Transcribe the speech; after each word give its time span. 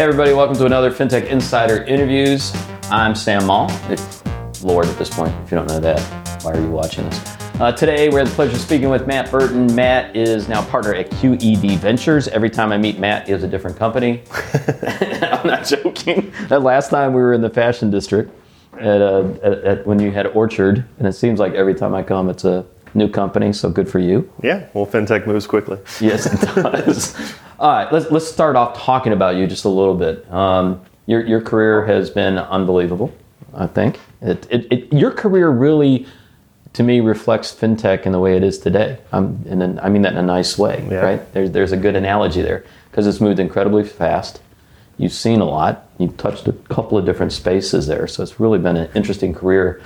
Hey, 0.00 0.04
everybody, 0.04 0.32
welcome 0.32 0.56
to 0.56 0.64
another 0.64 0.90
FinTech 0.90 1.26
Insider 1.26 1.82
Interviews. 1.82 2.56
I'm 2.84 3.14
Sam 3.14 3.44
Maule. 3.44 3.70
Lord, 4.62 4.86
at 4.86 4.96
this 4.96 5.10
point, 5.10 5.34
if 5.44 5.50
you 5.50 5.58
don't 5.58 5.68
know 5.68 5.78
that, 5.78 6.00
why 6.42 6.52
are 6.54 6.58
you 6.58 6.70
watching 6.70 7.04
this? 7.10 7.36
Uh, 7.60 7.70
today, 7.72 8.08
we 8.08 8.14
have 8.14 8.26
the 8.26 8.34
pleasure 8.34 8.54
of 8.54 8.62
speaking 8.62 8.88
with 8.88 9.06
Matt 9.06 9.30
Burton. 9.30 9.74
Matt 9.74 10.16
is 10.16 10.48
now 10.48 10.64
partner 10.64 10.94
at 10.94 11.10
QED 11.10 11.76
Ventures. 11.76 12.28
Every 12.28 12.48
time 12.48 12.72
I 12.72 12.78
meet 12.78 12.98
Matt, 12.98 13.28
has 13.28 13.42
a 13.42 13.46
different 13.46 13.76
company. 13.76 14.22
I'm 14.72 15.46
not 15.46 15.66
joking. 15.66 16.32
That 16.48 16.62
last 16.62 16.88
time 16.88 17.12
we 17.12 17.20
were 17.20 17.34
in 17.34 17.42
the 17.42 17.50
fashion 17.50 17.90
district 17.90 18.32
at, 18.78 19.02
uh, 19.02 19.28
at, 19.42 19.52
at 19.64 19.86
when 19.86 20.00
you 20.00 20.12
had 20.12 20.28
Orchard, 20.28 20.82
and 20.98 21.06
it 21.06 21.12
seems 21.12 21.38
like 21.38 21.52
every 21.52 21.74
time 21.74 21.94
I 21.94 22.02
come, 22.02 22.30
it's 22.30 22.46
a 22.46 22.64
new 22.94 23.10
company. 23.10 23.52
So 23.52 23.68
good 23.68 23.86
for 23.86 23.98
you. 23.98 24.32
Yeah, 24.42 24.66
well, 24.72 24.86
fintech 24.86 25.26
moves 25.26 25.46
quickly. 25.46 25.78
Yes, 26.00 26.24
it 26.24 26.40
does. 26.54 27.34
All 27.60 27.70
right, 27.70 27.92
let's 27.92 28.10
let's 28.10 28.26
start 28.26 28.56
off 28.56 28.78
talking 28.78 29.12
about 29.12 29.36
you 29.36 29.46
just 29.46 29.66
a 29.66 29.68
little 29.68 29.94
bit. 29.94 30.30
Um, 30.32 30.80
your 31.04 31.26
your 31.26 31.42
career 31.42 31.84
has 31.84 32.08
been 32.08 32.38
unbelievable. 32.38 33.12
I 33.52 33.66
think 33.66 34.00
it, 34.22 34.46
it, 34.50 34.72
it 34.72 34.92
your 34.92 35.10
career 35.10 35.50
really, 35.50 36.06
to 36.72 36.82
me, 36.82 37.00
reflects 37.00 37.54
fintech 37.54 38.06
in 38.06 38.12
the 38.12 38.18
way 38.18 38.34
it 38.34 38.42
is 38.42 38.58
today. 38.58 38.98
Um, 39.12 39.44
and 39.46 39.60
then 39.60 39.78
I 39.82 39.90
mean 39.90 40.00
that 40.02 40.12
in 40.12 40.18
a 40.18 40.22
nice 40.22 40.56
way, 40.56 40.86
Yeah. 40.90 41.00
right? 41.00 41.32
There's 41.34 41.50
there's 41.50 41.72
a 41.72 41.76
good 41.76 41.96
analogy 41.96 42.40
there 42.40 42.64
because 42.90 43.06
it's 43.06 43.20
moved 43.20 43.38
incredibly 43.38 43.84
fast. 43.84 44.40
You've 44.96 45.12
seen 45.12 45.40
a 45.40 45.44
lot. 45.44 45.86
You've 45.98 46.16
touched 46.16 46.48
a 46.48 46.52
couple 46.52 46.96
of 46.96 47.04
different 47.04 47.32
spaces 47.32 47.86
there, 47.86 48.06
so 48.06 48.22
it's 48.22 48.40
really 48.40 48.58
been 48.58 48.78
an 48.78 48.90
interesting 48.94 49.34
career. 49.34 49.82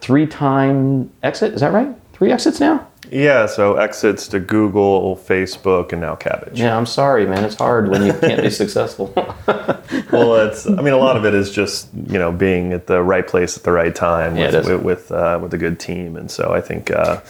Three 0.00 0.26
time 0.26 1.10
exit, 1.22 1.52
is 1.52 1.60
that 1.60 1.74
right? 1.74 1.94
Three 2.14 2.32
exits 2.32 2.58
now. 2.58 2.86
Yeah, 3.10 3.46
so 3.46 3.76
exits 3.76 4.28
to 4.28 4.40
Google, 4.40 5.16
Facebook, 5.16 5.92
and 5.92 6.00
now 6.00 6.14
Kabbage. 6.16 6.56
Yeah, 6.56 6.76
I'm 6.76 6.86
sorry, 6.86 7.26
man. 7.26 7.44
It's 7.44 7.56
hard 7.56 7.88
when 7.88 8.04
you 8.04 8.12
can't 8.14 8.42
be 8.42 8.50
successful. 8.50 9.12
Well, 10.10 10.36
it's. 10.46 10.66
I 10.66 10.80
mean, 10.80 10.94
a 10.94 10.98
lot 10.98 11.16
of 11.16 11.24
it 11.24 11.34
is 11.34 11.50
just 11.50 11.88
you 12.06 12.18
know 12.18 12.32
being 12.32 12.72
at 12.72 12.86
the 12.86 13.02
right 13.02 13.26
place 13.26 13.56
at 13.56 13.64
the 13.64 13.72
right 13.72 13.94
time 13.94 14.34
with 14.34 14.54
it 14.54 14.54
is. 14.54 14.66
with 14.68 14.82
with, 14.82 15.12
uh, 15.12 15.38
with 15.42 15.52
a 15.54 15.58
good 15.58 15.78
team, 15.78 16.16
and 16.16 16.30
so 16.30 16.52
I 16.52 16.60
think 16.60 16.90
uh, 16.90 17.20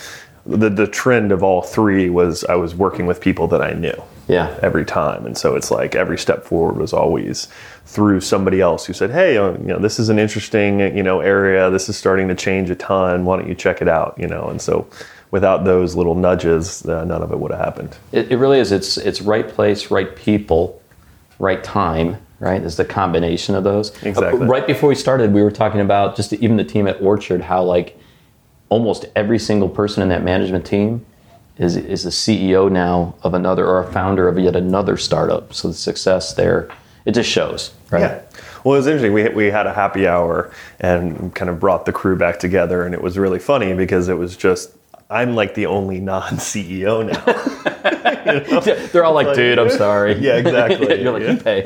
the 0.46 0.68
the 0.70 0.86
trend 0.86 1.32
of 1.32 1.42
all 1.42 1.62
three 1.62 2.10
was 2.10 2.44
I 2.44 2.54
was 2.54 2.74
working 2.74 3.06
with 3.06 3.20
people 3.20 3.46
that 3.48 3.62
I 3.62 3.72
knew. 3.72 3.94
yeah. 4.28 4.56
every 4.62 4.84
time. 4.84 5.26
And 5.26 5.36
so 5.36 5.56
it's 5.56 5.70
like 5.70 5.94
every 5.94 6.18
step 6.18 6.44
forward 6.44 6.76
was 6.76 6.92
always 6.92 7.48
through 7.86 8.20
somebody 8.20 8.60
else 8.60 8.84
who 8.86 8.92
said, 8.92 9.10
"Hey, 9.10 9.36
uh, 9.36 9.52
you 9.52 9.66
know, 9.66 9.78
this 9.78 9.98
is 9.98 10.08
an 10.08 10.18
interesting, 10.18 10.80
you 10.96 11.02
know, 11.02 11.20
area. 11.20 11.70
This 11.70 11.88
is 11.88 11.96
starting 11.96 12.28
to 12.28 12.34
change 12.34 12.70
a 12.70 12.74
ton. 12.76 13.24
Why 13.24 13.36
don't 13.38 13.48
you 13.48 13.54
check 13.54 13.82
it 13.82 13.88
out?" 13.88 14.14
You 14.18 14.28
know, 14.28 14.48
and 14.48 14.60
so 14.60 14.86
without 15.34 15.64
those 15.64 15.96
little 15.96 16.14
nudges, 16.14 16.86
uh, 16.86 17.04
none 17.04 17.20
of 17.20 17.32
it 17.32 17.38
would 17.40 17.50
have 17.50 17.58
happened. 17.58 17.96
It, 18.12 18.30
it 18.30 18.36
really 18.36 18.60
is. 18.60 18.70
It's 18.70 18.96
it's 18.96 19.20
right 19.20 19.48
place, 19.48 19.90
right 19.90 20.14
people, 20.14 20.80
right 21.40 21.62
time. 21.64 22.18
Right, 22.38 22.62
is 22.62 22.76
the 22.76 22.84
combination 22.84 23.56
of 23.56 23.64
those. 23.64 23.90
Exactly. 24.04 24.42
Uh, 24.42 24.44
right 24.44 24.66
before 24.66 24.88
we 24.88 24.94
started, 24.94 25.32
we 25.32 25.42
were 25.42 25.50
talking 25.50 25.80
about 25.80 26.14
just 26.14 26.32
even 26.34 26.56
the 26.56 26.64
team 26.64 26.86
at 26.86 27.00
Orchard, 27.00 27.40
how 27.40 27.64
like 27.64 27.98
almost 28.68 29.06
every 29.16 29.40
single 29.40 29.68
person 29.68 30.04
in 30.04 30.08
that 30.10 30.22
management 30.22 30.64
team 30.64 31.04
is 31.58 31.74
is 31.76 32.06
a 32.06 32.10
CEO 32.10 32.70
now 32.70 33.16
of 33.22 33.34
another 33.34 33.66
or 33.66 33.80
a 33.82 33.92
founder 33.92 34.28
of 34.28 34.38
yet 34.38 34.54
another 34.54 34.96
startup. 34.96 35.52
So 35.52 35.68
the 35.68 35.74
success 35.74 36.34
there, 36.34 36.68
it 37.06 37.12
just 37.12 37.28
shows. 37.28 37.72
Right. 37.90 38.02
Yeah. 38.02 38.22
Well, 38.62 38.74
it 38.74 38.78
was 38.78 38.86
interesting. 38.86 39.12
We, 39.12 39.28
we 39.30 39.46
had 39.46 39.66
a 39.66 39.74
happy 39.74 40.06
hour 40.06 40.52
and 40.78 41.34
kind 41.34 41.50
of 41.50 41.58
brought 41.58 41.86
the 41.86 41.92
crew 41.92 42.16
back 42.16 42.38
together, 42.38 42.84
and 42.84 42.94
it 42.94 43.02
was 43.02 43.18
really 43.18 43.40
funny 43.40 43.74
because 43.74 44.08
it 44.08 44.16
was 44.16 44.36
just 44.36 44.70
I'm 45.10 45.34
like 45.34 45.54
the 45.54 45.66
only 45.66 46.00
non 46.00 46.22
CEO 46.34 47.06
now. 47.06 47.20
They're 48.92 49.04
all 49.04 49.14
like, 49.14 49.34
dude, 49.34 49.58
I'm 49.58 49.70
sorry. 49.70 50.14
Yeah, 50.18 50.36
exactly. 50.36 51.00
You're 51.02 51.12
like, 51.12 51.22
Yeah. 51.22 51.32
you 51.32 51.36
pay. 51.38 51.62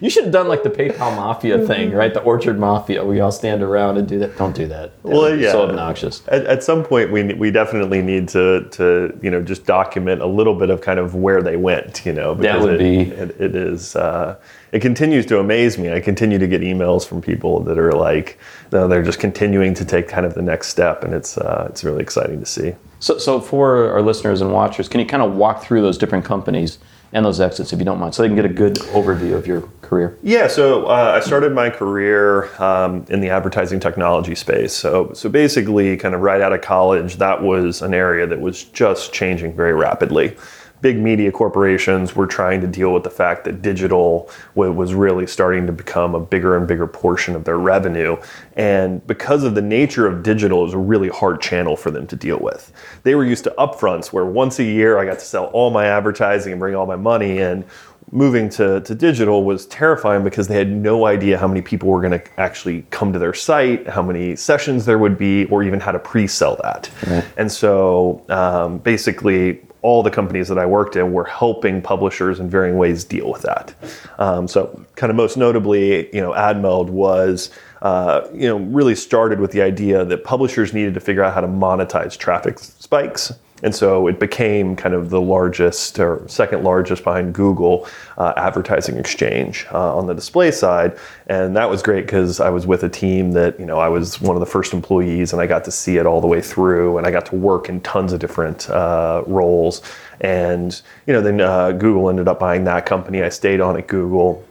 You 0.00 0.10
should 0.10 0.24
have 0.24 0.32
done 0.32 0.48
like 0.48 0.62
the 0.62 0.70
PayPal 0.70 1.14
Mafia 1.16 1.66
thing, 1.66 1.92
right? 1.92 2.12
The 2.12 2.22
Orchard 2.22 2.58
Mafia. 2.58 3.04
We 3.04 3.20
all 3.20 3.32
stand 3.32 3.62
around 3.62 3.96
and 3.96 4.06
do 4.06 4.18
that. 4.18 4.36
Don't 4.36 4.54
do 4.54 4.66
that. 4.68 4.92
Well, 5.02 5.36
yeah. 5.36 5.52
So 5.52 5.68
obnoxious. 5.68 6.22
At, 6.28 6.44
at 6.46 6.62
some 6.62 6.84
point, 6.84 7.10
we 7.10 7.34
we 7.34 7.50
definitely 7.50 8.02
need 8.02 8.28
to 8.30 8.68
to 8.72 9.18
you 9.22 9.30
know 9.30 9.42
just 9.42 9.64
document 9.66 10.22
a 10.22 10.26
little 10.26 10.54
bit 10.54 10.70
of 10.70 10.80
kind 10.80 10.98
of 10.98 11.14
where 11.14 11.42
they 11.42 11.56
went. 11.56 12.04
You 12.04 12.12
know, 12.12 12.34
because 12.34 12.62
would 12.62 12.74
it, 12.74 12.78
be- 12.78 13.10
it, 13.12 13.40
it 13.40 13.56
is 13.56 13.96
uh, 13.96 14.38
it 14.72 14.80
continues 14.80 15.26
to 15.26 15.38
amaze 15.38 15.78
me. 15.78 15.92
I 15.92 16.00
continue 16.00 16.38
to 16.38 16.46
get 16.46 16.60
emails 16.60 17.06
from 17.06 17.22
people 17.22 17.60
that 17.64 17.78
are 17.78 17.92
like, 17.92 18.38
no, 18.72 18.88
they're 18.88 19.02
just 19.02 19.20
continuing 19.20 19.74
to 19.74 19.84
take 19.84 20.08
kind 20.08 20.26
of 20.26 20.34
the 20.34 20.42
next 20.42 20.68
step, 20.68 21.04
and 21.04 21.14
it's 21.14 21.38
uh, 21.38 21.66
it's 21.70 21.84
really 21.84 22.02
exciting 22.02 22.40
to 22.40 22.46
see. 22.46 22.74
So, 22.98 23.18
so 23.18 23.40
for 23.40 23.90
our 23.92 24.02
listeners 24.02 24.40
and 24.40 24.52
watchers, 24.52 24.88
can 24.88 25.00
you 25.00 25.06
kind 25.06 25.22
of 25.22 25.34
walk 25.34 25.62
through 25.62 25.82
those 25.82 25.98
different 25.98 26.24
companies 26.24 26.78
and 27.12 27.24
those 27.24 27.40
exits, 27.40 27.72
if 27.72 27.78
you 27.78 27.84
don't 27.84 27.98
mind, 27.98 28.14
so 28.14 28.22
they 28.22 28.28
can 28.28 28.36
get 28.36 28.44
a 28.44 28.48
good 28.48 28.76
overview 28.92 29.34
of 29.34 29.46
your 29.46 29.62
career? 29.82 30.18
Yeah, 30.22 30.48
so 30.48 30.86
uh, 30.86 31.12
I 31.16 31.20
started 31.24 31.52
my 31.52 31.70
career 31.70 32.50
um, 32.60 33.06
in 33.08 33.20
the 33.20 33.28
advertising 33.30 33.80
technology 33.80 34.34
space. 34.34 34.72
So, 34.72 35.12
so 35.12 35.28
basically, 35.28 35.96
kind 35.96 36.14
of 36.14 36.20
right 36.20 36.40
out 36.40 36.52
of 36.52 36.60
college, 36.60 37.16
that 37.16 37.42
was 37.42 37.82
an 37.82 37.94
area 37.94 38.26
that 38.26 38.40
was 38.40 38.64
just 38.64 39.12
changing 39.12 39.54
very 39.54 39.72
rapidly. 39.72 40.36
Big 40.80 40.98
media 40.98 41.32
corporations 41.32 42.14
were 42.14 42.26
trying 42.26 42.60
to 42.60 42.66
deal 42.66 42.92
with 42.92 43.02
the 43.02 43.10
fact 43.10 43.44
that 43.44 43.62
digital 43.62 44.30
was 44.54 44.94
really 44.94 45.26
starting 45.26 45.66
to 45.66 45.72
become 45.72 46.14
a 46.14 46.20
bigger 46.20 46.56
and 46.56 46.68
bigger 46.68 46.86
portion 46.86 47.34
of 47.34 47.44
their 47.44 47.58
revenue. 47.58 48.16
And 48.56 49.06
because 49.06 49.42
of 49.44 49.54
the 49.54 49.62
nature 49.62 50.06
of 50.06 50.22
digital, 50.22 50.60
it 50.60 50.64
was 50.64 50.74
a 50.74 50.78
really 50.78 51.08
hard 51.08 51.40
channel 51.40 51.76
for 51.76 51.90
them 51.90 52.06
to 52.08 52.16
deal 52.16 52.38
with. 52.38 52.72
They 53.02 53.14
were 53.14 53.24
used 53.24 53.44
to 53.44 53.54
upfronts 53.58 54.12
where 54.12 54.24
once 54.24 54.58
a 54.58 54.64
year 54.64 54.98
I 54.98 55.04
got 55.04 55.18
to 55.18 55.24
sell 55.24 55.46
all 55.46 55.70
my 55.70 55.86
advertising 55.86 56.52
and 56.52 56.60
bring 56.60 56.74
all 56.74 56.86
my 56.86 56.96
money 56.96 57.38
in 57.38 57.64
moving 58.12 58.48
to, 58.48 58.80
to 58.82 58.94
digital 58.94 59.44
was 59.44 59.66
terrifying 59.66 60.22
because 60.22 60.48
they 60.48 60.56
had 60.56 60.70
no 60.70 61.06
idea 61.06 61.36
how 61.38 61.48
many 61.48 61.60
people 61.60 61.88
were 61.88 62.00
going 62.00 62.18
to 62.18 62.40
actually 62.40 62.82
come 62.90 63.12
to 63.12 63.18
their 63.18 63.34
site, 63.34 63.86
how 63.88 64.02
many 64.02 64.36
sessions 64.36 64.84
there 64.84 64.98
would 64.98 65.18
be, 65.18 65.44
or 65.46 65.62
even 65.62 65.80
how 65.80 65.92
to 65.92 65.98
pre 65.98 66.26
sell 66.26 66.56
that. 66.62 66.88
And 67.36 67.50
so 67.50 68.24
um, 68.28 68.78
basically, 68.78 69.60
all 69.86 70.02
the 70.02 70.10
companies 70.10 70.48
that 70.48 70.58
I 70.58 70.66
worked 70.66 70.96
in 70.96 71.12
were 71.12 71.24
helping 71.24 71.80
publishers 71.80 72.40
in 72.40 72.50
varying 72.50 72.76
ways 72.76 73.04
deal 73.04 73.30
with 73.30 73.42
that. 73.42 73.72
Um, 74.18 74.48
so, 74.48 74.84
kind 74.96 75.10
of 75.10 75.16
most 75.16 75.36
notably, 75.36 76.12
you 76.14 76.20
know, 76.20 76.32
AdMeld 76.32 76.90
was. 76.90 77.50
Uh, 77.82 78.26
you 78.32 78.48
know, 78.48 78.56
really 78.56 78.94
started 78.96 79.38
with 79.38 79.52
the 79.52 79.60
idea 79.60 80.02
that 80.02 80.24
publishers 80.24 80.72
needed 80.72 80.94
to 80.94 80.98
figure 80.98 81.22
out 81.22 81.34
how 81.34 81.42
to 81.42 81.46
monetize 81.46 82.16
traffic 82.16 82.58
spikes. 82.58 83.32
And 83.62 83.74
so 83.74 84.06
it 84.06 84.20
became 84.20 84.76
kind 84.76 84.94
of 84.94 85.08
the 85.08 85.20
largest 85.20 85.98
or 85.98 86.22
second 86.28 86.62
largest 86.62 87.02
behind 87.04 87.34
Google 87.34 87.88
uh, 88.18 88.34
advertising 88.36 88.98
exchange 88.98 89.66
uh, 89.72 89.96
on 89.96 90.06
the 90.06 90.14
display 90.14 90.50
side. 90.50 90.98
And 91.28 91.56
that 91.56 91.70
was 91.70 91.82
great 91.82 92.02
because 92.04 92.38
I 92.38 92.50
was 92.50 92.66
with 92.66 92.82
a 92.82 92.88
team 92.88 93.32
that, 93.32 93.58
you 93.58 93.64
know, 93.64 93.78
I 93.78 93.88
was 93.88 94.20
one 94.20 94.36
of 94.36 94.40
the 94.40 94.46
first 94.46 94.74
employees 94.74 95.32
and 95.32 95.40
I 95.40 95.46
got 95.46 95.64
to 95.64 95.70
see 95.70 95.96
it 95.96 96.04
all 96.04 96.20
the 96.20 96.26
way 96.26 96.42
through 96.42 96.98
and 96.98 97.06
I 97.06 97.10
got 97.10 97.24
to 97.26 97.36
work 97.36 97.70
in 97.70 97.80
tons 97.80 98.12
of 98.12 98.20
different 98.20 98.68
uh, 98.68 99.22
roles. 99.26 99.80
And, 100.20 100.80
you 101.06 101.14
know, 101.14 101.22
then 101.22 101.40
uh, 101.40 101.72
Google 101.72 102.10
ended 102.10 102.28
up 102.28 102.38
buying 102.38 102.64
that 102.64 102.84
company. 102.84 103.22
I 103.22 103.30
stayed 103.30 103.62
on 103.62 103.78
at 103.78 103.86
Google. 103.86 104.44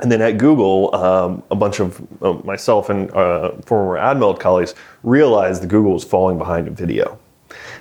And 0.00 0.12
then 0.12 0.20
at 0.20 0.36
Google, 0.36 0.94
um, 0.94 1.42
a 1.50 1.56
bunch 1.56 1.80
of 1.80 2.06
uh, 2.22 2.34
myself 2.44 2.90
and 2.90 3.10
uh, 3.12 3.52
former 3.64 3.96
AdMeld 3.98 4.38
colleagues 4.38 4.74
realized 5.02 5.62
that 5.62 5.68
Google 5.68 5.92
was 5.92 6.04
falling 6.04 6.36
behind 6.36 6.66
in 6.66 6.74
video 6.74 7.18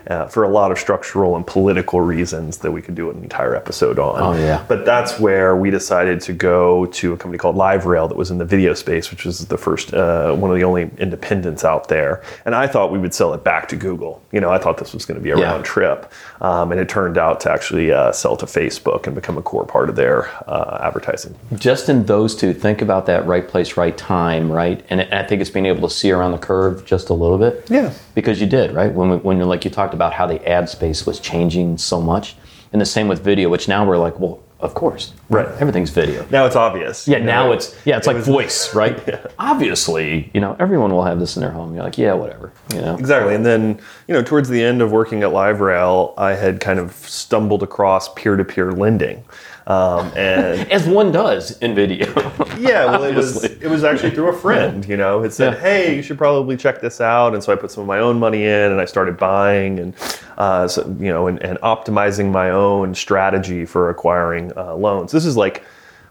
uh, 0.07 0.27
for 0.27 0.43
a 0.43 0.49
lot 0.49 0.71
of 0.71 0.77
structural 0.79 1.35
and 1.35 1.45
political 1.47 2.01
reasons 2.01 2.57
that 2.59 2.71
we 2.71 2.81
could 2.81 2.95
do 2.95 3.09
an 3.09 3.21
entire 3.23 3.55
episode 3.55 3.99
on. 3.99 4.21
Oh, 4.21 4.39
yeah. 4.39 4.63
But 4.67 4.85
that's 4.85 5.19
where 5.19 5.55
we 5.55 5.69
decided 5.71 6.21
to 6.21 6.33
go 6.33 6.85
to 6.87 7.13
a 7.13 7.17
company 7.17 7.37
called 7.37 7.55
LiveRail 7.55 8.09
that 8.09 8.17
was 8.17 8.31
in 8.31 8.37
the 8.37 8.45
video 8.45 8.73
space, 8.73 9.11
which 9.11 9.25
was 9.25 9.45
the 9.47 9.57
first, 9.57 9.93
uh, 9.93 10.33
one 10.35 10.51
of 10.51 10.57
the 10.57 10.63
only 10.63 10.89
independents 10.97 11.63
out 11.63 11.87
there. 11.87 12.21
And 12.45 12.53
I 12.55 12.67
thought 12.67 12.91
we 12.91 12.99
would 12.99 13.13
sell 13.13 13.33
it 13.33 13.43
back 13.43 13.67
to 13.69 13.75
Google. 13.75 14.21
You 14.31 14.39
know, 14.41 14.49
I 14.51 14.57
thought 14.57 14.77
this 14.77 14.93
was 14.93 15.05
going 15.05 15.19
to 15.19 15.23
be 15.23 15.31
a 15.31 15.37
Yeah. 15.37 15.51
round 15.51 15.65
trip. 15.65 16.11
Um, 16.41 16.71
and 16.71 16.79
it 16.81 16.89
turned 16.89 17.17
out 17.17 17.39
to 17.41 17.51
actually 17.51 17.91
uh, 17.91 18.11
sell 18.11 18.35
to 18.37 18.45
Facebook 18.45 19.05
and 19.07 19.15
become 19.15 19.37
a 19.37 19.41
core 19.41 19.65
part 19.65 19.89
of 19.89 19.95
their 19.95 20.27
uh, 20.47 20.79
advertising. 20.83 21.35
Just 21.55 21.89
in 21.89 22.05
those 22.05 22.35
two, 22.35 22.53
think 22.53 22.81
about 22.81 23.05
that 23.05 23.25
right 23.25 23.47
place, 23.47 23.77
right 23.77 23.97
time, 23.97 24.51
right? 24.51 24.83
And 24.89 25.01
I 25.01 25.23
think 25.23 25.41
it's 25.41 25.49
being 25.49 25.65
able 25.65 25.87
to 25.87 25.93
see 25.93 26.11
around 26.11 26.31
the 26.31 26.37
curve 26.37 26.85
just 26.85 27.09
a 27.09 27.13
little 27.13 27.37
bit. 27.37 27.65
Yeah. 27.69 27.93
Because 28.15 28.39
you 28.41 28.47
did, 28.47 28.73
right? 28.73 28.91
When, 28.91 29.09
we, 29.09 29.17
when 29.17 29.37
you're 29.37 29.45
like 29.45 29.62
you 29.65 29.71
talked 29.71 29.93
about 29.93 30.13
how 30.13 30.25
the 30.25 30.45
ad 30.47 30.69
space 30.69 31.05
was 31.05 31.19
changing 31.19 31.77
so 31.77 32.01
much. 32.01 32.35
And 32.71 32.81
the 32.81 32.85
same 32.85 33.07
with 33.07 33.23
video, 33.23 33.49
which 33.49 33.67
now 33.67 33.85
we're 33.85 33.99
like, 33.99 34.19
well, 34.19 34.39
of 34.59 34.73
course. 34.73 35.13
Right. 35.29 35.45
Everything's 35.59 35.89
video. 35.89 36.25
Now 36.31 36.45
it's 36.45 36.55
obvious. 36.55 37.05
Yeah, 37.07 37.17
now 37.17 37.51
it's 37.51 37.75
yeah, 37.85 37.97
it's 37.97 38.07
like 38.07 38.15
was- 38.15 38.25
voice, 38.25 38.73
right? 38.81 38.97
Obviously, 39.37 40.31
you 40.33 40.39
know, 40.41 40.55
everyone 40.59 40.91
will 40.91 41.03
have 41.03 41.19
this 41.19 41.35
in 41.35 41.41
their 41.41 41.51
home. 41.51 41.75
You're 41.75 41.83
like, 41.83 41.97
yeah, 41.97 42.13
whatever, 42.13 42.51
you 42.73 42.79
know. 42.81 42.95
Exactly. 42.97 43.35
And 43.35 43.45
then, 43.45 43.79
you 44.07 44.13
know, 44.13 44.23
towards 44.23 44.47
the 44.49 44.63
end 44.63 44.81
of 44.81 44.91
working 44.91 45.21
at 45.21 45.29
LiveRail, 45.29 46.13
I 46.17 46.33
had 46.33 46.61
kind 46.61 46.79
of 46.79 46.93
stumbled 46.93 47.61
across 47.61 48.11
peer 48.13 48.37
to 48.37 48.45
peer 48.45 48.71
lending. 48.71 49.23
Um, 49.67 50.11
and 50.15 50.71
As 50.71 50.87
one 50.87 51.11
does 51.11 51.57
in 51.59 51.73
video. 51.75 52.07
yeah, 52.57 52.85
well, 52.85 53.03
it 53.03 53.15
was 53.15 53.43
it 53.43 53.67
was 53.67 53.83
actually 53.83 54.11
through 54.11 54.27
a 54.27 54.33
friend. 54.37 54.85
You 54.87 54.97
know, 54.97 55.23
it 55.23 55.31
said, 55.31 55.53
Yeah. 55.53 55.59
"Hey, 55.59 55.95
you 55.95 56.01
should 56.01 56.17
probably 56.17 56.57
check 56.57 56.81
this 56.81 56.99
out." 56.99 57.33
And 57.33 57.43
so 57.43 57.53
I 57.53 57.55
put 57.55 57.71
some 57.71 57.81
of 57.81 57.87
my 57.87 57.99
own 57.99 58.19
money 58.19 58.43
in, 58.43 58.71
and 58.71 58.81
I 58.81 58.85
started 58.85 59.17
buying 59.17 59.79
and 59.79 59.93
uh, 60.37 60.67
so, 60.67 60.83
you 60.99 61.09
know, 61.09 61.27
and, 61.27 61.41
and 61.43 61.59
optimizing 61.59 62.31
my 62.31 62.49
own 62.49 62.95
strategy 62.95 63.65
for 63.65 63.89
acquiring 63.89 64.51
uh, 64.57 64.75
loans. 64.75 65.11
This 65.11 65.25
is 65.25 65.37
like 65.37 65.63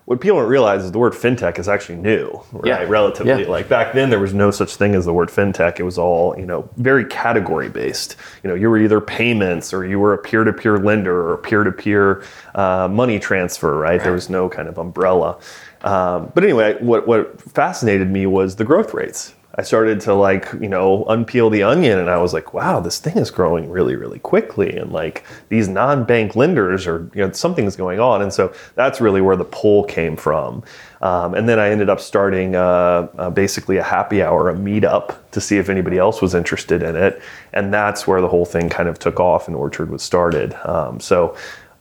what 0.05 0.21
people 0.21 0.39
don't 0.41 0.49
realize 0.49 0.83
is 0.85 0.91
the 0.91 0.99
word 0.99 1.13
fintech 1.13 1.59
is 1.59 1.69
actually 1.69 1.97
new, 1.97 2.43
right? 2.53 2.67
Yeah. 2.67 2.83
Relatively, 2.89 3.43
Yeah. 3.43 3.49
like 3.49 3.69
back 3.69 3.93
then, 3.93 4.11
there 4.11 4.19
was 4.19 4.35
no 4.35 4.51
such 4.51 4.75
thing 4.77 4.95
as 4.95 5.05
the 5.05 5.13
word 5.13 5.29
fintech. 5.29 5.79
It 5.79 5.85
was 5.85 5.97
all 5.99 6.35
you 6.39 6.45
know, 6.47 6.69
very 6.77 7.05
category 7.05 7.69
based. 7.69 8.17
You 8.43 8.49
know, 8.51 8.57
you 8.57 8.69
were 8.69 8.79
either 8.79 9.01
payments 9.01 9.73
or 9.73 9.85
you 9.87 10.01
were 10.01 10.13
a 10.13 10.19
peer 10.19 10.43
to 10.45 10.53
peer 10.53 10.79
lender 10.79 11.15
or 11.29 11.35
a 11.35 11.39
peer 11.39 11.63
to 11.65 11.73
peer 11.73 12.23
money 12.57 13.19
transfer, 13.19 13.79
right? 13.79 14.03
There 14.03 14.13
was 14.13 14.29
no 14.29 14.49
kind 14.49 14.69
of 14.69 14.77
umbrella. 14.79 15.39
Um, 15.83 16.31
but 16.35 16.45
anyway, 16.45 16.77
what 16.81 17.07
what 17.07 17.41
fascinated 17.41 18.11
me 18.11 18.27
was 18.27 18.57
the 18.57 18.65
growth 18.65 18.95
rates. 18.95 19.35
I 19.55 19.63
started 19.63 20.01
to 20.03 20.15
like, 20.15 20.49
you 20.61 20.69
know, 20.69 21.05
unpeel 21.05 21.51
the 21.51 21.63
onion 21.63 21.99
and 21.99 22.09
I 22.09 22.17
was 22.17 22.33
like, 22.33 22.55
wow, 22.55 22.81
this 22.81 22.99
thing 22.99 23.19
is 23.19 23.31
growing 23.31 23.69
really, 23.69 23.97
really 23.97 24.19
quickly. 24.19 24.77
And 24.77 24.93
like 24.93 25.25
these 25.51 25.69
non 25.69 26.05
bank 26.05 26.35
lenders 26.35 26.87
are, 26.87 27.11
you 27.15 27.21
know, 27.21 27.33
something's 27.33 27.77
going 27.77 28.01
on. 28.01 28.23
And 28.23 28.33
so 28.33 28.55
that's 28.77 29.01
really 29.01 29.21
where 29.21 29.37
the 29.37 29.45
pull 29.45 29.85
came 29.85 30.17
from. 30.17 30.65
Um, 31.03 31.35
and 31.35 31.49
then 31.49 31.59
I 31.59 31.69
ended 31.69 31.91
up 31.91 32.01
starting 32.01 32.55
uh, 32.55 33.09
uh, 33.19 33.31
basically 33.31 33.77
a 33.77 33.83
happy 33.83 34.23
hour, 34.23 34.49
a 34.49 34.55
meetup 34.55 35.17
to 35.33 35.41
see 35.41 35.59
if 35.59 35.69
anybody 35.69 35.99
else 35.99 36.23
was 36.23 36.35
interested 36.35 36.83
in 36.83 36.97
it. 36.97 37.21
And 37.53 37.75
that's 37.75 38.07
where 38.07 38.21
the 38.21 38.29
whole 38.29 38.47
thing 38.47 38.71
kind 38.71 38.89
of 38.89 38.99
took 38.99 39.21
off 39.21 39.49
and 39.49 39.57
Orchard 39.57 39.91
was 39.91 40.03
started. 40.03 40.55
Um, 40.67 40.99
so, 41.01 41.37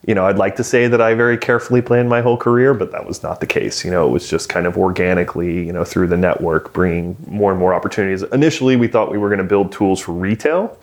you 0.07 0.15
know, 0.15 0.25
I'd 0.25 0.37
like 0.37 0.55
to 0.55 0.63
say 0.63 0.87
that 0.87 0.99
I 0.99 1.13
very 1.13 1.37
carefully 1.37 1.81
planned 1.81 2.09
my 2.09 2.21
whole 2.21 2.37
career, 2.37 2.73
but 2.73 2.91
that 2.91 3.05
was 3.05 3.21
not 3.21 3.39
the 3.39 3.45
case. 3.45 3.85
You 3.85 3.91
know, 3.91 4.07
it 4.07 4.09
was 4.09 4.27
just 4.27 4.49
kind 4.49 4.65
of 4.65 4.77
organically, 4.77 5.65
you 5.65 5.71
know, 5.71 5.83
through 5.83 6.07
the 6.07 6.17
network, 6.17 6.73
bringing 6.73 7.15
more 7.27 7.51
and 7.51 7.59
more 7.59 7.73
opportunities. 7.73 8.23
Initially, 8.23 8.75
we 8.75 8.87
thought 8.87 9.11
we 9.11 9.19
were 9.19 9.29
going 9.29 9.39
to 9.39 9.43
build 9.43 9.71
tools 9.71 9.99
for 9.99 10.13
retail, 10.13 10.75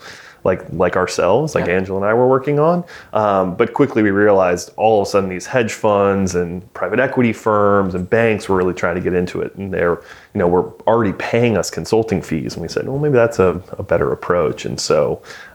like 0.50 0.62
like 0.84 0.96
ourselves, 1.02 1.54
like 1.54 1.66
Yeah. 1.66 1.76
Angela 1.78 1.98
and 2.00 2.06
I 2.10 2.14
were 2.20 2.28
working 2.36 2.58
on. 2.70 2.76
Um, 3.22 3.54
but 3.60 3.68
quickly 3.80 4.02
we 4.02 4.10
realized 4.10 4.66
all 4.76 4.94
of 5.00 5.06
a 5.06 5.10
sudden 5.10 5.28
these 5.36 5.46
hedge 5.54 5.72
funds 5.84 6.34
and 6.34 6.50
private 6.80 7.00
equity 7.06 7.32
firms 7.32 7.94
and 7.96 8.04
banks 8.18 8.48
were 8.48 8.56
really 8.60 8.74
trying 8.82 8.96
to 9.00 9.04
get 9.08 9.14
into 9.14 9.36
it, 9.44 9.50
and 9.58 9.72
they're, 9.74 9.96
you 10.34 10.38
know, 10.40 10.48
were 10.56 10.66
already 10.90 11.14
paying 11.30 11.56
us 11.60 11.70
consulting 11.70 12.20
fees, 12.22 12.54
and 12.54 12.62
we 12.62 12.68
said, 12.68 12.86
well, 12.88 12.98
maybe 12.98 13.18
that's 13.22 13.38
a, 13.38 13.50
a 13.78 13.82
better 13.82 14.08
approach. 14.18 14.64
And 14.68 14.78
so 14.80 14.98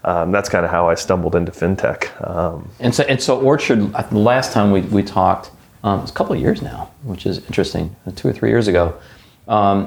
um, 0.03 0.31
that's 0.31 0.49
kind 0.49 0.63
of 0.65 0.71
how 0.71 0.83
I 0.91 0.95
stumbled 0.95 1.35
into 1.35 1.51
fintech. 1.51 2.01
Um, 2.27 2.69
And 2.79 2.93
so, 2.93 3.03
and 3.11 3.19
so 3.21 3.31
Orchard, 3.41 3.79
uh, 3.95 4.01
the 4.03 4.23
last 4.33 4.53
time 4.53 4.71
we, 4.75 4.81
we 4.97 5.03
talked, 5.03 5.51
um, 5.83 6.01
it's 6.01 6.11
a 6.11 6.13
couple 6.19 6.33
of 6.35 6.41
years 6.41 6.61
now, 6.61 6.89
which 7.11 7.25
is 7.25 7.37
interesting, 7.49 7.85
two 8.15 8.27
or 8.29 8.33
three 8.33 8.49
years 8.49 8.67
ago. 8.67 8.93
Um, 9.47 9.77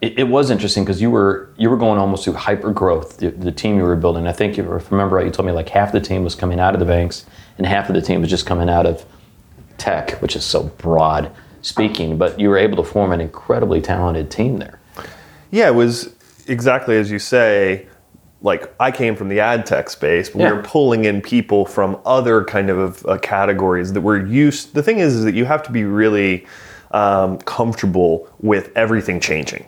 it, 0.00 0.18
it 0.20 0.24
was 0.28 0.50
interesting 0.50 0.84
because 0.84 1.00
you 1.00 1.10
were 1.10 1.50
you 1.56 1.68
were 1.70 1.76
going 1.76 1.98
almost 1.98 2.24
through 2.24 2.34
hyper 2.34 2.70
growth. 2.72 3.18
The, 3.18 3.30
the 3.30 3.52
team 3.52 3.76
you 3.76 3.82
were 3.82 3.96
building, 3.96 4.26
I 4.26 4.32
think, 4.32 4.58
if 4.58 4.66
I 4.66 4.68
remember 4.90 5.16
right, 5.16 5.26
you 5.26 5.32
told 5.32 5.46
me 5.46 5.52
like 5.52 5.68
half 5.68 5.92
the 5.92 6.00
team 6.00 6.24
was 6.24 6.34
coming 6.34 6.58
out 6.60 6.74
of 6.74 6.80
the 6.80 6.86
banks 6.86 7.26
and 7.58 7.66
half 7.66 7.88
of 7.88 7.94
the 7.94 8.02
team 8.02 8.20
was 8.20 8.30
just 8.30 8.46
coming 8.46 8.68
out 8.68 8.86
of 8.86 9.04
tech, 9.78 10.12
which 10.22 10.36
is 10.36 10.44
so 10.44 10.64
broad 10.64 11.30
speaking. 11.62 12.16
But 12.16 12.40
you 12.40 12.48
were 12.48 12.56
able 12.58 12.76
to 12.82 12.84
form 12.90 13.12
an 13.12 13.20
incredibly 13.20 13.80
talented 13.80 14.30
team 14.30 14.58
there. 14.58 14.78
Yeah, 15.50 15.68
it 15.68 15.74
was 15.74 16.14
exactly 16.46 16.96
as 16.96 17.10
you 17.10 17.18
say. 17.18 17.86
Like 18.42 18.72
I 18.80 18.90
came 18.90 19.16
from 19.16 19.28
the 19.28 19.40
ad 19.40 19.66
tech 19.66 19.90
space, 19.90 20.30
but 20.30 20.40
Yeah. 20.40 20.50
we 20.50 20.56
were 20.56 20.62
pulling 20.62 21.04
in 21.04 21.20
people 21.20 21.66
from 21.66 21.98
other 22.06 22.42
kind 22.44 22.70
of 22.70 23.04
uh, 23.04 23.18
categories 23.18 23.92
that 23.92 24.00
were 24.00 24.24
used. 24.26 24.72
The 24.72 24.82
thing 24.82 24.98
is, 24.98 25.14
is 25.14 25.24
that 25.24 25.34
you 25.34 25.44
have 25.44 25.62
to 25.64 25.70
be 25.70 25.84
really 25.84 26.46
um, 26.92 27.36
comfortable 27.40 28.26
with 28.40 28.70
everything 28.74 29.20
changing, 29.20 29.66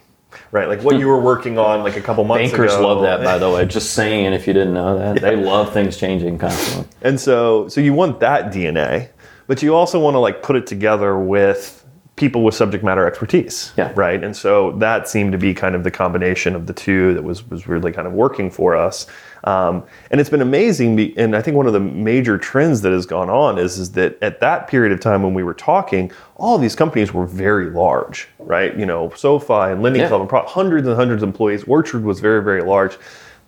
right? 0.52 0.68
Like 0.68 0.82
what 0.82 0.98
you 0.98 1.08
were 1.08 1.20
working 1.20 1.58
on 1.58 1.82
like 1.82 1.96
a 1.96 2.00
couple 2.00 2.22
months 2.22 2.50
Bankers 2.52 2.74
ago. 2.74 2.86
love 2.86 3.02
that, 3.02 3.24
by 3.24 3.38
the 3.38 3.50
way. 3.50 3.64
Just 3.66 3.94
saying, 3.94 4.32
if 4.32 4.46
you 4.46 4.52
didn't 4.52 4.74
know 4.74 4.96
that, 4.96 5.20
they 5.20 5.34
love 5.34 5.72
things 5.72 5.96
changing 5.96 6.38
constantly. 6.38 6.88
And 7.00 7.18
so, 7.18 7.66
so 7.68 7.80
you 7.80 7.92
want 7.94 8.20
that 8.20 8.52
DNA, 8.52 9.08
but 9.48 9.62
you 9.62 9.74
also 9.74 9.98
want 9.98 10.14
to 10.14 10.18
like 10.20 10.42
put 10.42 10.54
it 10.54 10.66
together 10.68 11.18
with 11.18 11.84
people 12.22 12.44
with 12.44 12.54
subject 12.54 12.84
matter 12.84 13.04
expertise, 13.04 13.72
Yeah. 13.76 13.90
right? 13.96 14.22
And 14.22 14.34
so 14.36 14.70
that 14.78 15.08
seemed 15.08 15.32
to 15.32 15.38
be 15.38 15.52
kind 15.52 15.74
of 15.74 15.82
the 15.82 15.90
combination 15.90 16.54
of 16.54 16.68
the 16.68 16.72
two 16.72 17.14
that 17.14 17.24
was 17.24 17.50
was 17.50 17.66
really 17.66 17.90
kind 17.90 18.06
of 18.06 18.12
working 18.12 18.48
for 18.48 18.76
us. 18.76 19.08
Um, 19.42 19.82
and 20.12 20.20
it's 20.20 20.30
been 20.30 20.40
amazing. 20.40 21.12
And 21.18 21.34
I 21.34 21.42
think 21.42 21.56
one 21.56 21.66
of 21.66 21.72
the 21.72 21.80
major 21.80 22.38
trends 22.38 22.80
that 22.82 22.92
has 22.92 23.06
gone 23.06 23.28
on 23.28 23.58
is 23.58 23.76
is 23.76 23.90
that 23.92 24.22
at 24.22 24.38
that 24.38 24.68
period 24.68 24.92
of 24.92 25.00
time 25.00 25.24
when 25.24 25.34
we 25.34 25.42
were 25.42 25.52
talking, 25.72 26.12
all 26.36 26.58
these 26.58 26.76
companies 26.76 27.12
were 27.12 27.26
very 27.26 27.70
large, 27.70 28.28
right? 28.38 28.72
You 28.78 28.86
know, 28.86 29.10
SoFi 29.16 29.72
and 29.72 29.82
Lending 29.82 30.02
Yeah. 30.02 30.08
Club 30.08 30.20
and 30.20 30.30
pro- 30.30 30.46
hundreds 30.46 30.86
and 30.86 30.96
hundreds 30.96 31.24
of 31.24 31.28
employees. 31.28 31.64
Orchard 31.66 32.04
was 32.04 32.20
very 32.20 32.40
very 32.44 32.62
large. 32.62 32.96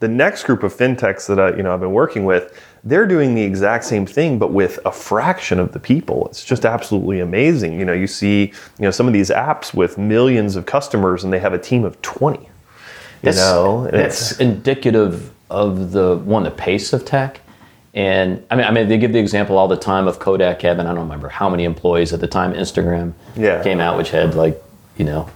The 0.05 0.09
next 0.09 0.45
group 0.45 0.63
of 0.63 0.77
fintechs 0.77 1.27
that 1.29 1.41
I, 1.41 1.57
you 1.57 1.63
know, 1.63 1.73
I've 1.73 1.81
been 1.81 1.93
working 1.93 2.27
with, 2.27 2.53
they're 2.85 3.07
doing 3.07 3.35
the 3.35 3.41
exact 3.41 3.85
same 3.85 4.05
thing, 4.05 4.39
but 4.39 4.53
with 4.53 4.79
a 4.85 4.93
fraction 4.93 5.59
of 5.59 5.73
the 5.73 5.81
people. 5.81 6.27
It's 6.27 6.45
just 6.45 6.67
absolutely 6.67 7.21
amazing. 7.21 7.79
You 7.79 7.87
know, 7.87 7.95
you 7.95 8.07
see, 8.07 8.53
you 8.79 8.83
know, 8.83 8.91
some 8.91 9.07
of 9.07 9.15
these 9.15 9.31
apps 9.31 9.73
with 9.73 9.97
millions 9.97 10.57
of 10.57 10.67
customers, 10.67 11.25
and 11.25 11.33
they 11.33 11.39
have 11.39 11.55
a 11.55 11.59
team 11.59 11.87
of 11.87 12.03
twenty. 12.03 12.43
You 12.43 12.51
That's, 13.23 13.39
know, 13.39 13.89
that's 13.91 14.39
indicative 14.39 15.33
of 15.49 15.93
the 15.93 16.17
one 16.19 16.43
the 16.43 16.51
pace 16.51 16.93
of 16.93 17.07
tech. 17.07 17.41
And 17.95 18.45
I 18.51 18.57
mean, 18.57 18.67
I 18.67 18.73
mean, 18.73 18.89
they 18.91 18.99
give 18.99 19.15
the 19.15 19.21
example 19.21 19.57
all 19.57 19.69
the 19.69 19.79
time 19.79 20.07
of 20.07 20.19
Kodak 20.19 20.61
having 20.61 20.85
I 20.85 20.91
don't 20.91 21.05
remember 21.05 21.31
how 21.31 21.49
many 21.49 21.65
employees 21.65 22.13
at 22.13 22.21
the 22.21 22.29
time 22.29 22.53
Instagram 22.53 23.15
Yeah. 23.37 23.63
came 23.63 23.81
out, 23.81 23.97
which 23.97 24.11
had 24.11 24.35
like 24.35 24.63
you 24.99 25.07
know 25.07 25.31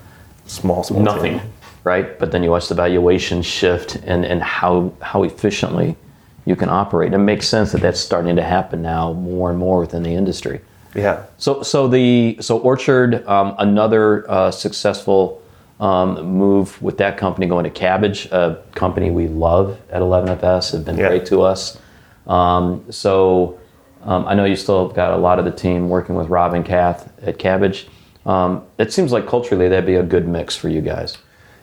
small, 0.45 0.85
small 0.85 1.01
nothing, 1.01 1.39
team. 1.39 1.53
Right? 1.89 2.19
But 2.19 2.33
then 2.33 2.43
you 2.43 2.51
watch 2.51 2.69
the 2.69 2.75
valuation 2.75 3.41
shift 3.41 3.97
and 4.05 4.25
and 4.27 4.43
how 4.43 4.93
how 5.01 5.23
efficiently 5.23 5.97
you 6.45 6.55
can 6.55 6.69
operate. 6.69 7.15
It 7.15 7.19
makes 7.19 7.49
sense 7.49 7.73
that 7.73 7.81
that's 7.81 7.99
starting 8.01 8.37
to 8.37 8.43
happen 8.43 8.83
now 8.83 9.13
more 9.15 9.49
and 9.51 9.59
more 9.59 9.81
within 9.81 10.03
the 10.03 10.15
industry. 10.15 10.61
Yeah, 10.95 11.25
So, 11.37 11.63
so 11.63 11.87
the 11.89 12.39
so 12.41 12.59
Orchard, 12.59 13.27
um, 13.27 13.55
another 13.59 14.25
uh, 14.31 14.51
successful 14.51 15.43
um, 15.81 16.09
move 16.45 16.81
with 16.83 16.97
that 16.99 17.19
company 17.19 17.47
going 17.47 17.65
to 17.65 17.71
Kabbage, 17.71 18.31
a 18.33 18.63
company 18.75 19.11
we 19.11 19.29
love 19.29 19.79
at 19.91 20.01
11FS, 20.03 20.73
have 20.73 20.85
been 20.85 20.97
Yeah. 20.97 21.09
great 21.09 21.27
to 21.27 21.43
us. 21.43 21.79
Um, 22.27 22.85
so, 22.91 23.59
um, 24.05 24.25
I 24.27 24.35
know 24.35 24.45
you 24.47 24.57
still 24.57 24.87
have 24.87 24.97
got 24.97 25.13
a 25.13 25.17
lot 25.29 25.39
of 25.39 25.45
the 25.45 25.51
team 25.65 25.89
working 25.91 26.15
with 26.17 26.29
Rob 26.29 26.55
and 26.55 26.65
Kath 26.65 27.13
at 27.23 27.39
Kabbage. 27.39 27.87
Um, 28.27 28.63
it 28.79 28.93
seems 28.93 29.13
like 29.13 29.27
culturally 29.27 29.69
that'd 29.69 29.87
be 29.87 29.97
a 29.97 30.03
good 30.15 30.27
mix 30.27 30.57
for 30.57 30.69
you 30.71 30.81
guys. 30.81 31.19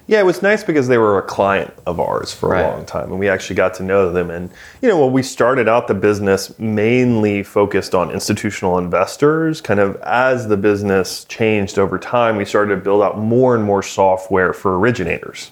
Yeah, 0.07 0.19
it 0.19 0.25
was 0.25 0.43
nice 0.43 0.63
because 0.63 0.87
they 0.87 0.99
were 0.99 1.17
a 1.17 1.23
client 1.23 1.73
of 1.87 1.99
ours 1.99 2.31
for 2.31 2.49
Right. 2.49 2.63
a 2.63 2.69
long 2.69 2.85
time, 2.85 3.09
and 3.09 3.19
we 3.19 3.27
actually 3.27 3.55
got 3.55 3.73
to 3.75 3.83
know 3.83 4.11
them. 4.11 4.29
And 4.29 4.51
you 4.81 4.87
know, 4.87 5.03
when 5.03 5.13
we 5.13 5.23
started 5.23 5.67
out 5.67 5.87
the 5.87 5.95
business, 5.95 6.57
mainly 6.59 7.41
focused 7.41 7.95
on 7.95 8.11
institutional 8.11 8.77
investors. 8.77 9.61
Kind 9.61 9.79
of 9.79 9.95
as 10.03 10.47
the 10.47 10.57
business 10.57 11.25
changed 11.25 11.79
over 11.79 11.97
time, 11.97 12.35
we 12.35 12.45
started 12.45 12.75
to 12.75 12.81
build 12.81 13.01
out 13.01 13.17
more 13.17 13.55
and 13.55 13.63
more 13.63 13.81
software 13.81 14.53
for 14.53 14.77
originators. 14.77 15.51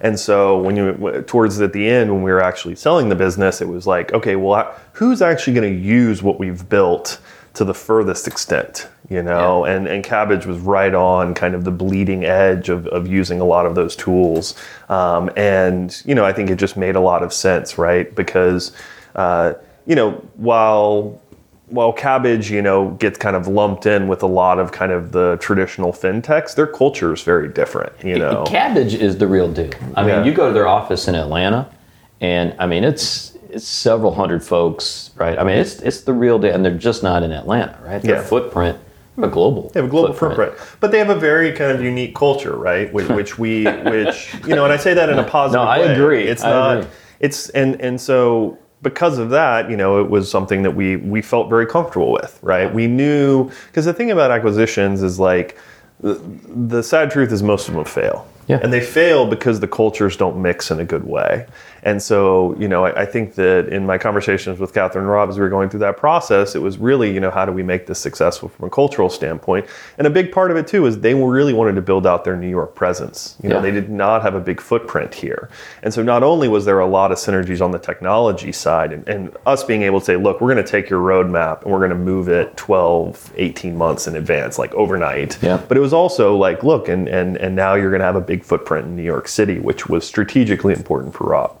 And 0.00 0.20
so 0.20 0.58
when 0.58 0.76
you 0.76 1.24
towards 1.26 1.60
at 1.60 1.72
the 1.72 1.88
end 1.88 2.12
when 2.12 2.22
we 2.22 2.30
were 2.30 2.42
actually 2.42 2.76
selling 2.76 3.08
the 3.08 3.16
business, 3.16 3.60
it 3.60 3.68
was 3.68 3.86
like, 3.86 4.12
okay, 4.12 4.36
well, 4.36 4.74
who's 4.92 5.22
actually 5.22 5.54
going 5.54 5.72
to 5.72 5.80
use 5.80 6.22
what 6.22 6.38
we've 6.38 6.68
built 6.68 7.18
to 7.58 7.64
the 7.64 7.74
furthest 7.74 8.28
extent, 8.28 8.88
you 9.10 9.22
know? 9.22 9.64
And 9.64 9.86
and 9.88 10.04
Kabbage 10.04 10.46
was 10.46 10.58
right 10.58 10.94
on 10.94 11.34
kind 11.34 11.54
of 11.54 11.64
the 11.64 11.72
bleeding 11.72 12.24
edge 12.24 12.68
of, 12.68 12.86
of 12.86 13.08
using 13.08 13.40
a 13.40 13.44
lot 13.44 13.66
of 13.66 13.74
those 13.74 13.96
tools. 13.96 14.54
Um, 14.88 15.28
and 15.36 16.00
you 16.04 16.14
know, 16.14 16.24
I 16.24 16.32
think 16.32 16.50
it 16.50 16.56
just 16.56 16.76
made 16.76 16.94
a 16.94 17.00
lot 17.00 17.22
of 17.24 17.32
sense, 17.32 17.76
right? 17.76 18.14
Because 18.14 18.72
uh, 19.16 19.54
you 19.86 19.96
know, 19.96 20.12
while 20.36 21.20
while 21.66 21.92
Kabbage, 21.92 22.48
you 22.48 22.62
know, 22.62 22.90
gets 22.92 23.18
kind 23.18 23.36
of 23.36 23.46
lumped 23.48 23.84
in 23.86 24.08
with 24.08 24.22
a 24.22 24.26
lot 24.26 24.58
of 24.58 24.70
kind 24.72 24.92
of 24.92 25.12
the 25.12 25.36
traditional 25.40 25.92
fintechs, 25.92 26.54
their 26.54 26.66
culture 26.66 27.12
is 27.12 27.22
very 27.22 27.48
different, 27.48 27.92
you 28.02 28.18
know. 28.18 28.44
Kabbage 28.46 28.94
is 28.94 29.18
the 29.18 29.26
real 29.26 29.52
deal. 29.52 29.70
I 29.94 30.06
Yeah. 30.06 30.16
mean, 30.18 30.26
you 30.26 30.32
go 30.32 30.46
to 30.46 30.54
their 30.54 30.68
office 30.68 31.08
in 31.08 31.14
Atlanta, 31.14 31.66
and 32.20 32.54
I 32.58 32.66
mean, 32.66 32.84
it's 32.84 33.36
several 33.66 34.14
hundred 34.14 34.42
folks, 34.44 35.10
right? 35.16 35.38
I 35.38 35.44
mean, 35.44 35.58
it's 35.58 35.80
it's 35.82 36.02
the 36.02 36.12
real 36.12 36.38
deal, 36.38 36.54
and 36.54 36.64
they're 36.64 36.74
just 36.76 37.02
not 37.02 37.22
in 37.22 37.32
Atlanta, 37.32 37.78
right? 37.84 38.00
Their 38.02 38.16
Yeah. 38.16 38.22
footprint, 38.22 38.78
they 39.16 39.22
have 39.22 39.30
a 39.30 39.32
global, 39.32 39.70
They 39.74 39.80
have 39.80 39.88
a 39.88 39.90
global 39.90 40.12
footprint. 40.14 40.52
but 40.80 40.90
they 40.92 40.98
have 40.98 41.10
a 41.10 41.14
very 41.16 41.52
kind 41.52 41.72
of 41.72 41.82
unique 41.82 42.14
culture, 42.14 42.56
right? 42.56 42.92
Which, 42.92 43.08
which 43.18 43.38
we, 43.38 43.64
which 43.64 44.34
you 44.46 44.54
know, 44.54 44.64
and 44.64 44.72
I 44.72 44.76
say 44.76 44.94
that 44.94 45.08
in 45.08 45.18
a 45.18 45.24
positive 45.24 45.64
No, 45.64 45.70
I 45.70 45.78
way. 45.80 45.92
agree. 45.94 46.22
It's 46.24 46.44
I 46.44 46.50
not. 46.50 46.76
agree. 46.78 46.90
It's 47.20 47.48
and 47.50 47.80
and 47.80 48.00
so 48.00 48.56
because 48.82 49.18
of 49.18 49.30
that, 49.30 49.68
you 49.68 49.76
know, 49.76 50.00
it 50.00 50.08
was 50.08 50.30
something 50.30 50.62
that 50.62 50.70
we 50.74 50.96
we 50.96 51.20
felt 51.20 51.48
very 51.50 51.66
comfortable 51.66 52.12
with, 52.12 52.38
right? 52.42 52.72
We 52.72 52.86
knew 52.86 53.50
because 53.66 53.84
the 53.86 53.92
thing 53.92 54.10
about 54.12 54.30
acquisitions 54.30 55.02
is 55.02 55.18
like 55.18 55.58
the, 56.00 56.14
the 56.70 56.80
sad 56.82 57.10
truth 57.10 57.32
is 57.32 57.42
most 57.42 57.68
of 57.68 57.74
them 57.74 57.84
fail. 57.84 58.24
Yeah. 58.46 58.60
And 58.62 58.72
they 58.72 58.80
fail 58.80 59.26
because 59.26 59.58
the 59.60 59.66
cultures 59.66 60.16
don't 60.16 60.40
mix 60.40 60.70
in 60.70 60.78
a 60.78 60.84
good 60.84 61.04
way. 61.04 61.44
And 61.82 62.02
so, 62.02 62.56
you 62.58 62.68
know, 62.68 62.84
I, 62.84 63.02
I, 63.02 63.06
think 63.06 63.34
that 63.34 63.68
in 63.68 63.86
my 63.86 63.98
conversations 63.98 64.58
with 64.58 64.74
Catherine 64.74 65.06
Robb 65.06 65.28
as 65.28 65.36
we 65.36 65.42
were 65.42 65.48
going 65.48 65.68
through 65.68 65.80
that 65.80 65.96
process, 65.96 66.54
it 66.54 66.62
was 66.62 66.78
really, 66.78 67.12
you 67.12 67.20
know, 67.20 67.30
how 67.30 67.44
do 67.44 67.52
we 67.52 67.62
make 67.62 67.86
this 67.86 67.98
successful 67.98 68.48
from 68.48 68.66
a 68.66 68.70
cultural 68.70 69.08
standpoint? 69.08 69.66
And 69.96 70.06
a 70.06 70.10
big 70.10 70.32
part 70.32 70.50
of 70.50 70.56
it 70.56 70.66
too 70.66 70.86
is 70.86 71.00
they 71.00 71.14
really 71.14 71.52
wanted 71.52 71.74
to 71.76 71.82
build 71.82 72.06
out 72.06 72.24
their 72.24 72.36
New 72.36 72.48
York 72.48 72.74
presence. 72.74 73.36
You 73.42 73.48
know, 73.48 73.56
yeah. 73.56 73.62
they 73.62 73.70
did 73.70 73.90
not 73.90 74.22
have 74.22 74.34
a 74.34 74.40
big 74.40 74.60
footprint 74.60 75.14
here. 75.14 75.48
And 75.82 75.92
so 75.94 76.02
not 76.02 76.22
only 76.22 76.48
was 76.48 76.64
there 76.64 76.80
a 76.80 76.86
lot 76.86 77.12
of 77.12 77.18
synergies 77.18 77.64
on 77.64 77.70
the 77.70 77.78
technology 77.78 78.52
side 78.52 78.92
and, 78.92 79.08
and 79.08 79.36
us 79.46 79.64
being 79.64 79.82
able 79.82 80.00
to 80.00 80.06
say, 80.06 80.16
look, 80.16 80.40
we're 80.40 80.52
going 80.52 80.64
to 80.64 80.70
take 80.70 80.90
your 80.90 81.00
roadmap 81.00 81.62
and 81.62 81.72
we're 81.72 81.78
going 81.78 81.90
to 81.90 81.96
move 81.96 82.28
it 82.28 82.56
12, 82.56 83.32
18 83.36 83.76
months 83.76 84.06
in 84.06 84.16
advance, 84.16 84.58
like 84.58 84.74
overnight. 84.74 85.38
Yeah. 85.42 85.62
But 85.68 85.76
it 85.76 85.80
was 85.80 85.92
also 85.92 86.36
like, 86.36 86.62
look, 86.62 86.88
and, 86.88 87.08
and, 87.08 87.36
and 87.36 87.54
now 87.54 87.74
you're 87.74 87.90
going 87.90 88.00
to 88.00 88.06
have 88.06 88.16
a 88.16 88.20
big 88.20 88.44
footprint 88.44 88.86
in 88.86 88.96
New 88.96 89.02
York 89.02 89.28
City, 89.28 89.58
which 89.58 89.88
was 89.88 90.06
strategically 90.06 90.74
important 90.74 91.14
for 91.14 91.28
Rob. 91.28 91.58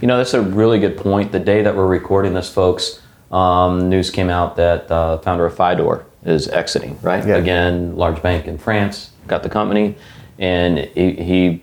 You 0.00 0.08
know, 0.08 0.18
that's 0.18 0.34
a 0.34 0.42
really 0.42 0.78
good 0.78 0.98
point. 0.98 1.32
The 1.32 1.40
day 1.40 1.62
that 1.62 1.74
we're 1.74 1.86
recording 1.86 2.34
this, 2.34 2.52
folks, 2.52 3.00
um, 3.32 3.88
news 3.88 4.10
came 4.10 4.28
out 4.28 4.56
that 4.56 4.90
uh, 4.90 5.18
founder 5.18 5.46
of 5.46 5.56
Fidor 5.56 6.04
is 6.22 6.48
exiting, 6.48 6.98
right? 7.00 7.26
Yeah. 7.26 7.36
Again, 7.36 7.96
large 7.96 8.20
bank 8.20 8.46
in 8.46 8.58
France 8.58 9.12
got 9.26 9.42
the 9.42 9.48
company, 9.48 9.96
and 10.38 10.78
he, 10.78 11.12
he 11.12 11.62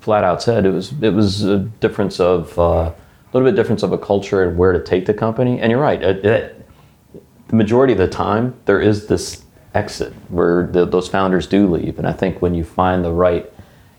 flat 0.00 0.24
out 0.24 0.42
said 0.42 0.64
it 0.64 0.70
was 0.70 0.92
it 1.02 1.12
was 1.12 1.44
a 1.44 1.58
difference 1.58 2.18
of 2.18 2.58
uh, 2.58 2.62
a 2.62 2.94
little 3.34 3.46
bit 3.46 3.56
difference 3.56 3.82
of 3.82 3.92
a 3.92 3.98
culture 3.98 4.42
and 4.42 4.56
where 4.56 4.72
to 4.72 4.82
take 4.82 5.04
the 5.04 5.14
company. 5.14 5.60
And 5.60 5.70
you're 5.70 5.80
right. 5.80 6.02
It, 6.02 6.24
it, 6.24 6.68
the 7.48 7.56
majority 7.56 7.92
of 7.92 7.98
the 7.98 8.08
time, 8.08 8.54
there 8.64 8.80
is 8.80 9.06
this 9.06 9.44
exit 9.74 10.14
where 10.30 10.66
the, 10.66 10.86
those 10.86 11.08
founders 11.08 11.46
do 11.46 11.70
leave, 11.70 11.98
and 11.98 12.08
I 12.08 12.12
think 12.12 12.40
when 12.40 12.54
you 12.54 12.64
find 12.64 13.04
the 13.04 13.12
right 13.12 13.52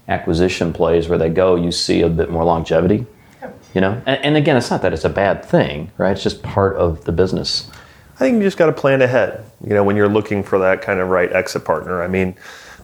acquisition 0.07 0.73
plays 0.73 1.07
where 1.07 1.19
they 1.19 1.29
go, 1.29 1.55
you 1.55 1.71
see 1.71 2.01
a 2.01 2.09
bit 2.09 2.31
more 2.31 2.43
longevity 2.43 3.05
you 3.77 3.81
know? 3.81 4.01
And, 4.07 4.25
and, 4.25 4.37
again 4.37 4.57
it's 4.57 4.71
not 4.71 4.81
that 4.81 4.91
it's 4.91 5.05
a 5.05 5.09
bad 5.09 5.45
thing 5.45 5.91
right? 5.99 6.13
It's 6.13 6.23
just 6.23 6.41
part 6.41 6.75
of 6.77 7.05
the 7.05 7.11
business. 7.11 7.69
I 8.15 8.17
think 8.17 8.37
you 8.37 8.41
just 8.41 8.57
got 8.57 8.65
to 8.65 8.73
plan 8.73 9.03
ahead 9.03 9.45
you 9.63 9.75
know 9.75 9.83
when 9.83 9.95
you're 9.95 10.09
looking 10.09 10.41
for 10.41 10.57
that 10.57 10.81
kind 10.81 10.99
of 10.99 11.09
right 11.09 11.31
exit 11.31 11.63
partner. 11.63 12.01
I 12.01 12.07
mean 12.07 12.35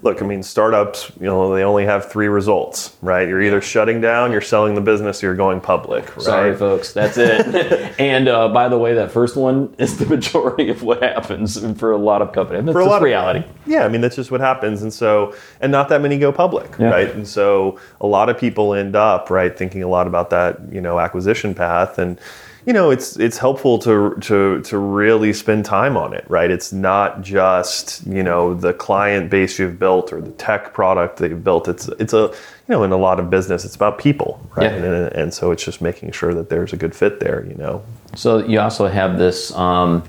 look, 0.04 0.22
I 0.22 0.26
mean, 0.26 0.44
startups, 0.44 1.12
you 1.20 1.26
know, 1.26 1.56
they 1.56 1.64
only 1.64 1.86
have 1.86 2.12
three 2.12 2.28
results, 2.28 2.96
right? 3.02 3.28
You're 3.28 3.42
either 3.42 3.62
shutting 3.62 4.02
down, 4.02 4.32
you're 4.32 4.42
selling 4.42 4.76
the 4.76 4.82
business, 4.82 5.24
or 5.24 5.28
you're 5.28 5.36
going 5.36 5.62
public. 5.62 6.16
Right? 6.18 6.26
Sorry, 6.26 6.56
folks, 6.56 6.92
that's 6.92 7.18
it. 7.18 7.96
and 8.00 8.28
uh, 8.28 8.50
by 8.50 8.68
the 8.68 8.78
way, 8.78 8.94
that 8.96 9.12
first 9.12 9.38
one 9.38 9.74
is 9.78 9.98
the 9.98 10.06
majority 10.06 10.70
of 10.70 10.84
what 10.84 11.02
happens 11.02 11.58
for 11.80 11.92
a 11.92 11.98
lot 11.98 12.22
of 12.22 12.34
companies. 12.34 12.66
That's 12.66 12.74
for 12.74 12.82
a 12.82 12.86
lot 12.86 12.98
of 12.98 13.04
reality. 13.04 13.46
Yeah, 13.66 13.86
I 13.86 13.88
mean, 13.88 14.02
that's 14.02 14.18
just 14.18 14.30
what 14.30 14.42
happens. 14.42 14.82
And 14.82 14.94
so, 14.94 15.34
and 15.62 15.72
not 15.72 15.88
that 15.90 16.02
many 16.02 16.20
go 16.20 16.32
public, 16.34 16.76
yeah. 16.78 16.90
right? 16.90 17.10
And 17.10 17.28
so, 17.28 17.80
a 18.02 18.08
lot 18.08 18.30
of 18.30 18.38
people 18.38 18.74
end 18.74 18.96
up, 18.96 19.30
right, 19.30 19.58
thinking 19.58 19.84
a 19.84 19.88
lot 19.88 20.06
about 20.06 20.30
that, 20.32 20.60
you 20.72 20.82
know, 20.82 21.00
acquisition 21.00 21.56
path. 21.56 21.98
And, 21.98 22.20
you 22.66 22.74
know, 22.74 22.92
it's 22.92 23.18
it's 23.18 23.38
helpful 23.38 23.78
to 23.80 24.16
to 24.22 24.62
to 24.62 24.78
really 24.78 25.34
spend 25.34 25.66
time 25.66 25.98
on 25.98 26.14
it, 26.14 26.26
right? 26.30 26.50
It's 26.50 26.72
not 26.72 27.22
just 27.22 28.06
you 28.08 28.24
know 28.24 28.54
the 28.54 28.74
client 28.74 29.30
base 29.30 29.60
you've 29.60 29.78
built 29.78 30.14
or 30.14 30.22
the 30.22 30.32
tech 30.32 30.74
product 30.74 31.18
that 31.18 31.30
you've 31.30 31.44
built. 31.44 31.68
It's 31.68 31.88
it's 32.00 32.14
a 32.14 32.28
you 32.28 32.70
know 32.70 32.84
in 32.84 32.92
a 32.92 32.98
lot 32.98 33.20
of 33.20 33.30
business 33.30 33.66
it's 33.66 33.76
about 33.76 33.98
people, 33.98 34.46
right? 34.56 34.72
Yeah. 34.72 34.78
And, 34.78 35.14
and 35.14 35.34
so 35.34 35.52
it's 35.52 35.64
just 35.64 35.82
making 35.82 36.12
sure 36.12 36.34
that 36.34 36.50
there's 36.50 36.74
a 36.74 36.78
good 36.78 36.96
fit 36.96 37.20
there, 37.20 37.46
you 37.46 37.56
know. 37.56 37.84
So 38.16 38.46
you 38.46 38.60
also 38.60 38.88
have 38.88 39.18
this. 39.18 39.54
Um, 39.54 40.04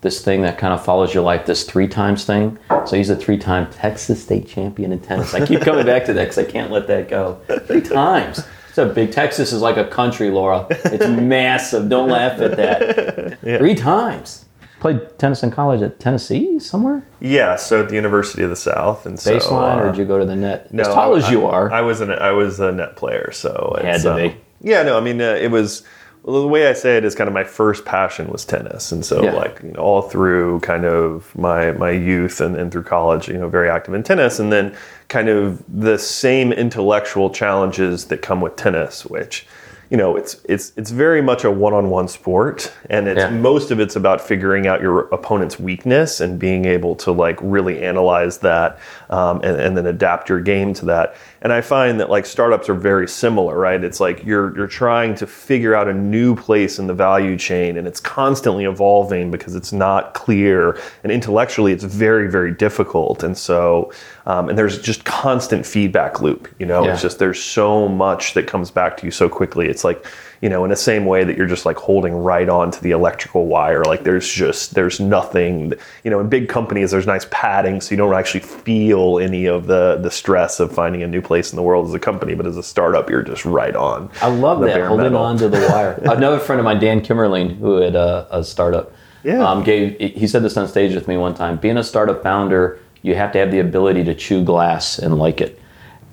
this 0.00 0.22
thing 0.22 0.42
that 0.42 0.58
kind 0.58 0.72
of 0.72 0.84
follows 0.84 1.12
your 1.12 1.24
life, 1.24 1.44
this 1.44 1.64
three 1.64 1.88
times 1.88 2.24
thing. 2.24 2.56
So 2.86 2.96
he's 2.96 3.10
a 3.10 3.16
three 3.16 3.36
time 3.36 3.68
Texas 3.72 4.22
state 4.22 4.46
champion 4.46 4.92
in 4.92 5.00
tennis. 5.00 5.34
I 5.34 5.44
keep 5.44 5.60
coming 5.62 5.86
back 5.86 6.04
to 6.04 6.12
that 6.12 6.22
because 6.22 6.38
I 6.38 6.44
can't 6.44 6.70
let 6.70 6.86
that 6.86 7.08
go. 7.08 7.40
Three 7.66 7.80
times. 7.80 8.44
It's 8.78 8.90
a 8.90 8.94
big 8.94 9.10
Texas 9.10 9.52
is 9.52 9.60
like 9.60 9.76
a 9.76 9.84
country, 9.84 10.30
Laura. 10.30 10.64
It's 10.70 11.06
massive. 11.20 11.88
Don't 11.88 12.08
laugh 12.08 12.40
at 12.40 12.56
that. 12.56 13.38
Yeah. 13.42 13.58
Three 13.58 13.74
times. 13.74 14.44
Played 14.78 15.18
tennis 15.18 15.42
in 15.42 15.50
college 15.50 15.82
at 15.82 15.98
Tennessee 15.98 16.60
somewhere. 16.60 17.04
Yeah, 17.18 17.56
so 17.56 17.82
at 17.82 17.88
the 17.88 17.96
University 17.96 18.44
of 18.44 18.50
the 18.50 18.56
South, 18.56 19.04
and 19.06 19.18
baseline, 19.18 19.42
so, 19.42 19.56
uh, 19.56 19.80
or 19.80 19.86
did 19.86 19.96
you 19.98 20.04
go 20.04 20.20
to 20.20 20.24
the 20.24 20.36
net? 20.36 20.72
No, 20.72 20.82
as 20.82 20.88
tall 20.88 21.16
I, 21.16 21.18
as 21.18 21.28
you 21.28 21.46
are. 21.46 21.72
I 21.72 21.80
was 21.80 22.00
an 22.00 22.12
I 22.12 22.30
was 22.30 22.60
a 22.60 22.70
net 22.70 22.94
player, 22.94 23.32
so 23.32 23.76
it 23.80 23.84
had 23.84 24.02
to 24.02 24.14
be. 24.14 24.26
Um, 24.28 24.34
yeah, 24.60 24.84
no, 24.84 24.96
I 24.96 25.00
mean 25.00 25.20
uh, 25.20 25.34
it 25.34 25.50
was 25.50 25.82
well, 26.22 26.42
the 26.42 26.48
way 26.48 26.68
I 26.68 26.72
say 26.72 26.96
it 26.96 27.04
is 27.04 27.14
kind 27.14 27.28
of 27.28 27.34
my 27.34 27.44
first 27.44 27.84
passion 27.84 28.28
was 28.28 28.44
tennis, 28.44 28.92
and 28.92 29.04
so 29.04 29.22
yeah. 29.22 29.32
like 29.32 29.60
you 29.62 29.72
know, 29.72 29.80
all 29.80 30.02
through 30.02 30.60
kind 30.60 30.84
of 30.84 31.34
my 31.36 31.72
my 31.72 31.90
youth 31.90 32.40
and, 32.40 32.56
and 32.56 32.70
through 32.70 32.84
college, 32.84 33.28
you 33.28 33.38
know, 33.38 33.48
very 33.48 33.70
active 33.70 33.94
in 33.94 34.02
tennis, 34.02 34.38
and 34.38 34.52
then 34.52 34.76
kind 35.08 35.28
of 35.28 35.62
the 35.68 35.98
same 35.98 36.52
intellectual 36.52 37.30
challenges 37.30 38.06
that 38.06 38.22
come 38.22 38.40
with 38.40 38.56
tennis, 38.56 39.06
which 39.06 39.46
you 39.90 39.96
know, 39.96 40.16
it's 40.16 40.40
it's 40.44 40.72
it's 40.76 40.90
very 40.90 41.22
much 41.22 41.44
a 41.44 41.50
one-on-one 41.50 42.08
sport, 42.08 42.72
and 42.90 43.08
it's 43.08 43.20
yeah. 43.20 43.30
most 43.30 43.70
of 43.70 43.80
it's 43.80 43.96
about 43.96 44.20
figuring 44.20 44.66
out 44.66 44.82
your 44.82 45.08
opponent's 45.14 45.58
weakness 45.58 46.20
and 46.20 46.38
being 46.38 46.66
able 46.66 46.94
to 46.96 47.10
like 47.10 47.38
really 47.40 47.82
analyze 47.82 48.38
that, 48.38 48.78
um, 49.08 49.40
and, 49.42 49.58
and 49.58 49.76
then 49.78 49.86
adapt 49.86 50.28
your 50.28 50.40
game 50.40 50.74
to 50.74 50.84
that. 50.84 51.16
And 51.40 51.52
I 51.52 51.62
find 51.62 51.98
that 52.00 52.10
like 52.10 52.26
startups 52.26 52.68
are 52.68 52.74
very 52.74 53.08
similar, 53.08 53.58
right? 53.58 53.82
It's 53.82 54.00
like 54.00 54.24
you're 54.24 54.54
you're 54.56 54.66
trying 54.66 55.14
to 55.14 55.26
figure 55.26 55.74
out 55.74 55.88
a 55.88 55.94
new 55.94 56.36
place 56.36 56.78
in 56.78 56.86
the 56.86 56.94
value 56.94 57.38
chain, 57.38 57.78
and 57.78 57.88
it's 57.88 58.00
constantly 58.00 58.64
evolving 58.64 59.30
because 59.30 59.54
it's 59.54 59.72
not 59.72 60.12
clear, 60.12 60.78
and 61.02 61.10
intellectually 61.10 61.72
it's 61.72 61.84
very 61.84 62.30
very 62.30 62.52
difficult. 62.52 63.22
And 63.22 63.38
so, 63.38 63.90
um, 64.26 64.50
and 64.50 64.58
there's 64.58 64.78
just 64.78 65.06
constant 65.06 65.64
feedback 65.64 66.20
loop. 66.20 66.46
You 66.58 66.66
know, 66.66 66.84
yeah. 66.84 66.92
it's 66.92 67.00
just 67.00 67.18
there's 67.18 67.42
so 67.42 67.88
much 67.88 68.34
that 68.34 68.46
comes 68.46 68.70
back 68.70 68.98
to 68.98 69.06
you 69.06 69.10
so 69.10 69.30
quickly. 69.30 69.68
It's 69.68 69.78
it's 69.78 69.84
like, 69.84 70.04
you 70.40 70.48
know, 70.48 70.64
in 70.64 70.70
the 70.70 70.76
same 70.76 71.04
way 71.04 71.24
that 71.24 71.36
you're 71.36 71.46
just 71.46 71.66
like 71.66 71.76
holding 71.76 72.14
right 72.14 72.48
on 72.48 72.70
to 72.70 72.80
the 72.82 72.92
electrical 72.92 73.46
wire. 73.46 73.82
Like 73.84 74.04
there's 74.04 74.28
just, 74.28 74.74
there's 74.74 75.00
nothing, 75.00 75.72
you 76.04 76.10
know, 76.10 76.20
in 76.20 76.28
big 76.28 76.48
companies, 76.48 76.92
there's 76.92 77.06
nice 77.06 77.26
padding 77.30 77.80
so 77.80 77.90
you 77.90 77.96
don't 77.96 78.14
actually 78.14 78.40
feel 78.40 79.18
any 79.18 79.46
of 79.46 79.66
the, 79.66 79.98
the 80.00 80.10
stress 80.10 80.60
of 80.60 80.72
finding 80.72 81.02
a 81.02 81.08
new 81.08 81.20
place 81.20 81.52
in 81.52 81.56
the 81.56 81.62
world 81.62 81.88
as 81.88 81.94
a 81.94 81.98
company. 81.98 82.34
But 82.34 82.46
as 82.46 82.56
a 82.56 82.62
startup, 82.62 83.10
you're 83.10 83.22
just 83.22 83.44
right 83.44 83.74
on. 83.74 84.10
I 84.22 84.28
love 84.28 84.60
that, 84.60 84.86
holding 84.86 85.12
metal. 85.12 85.18
on 85.18 85.38
to 85.38 85.48
the 85.48 85.58
wire. 85.72 86.00
Another 86.04 86.38
friend 86.38 86.60
of 86.60 86.64
mine, 86.64 86.78
Dan 86.78 87.00
Kimerling, 87.00 87.56
who 87.58 87.76
had 87.78 87.96
a, 87.96 88.28
a 88.30 88.44
startup, 88.44 88.92
yeah. 89.24 89.44
Um, 89.44 89.64
gave, 89.64 89.98
he 89.98 90.28
said 90.28 90.44
this 90.44 90.56
on 90.56 90.68
stage 90.68 90.94
with 90.94 91.08
me 91.08 91.16
one 91.16 91.34
time, 91.34 91.56
being 91.56 91.76
a 91.76 91.82
startup 91.82 92.22
founder, 92.22 92.80
you 93.02 93.16
have 93.16 93.32
to 93.32 93.38
have 93.38 93.50
the 93.50 93.58
ability 93.58 94.04
to 94.04 94.14
chew 94.14 94.44
glass 94.44 94.98
and 94.98 95.18
like 95.18 95.40
it. 95.40 95.60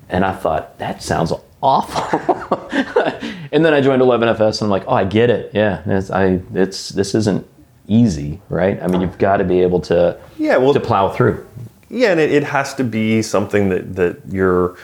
And 0.08 0.24
I 0.24 0.32
thought, 0.32 0.78
that 0.78 1.02
sounds 1.02 1.32
awful. 1.62 2.68
and 3.52 3.64
then 3.64 3.74
I 3.74 3.80
joined 3.80 4.02
11FS, 4.02 4.60
and 4.60 4.62
I'm 4.62 4.70
like, 4.70 4.84
oh, 4.86 4.94
I 4.94 5.04
get 5.04 5.30
it. 5.30 5.50
Yeah, 5.54 5.82
it's, 5.86 6.10
I, 6.10 6.40
it's 6.54 6.90
this 6.90 7.14
isn't 7.14 7.46
easy, 7.88 8.40
right? 8.48 8.82
I 8.82 8.86
mean, 8.86 9.00
you've 9.00 9.18
got 9.18 9.38
to 9.38 9.44
be 9.44 9.60
able 9.60 9.80
to 9.82 10.18
yeah, 10.38 10.56
well, 10.56 10.74
to 10.74 10.80
plow 10.80 11.08
through. 11.08 11.46
Yeah, 11.88 12.10
and 12.10 12.20
it, 12.20 12.32
it 12.32 12.44
has 12.44 12.74
to 12.74 12.84
be 12.84 13.22
something 13.22 13.68
that 13.68 13.94
that 13.96 14.20
you're 14.28 14.76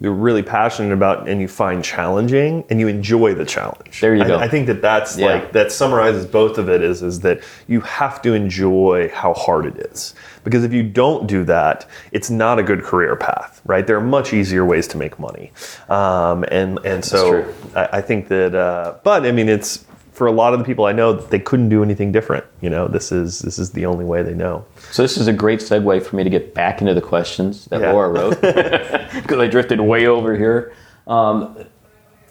you're 0.00 0.12
really 0.12 0.42
passionate 0.42 0.92
about 0.92 1.28
and 1.28 1.40
you 1.40 1.46
find 1.46 1.84
challenging 1.84 2.64
and 2.68 2.80
you 2.80 2.88
enjoy 2.88 3.32
the 3.34 3.44
challenge. 3.44 4.00
There 4.00 4.14
you 4.14 4.24
go. 4.24 4.36
I, 4.36 4.44
I 4.44 4.48
think 4.48 4.66
that 4.66 4.82
that's 4.82 5.16
yeah. 5.16 5.26
like 5.26 5.52
that 5.52 5.70
summarizes 5.70 6.26
both 6.26 6.58
of 6.58 6.68
it 6.68 6.82
is 6.82 7.02
is 7.02 7.20
that 7.20 7.42
you 7.68 7.80
have 7.82 8.20
to 8.22 8.32
enjoy 8.32 9.08
how 9.10 9.34
hard 9.34 9.66
it 9.66 9.76
is 9.92 10.14
because 10.42 10.64
if 10.64 10.72
you 10.72 10.82
don't 10.82 11.26
do 11.26 11.44
that, 11.44 11.86
it's 12.12 12.28
not 12.28 12.58
a 12.58 12.62
good 12.62 12.82
career 12.82 13.16
path, 13.16 13.62
right? 13.64 13.86
There 13.86 13.96
are 13.96 14.04
much 14.04 14.32
easier 14.32 14.64
ways 14.64 14.88
to 14.88 14.96
make 14.96 15.18
money, 15.18 15.52
um, 15.88 16.44
and 16.48 16.78
and 16.84 17.04
so 17.04 17.52
I, 17.74 17.98
I, 17.98 18.00
think 18.00 18.28
that. 18.28 18.54
Uh, 18.54 18.94
but 19.04 19.24
I 19.24 19.32
mean, 19.32 19.48
it's 19.48 19.84
for 20.14 20.28
a 20.28 20.32
lot 20.32 20.54
of 20.54 20.60
the 20.60 20.64
people 20.64 20.86
I 20.86 20.92
know, 20.92 21.12
they 21.12 21.40
couldn't 21.40 21.68
do 21.68 21.82
anything 21.82 22.12
different. 22.12 22.44
You 22.60 22.70
know, 22.70 22.86
this 22.86 23.10
is 23.10 23.40
this 23.40 23.58
is 23.58 23.72
the 23.72 23.84
only 23.84 24.04
way 24.04 24.22
they 24.22 24.32
know. 24.32 24.64
So 24.92 25.02
this 25.02 25.18
is 25.18 25.26
a 25.26 25.32
great 25.32 25.58
segue 25.58 26.02
for 26.06 26.16
me 26.16 26.22
to 26.22 26.30
get 26.30 26.54
back 26.54 26.80
into 26.80 26.94
the 26.94 27.00
questions 27.00 27.66
that 27.66 27.80
yeah. 27.80 27.90
Laura 27.90 28.08
wrote 28.08 28.40
because 28.40 29.38
I 29.38 29.48
drifted 29.48 29.80
way 29.80 30.06
over 30.06 30.36
here. 30.36 30.72
Um, 31.08 31.66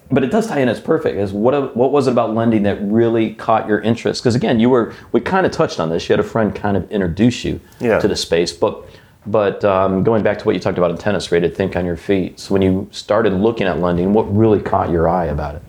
but 0.10 0.24
it 0.24 0.32
does 0.32 0.48
tie 0.48 0.60
in 0.60 0.70
as 0.70 0.80
perfect. 0.80 1.18
Is 1.18 1.34
what 1.34 1.76
what 1.76 1.92
was 1.92 2.08
it 2.08 2.12
about 2.12 2.34
lending 2.34 2.64
that 2.64 2.82
really 2.82 3.34
caught 3.34 3.68
your 3.68 3.82
interest? 3.82 4.24
Because 4.24 4.36
again, 4.36 4.62
you 4.62 4.70
were 4.70 4.94
we 5.12 5.20
kind 5.20 5.46
of 5.46 5.52
touched 5.52 5.82
on 5.82 5.90
this. 5.90 6.08
You 6.08 6.14
had 6.14 6.22
a 6.22 6.28
friend 6.28 6.56
kind 6.56 6.78
of 6.78 6.90
introduce 6.90 7.44
you 7.44 7.60
yeah. 7.80 8.00
to 8.00 8.08
the 8.08 8.16
space, 8.16 8.52
but. 8.52 8.86
But 9.26 9.64
um, 9.64 10.04
going 10.04 10.22
back 10.22 10.38
to 10.40 10.44
what 10.44 10.54
you 10.54 10.60
talked 10.60 10.78
about 10.78 10.92
in 10.92 10.98
tennis, 10.98 11.32
rated 11.32 11.56
think 11.56 11.78
on 11.78 11.86
your 11.86 11.96
feet. 11.96 12.42
So 12.42 12.52
when 12.52 12.62
you 12.62 12.90
started 12.92 13.32
looking 13.32 13.68
at 13.68 13.80
lending, 13.80 14.12
what 14.12 14.24
really 14.24 14.60
caught 14.60 14.90
your 14.90 15.08
eye 15.08 15.28
about 15.28 15.56
it? 15.56 15.62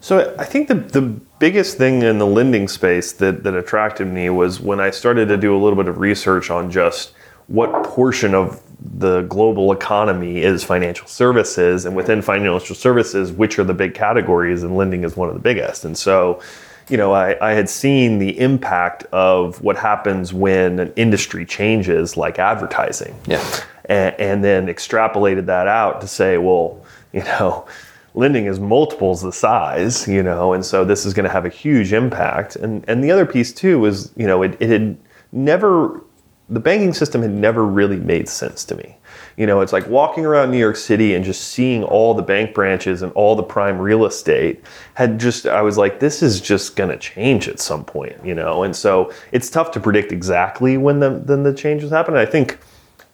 So 0.00 0.34
I 0.38 0.44
think 0.44 0.68
the 0.68 0.74
the 0.74 1.02
biggest 1.38 1.78
thing 1.78 2.02
in 2.02 2.18
the 2.18 2.26
lending 2.26 2.68
space 2.68 3.12
that, 3.12 3.44
that 3.44 3.54
attracted 3.54 4.06
me 4.06 4.30
was 4.30 4.60
when 4.60 4.80
I 4.80 4.90
started 4.90 5.28
to 5.28 5.36
do 5.36 5.54
a 5.54 5.58
little 5.58 5.76
bit 5.76 5.88
of 5.88 5.98
research 5.98 6.50
on 6.50 6.70
just 6.70 7.12
what 7.46 7.84
portion 7.84 8.34
of 8.34 8.60
the 8.80 9.22
global 9.22 9.72
economy 9.72 10.42
is 10.42 10.62
financial 10.62 11.08
services, 11.08 11.84
and 11.84 11.96
within 11.96 12.22
financial 12.22 12.76
services, 12.76 13.32
which 13.32 13.58
are 13.58 13.64
the 13.64 13.74
big 13.74 13.94
categories, 13.94 14.62
and 14.62 14.76
lending 14.76 15.04
is 15.04 15.16
one 15.16 15.28
of 15.28 15.34
the 15.34 15.40
biggest. 15.40 15.84
And 15.84 15.96
so, 15.96 16.40
you 16.88 16.96
know, 16.96 17.12
I, 17.12 17.36
I 17.44 17.54
had 17.54 17.68
seen 17.68 18.18
the 18.18 18.38
impact 18.38 19.04
of 19.12 19.60
what 19.62 19.76
happens 19.76 20.32
when 20.32 20.78
an 20.78 20.92
industry 20.94 21.44
changes, 21.44 22.16
like 22.16 22.38
advertising. 22.38 23.18
Yeah. 23.26 23.44
And, 23.86 24.14
and 24.20 24.44
then 24.44 24.66
extrapolated 24.66 25.46
that 25.46 25.66
out 25.66 26.00
to 26.02 26.06
say, 26.06 26.38
well, 26.38 26.84
you 27.12 27.24
know, 27.24 27.66
lending 28.14 28.46
is 28.46 28.58
multiples 28.58 29.22
the 29.22 29.32
size, 29.32 30.08
you 30.08 30.22
know, 30.22 30.52
and 30.52 30.64
so 30.64 30.84
this 30.84 31.06
is 31.06 31.14
going 31.14 31.24
to 31.24 31.32
have 31.32 31.46
a 31.46 31.50
huge 31.50 31.92
impact. 31.92 32.56
And 32.56 32.84
and 32.88 33.02
the 33.02 33.10
other 33.10 33.26
piece 33.26 33.52
too 33.52 33.78
was, 33.78 34.12
you 34.16 34.26
know, 34.26 34.42
it, 34.42 34.56
it 34.60 34.70
had 34.70 34.96
never 35.32 36.02
the 36.50 36.60
banking 36.60 36.94
system 36.94 37.20
had 37.20 37.30
never 37.30 37.64
really 37.64 37.98
made 37.98 38.28
sense 38.28 38.64
to 38.64 38.74
me. 38.74 38.96
You 39.36 39.46
know, 39.46 39.60
it's 39.60 39.72
like 39.72 39.86
walking 39.86 40.24
around 40.24 40.50
New 40.50 40.58
York 40.58 40.76
City 40.76 41.14
and 41.14 41.24
just 41.24 41.48
seeing 41.48 41.84
all 41.84 42.14
the 42.14 42.22
bank 42.22 42.54
branches 42.54 43.02
and 43.02 43.12
all 43.12 43.36
the 43.36 43.42
prime 43.42 43.78
real 43.78 44.06
estate 44.06 44.64
had 44.94 45.20
just, 45.20 45.46
I 45.46 45.62
was 45.62 45.76
like, 45.76 46.00
this 46.00 46.22
is 46.22 46.40
just 46.40 46.74
going 46.74 46.90
to 46.90 46.96
change 46.96 47.48
at 47.48 47.60
some 47.60 47.84
point, 47.84 48.16
you 48.24 48.34
know? 48.34 48.62
And 48.62 48.74
so 48.74 49.12
it's 49.30 49.50
tough 49.50 49.70
to 49.72 49.80
predict 49.80 50.10
exactly 50.10 50.78
when 50.78 51.00
the, 51.00 51.22
then 51.24 51.42
the 51.42 51.52
changes 51.52 51.90
happen. 51.90 52.16
I 52.16 52.26
think, 52.26 52.58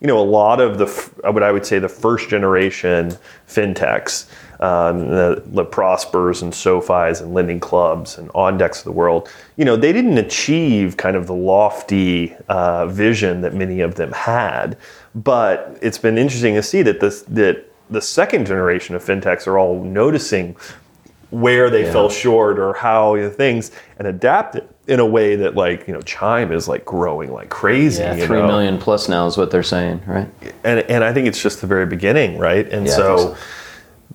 you 0.00 0.06
know, 0.06 0.18
a 0.18 0.24
lot 0.24 0.60
of 0.60 0.78
the, 0.78 0.86
what 1.30 1.42
I 1.42 1.50
would 1.50 1.66
say 1.66 1.78
the 1.78 1.88
first 1.88 2.28
generation 2.28 3.16
fintechs, 3.48 4.30
um, 4.60 5.08
the, 5.08 5.42
the 5.46 5.64
Prospers 5.64 6.42
and 6.42 6.52
SoFis 6.52 7.20
and 7.20 7.34
lending 7.34 7.60
clubs 7.60 8.18
and 8.18 8.28
OnDecks 8.30 8.78
of 8.78 8.84
the 8.84 8.92
world, 8.92 9.28
you 9.56 9.64
know, 9.64 9.76
they 9.76 9.92
didn't 9.92 10.18
achieve 10.18 10.96
kind 10.96 11.16
of 11.16 11.26
the 11.26 11.34
lofty 11.34 12.34
uh, 12.48 12.86
vision 12.86 13.40
that 13.42 13.54
many 13.54 13.80
of 13.80 13.94
them 13.96 14.12
had. 14.12 14.76
But 15.14 15.78
it's 15.82 15.98
been 15.98 16.18
interesting 16.18 16.54
to 16.54 16.62
see 16.62 16.82
that 16.82 17.00
this 17.00 17.22
that 17.22 17.70
the 17.90 18.00
second 18.00 18.46
generation 18.46 18.94
of 18.96 19.04
fintechs 19.04 19.46
are 19.46 19.58
all 19.58 19.82
noticing 19.82 20.56
where 21.30 21.68
they 21.68 21.84
yeah. 21.84 21.92
fell 21.92 22.08
short 22.08 22.58
or 22.58 22.74
how 22.74 23.14
you 23.14 23.22
know, 23.22 23.30
things 23.30 23.72
and 23.98 24.06
adapt 24.06 24.54
it 24.54 24.70
in 24.86 25.00
a 25.00 25.06
way 25.06 25.34
that 25.36 25.54
like 25.54 25.86
you 25.88 25.94
know 25.94 26.00
Chime 26.02 26.52
is 26.52 26.68
like 26.68 26.84
growing 26.84 27.32
like 27.32 27.48
crazy. 27.48 28.02
Yeah, 28.02 28.14
three 28.26 28.40
know? 28.40 28.46
million 28.46 28.78
plus 28.78 29.08
now 29.08 29.26
is 29.26 29.36
what 29.36 29.50
they're 29.50 29.62
saying, 29.62 30.02
right? 30.06 30.28
And 30.62 30.80
and 30.80 31.02
I 31.02 31.12
think 31.12 31.26
it's 31.26 31.42
just 31.42 31.60
the 31.60 31.66
very 31.66 31.86
beginning, 31.86 32.38
right? 32.38 32.68
And 32.68 32.86
yeah, 32.86 32.92
so, 32.92 33.16
so, 33.16 33.36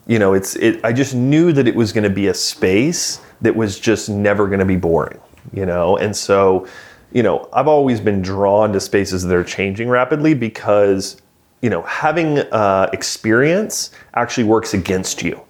you 0.08 0.20
know, 0.20 0.34
it's 0.34 0.56
it. 0.56 0.84
I 0.84 0.94
just 0.94 1.14
knew 1.14 1.52
that 1.54 1.68
it 1.68 1.76
was 1.76 1.94
going 1.94 2.04
to 2.04 2.10
be 2.10 2.28
a 2.28 2.34
space 2.34 3.22
that 3.42 3.56
was 3.56 3.80
just 3.80 4.10
never 4.10 4.48
going 4.48 4.60
to 4.60 4.66
be 4.66 4.76
boring, 4.76 5.20
you 5.54 5.66
know, 5.66 5.98
and 5.98 6.16
so 6.16 6.68
you 7.12 7.24
know, 7.24 7.50
I've 7.54 7.68
always 7.68 8.00
been 8.00 8.22
drawn 8.22 8.72
to 8.74 8.80
spaces 8.80 9.24
that 9.24 9.36
are 9.36 9.44
changing 9.44 9.90
rapidly 9.90 10.34
because, 10.34 11.22
you 11.62 11.70
know, 11.70 11.82
having 11.84 12.40
uh, 12.40 12.90
experience 12.94 13.92
actually 14.14 14.44
works 14.44 14.74
against 14.74 15.24
you. 15.24 15.42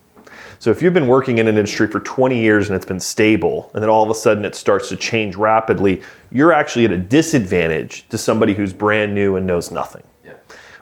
So 0.60 0.72
if 0.72 0.82
you've 0.82 0.94
been 0.94 1.08
working 1.08 1.38
in 1.38 1.48
an 1.48 1.58
industry 1.58 1.88
for 1.88 2.01
20 2.01 2.38
years 2.38 2.70
and 2.70 2.75
it's 2.75 2.86
been 2.86 3.00
stable, 3.00 3.72
and 3.74 3.82
then 3.82 3.89
all 3.89 4.03
of 4.03 4.10
a 4.10 4.15
sudden 4.15 4.44
it 4.44 4.56
starts 4.56 4.89
to 4.89 4.98
change 4.98 5.36
rapidly, 5.36 6.01
you're 6.32 6.51
actually 6.51 6.86
at 6.86 6.91
a 6.91 6.98
disadvantage 6.98 8.08
to 8.10 8.18
somebody 8.18 8.53
who's 8.53 8.74
brand 8.74 9.13
new 9.13 9.36
and 9.36 9.48
knows 9.48 9.72
nothing. 9.72 10.03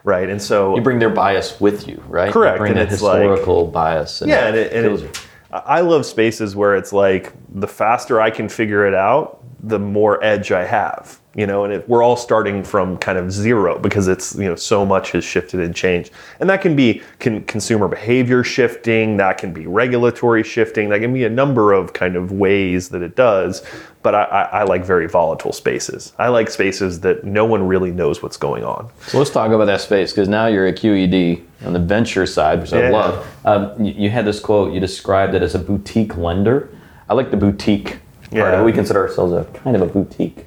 Right, 0.08 0.30
and 0.30 0.42
so 0.42 0.74
you 0.74 0.82
bring 0.82 1.00
their 1.00 1.10
bias 1.10 1.60
with 1.60 1.86
you, 1.86 2.02
right? 2.08 2.32
Correct, 2.32 2.56
you 2.56 2.60
bring 2.60 2.72
and 2.72 2.80
that 2.80 2.88
historical 2.88 3.66
like, 3.66 3.74
bias. 3.74 4.22
And 4.22 4.30
yeah, 4.30 4.48
and, 4.48 4.56
it, 4.56 4.72
and 4.72 5.00
it, 5.02 5.28
I 5.52 5.82
love 5.82 6.06
spaces 6.06 6.56
where 6.56 6.78
it's 6.78 6.94
like 6.94 7.34
the 7.50 7.68
faster 7.68 8.22
I 8.22 8.30
can 8.30 8.48
figure 8.48 8.88
it 8.88 8.94
out, 8.94 9.44
the 9.60 9.78
more 9.78 10.24
edge 10.24 10.54
I 10.54 10.64
have, 10.64 11.20
you 11.36 11.46
know, 11.46 11.66
and 11.66 11.74
it, 11.74 11.90
we're 11.90 12.04
all 12.04 12.16
starting 12.16 12.64
from 12.64 12.98
kind 13.00 13.18
of 13.18 13.34
zero 13.34 13.80
because 13.80 14.08
it's, 14.08 14.34
you 14.36 14.46
know, 14.46 14.56
so 14.56 14.86
much 14.86 15.12
has 15.12 15.26
shifted 15.26 15.60
and 15.60 15.76
changed. 15.76 16.12
And 16.40 16.50
that 16.50 16.62
can 16.62 16.74
be 16.74 17.02
con- 17.20 17.44
consumer 17.44 17.90
behavior 17.90 18.46
shifting, 18.46 19.18
that 19.18 19.38
can 19.38 19.52
be 19.52 19.68
regulatory 19.68 20.44
shifting, 20.44 20.88
that 20.88 21.00
can 21.00 21.14
be 21.14 21.26
a 21.26 21.30
number 21.30 21.74
of 21.74 21.92
kind 21.92 22.16
of 22.16 22.32
ways 22.32 22.88
that 22.90 23.02
it 23.02 23.18
does. 23.18 23.62
But 24.08 24.16
I, 24.16 24.24
I, 24.24 24.42
I 24.60 24.64
like 24.64 24.86
very 24.86 25.06
volatile 25.06 25.52
spaces. 25.52 26.14
I 26.18 26.30
like 26.30 26.50
spaces 26.50 27.02
that 27.02 27.26
no 27.26 27.44
one 27.44 27.68
really 27.68 27.92
knows 27.92 28.24
what's 28.24 28.38
going 28.38 28.64
on. 28.64 28.90
So 29.08 29.18
let's 29.18 29.32
talk 29.32 29.52
about 29.52 29.66
that 29.66 29.82
space 29.82 30.14
because 30.14 30.30
now 30.30 30.48
you're 30.48 30.68
a 30.68 30.72
QED 30.72 31.44
on 31.66 31.74
the 31.74 31.80
venture 31.80 32.26
side, 32.26 32.62
which 32.62 32.72
yeah. 32.72 32.80
I 32.80 32.90
love. 32.90 33.28
Um, 33.44 33.84
you, 33.84 33.94
you 34.04 34.10
had 34.10 34.24
this 34.24 34.40
quote, 34.40 34.74
you 34.74 34.80
described 34.80 35.36
it 35.36 35.42
as 35.42 35.56
a 35.56 35.60
boutique 35.60 36.16
lender. 36.16 36.70
I 37.10 37.16
like 37.16 37.32
the 37.32 37.36
boutique 37.36 37.98
yeah. 38.32 38.64
We 38.64 38.72
consider 38.72 39.06
ourselves 39.06 39.34
a 39.34 39.44
kind 39.60 39.76
of 39.76 39.82
a 39.82 39.86
boutique 39.88 40.46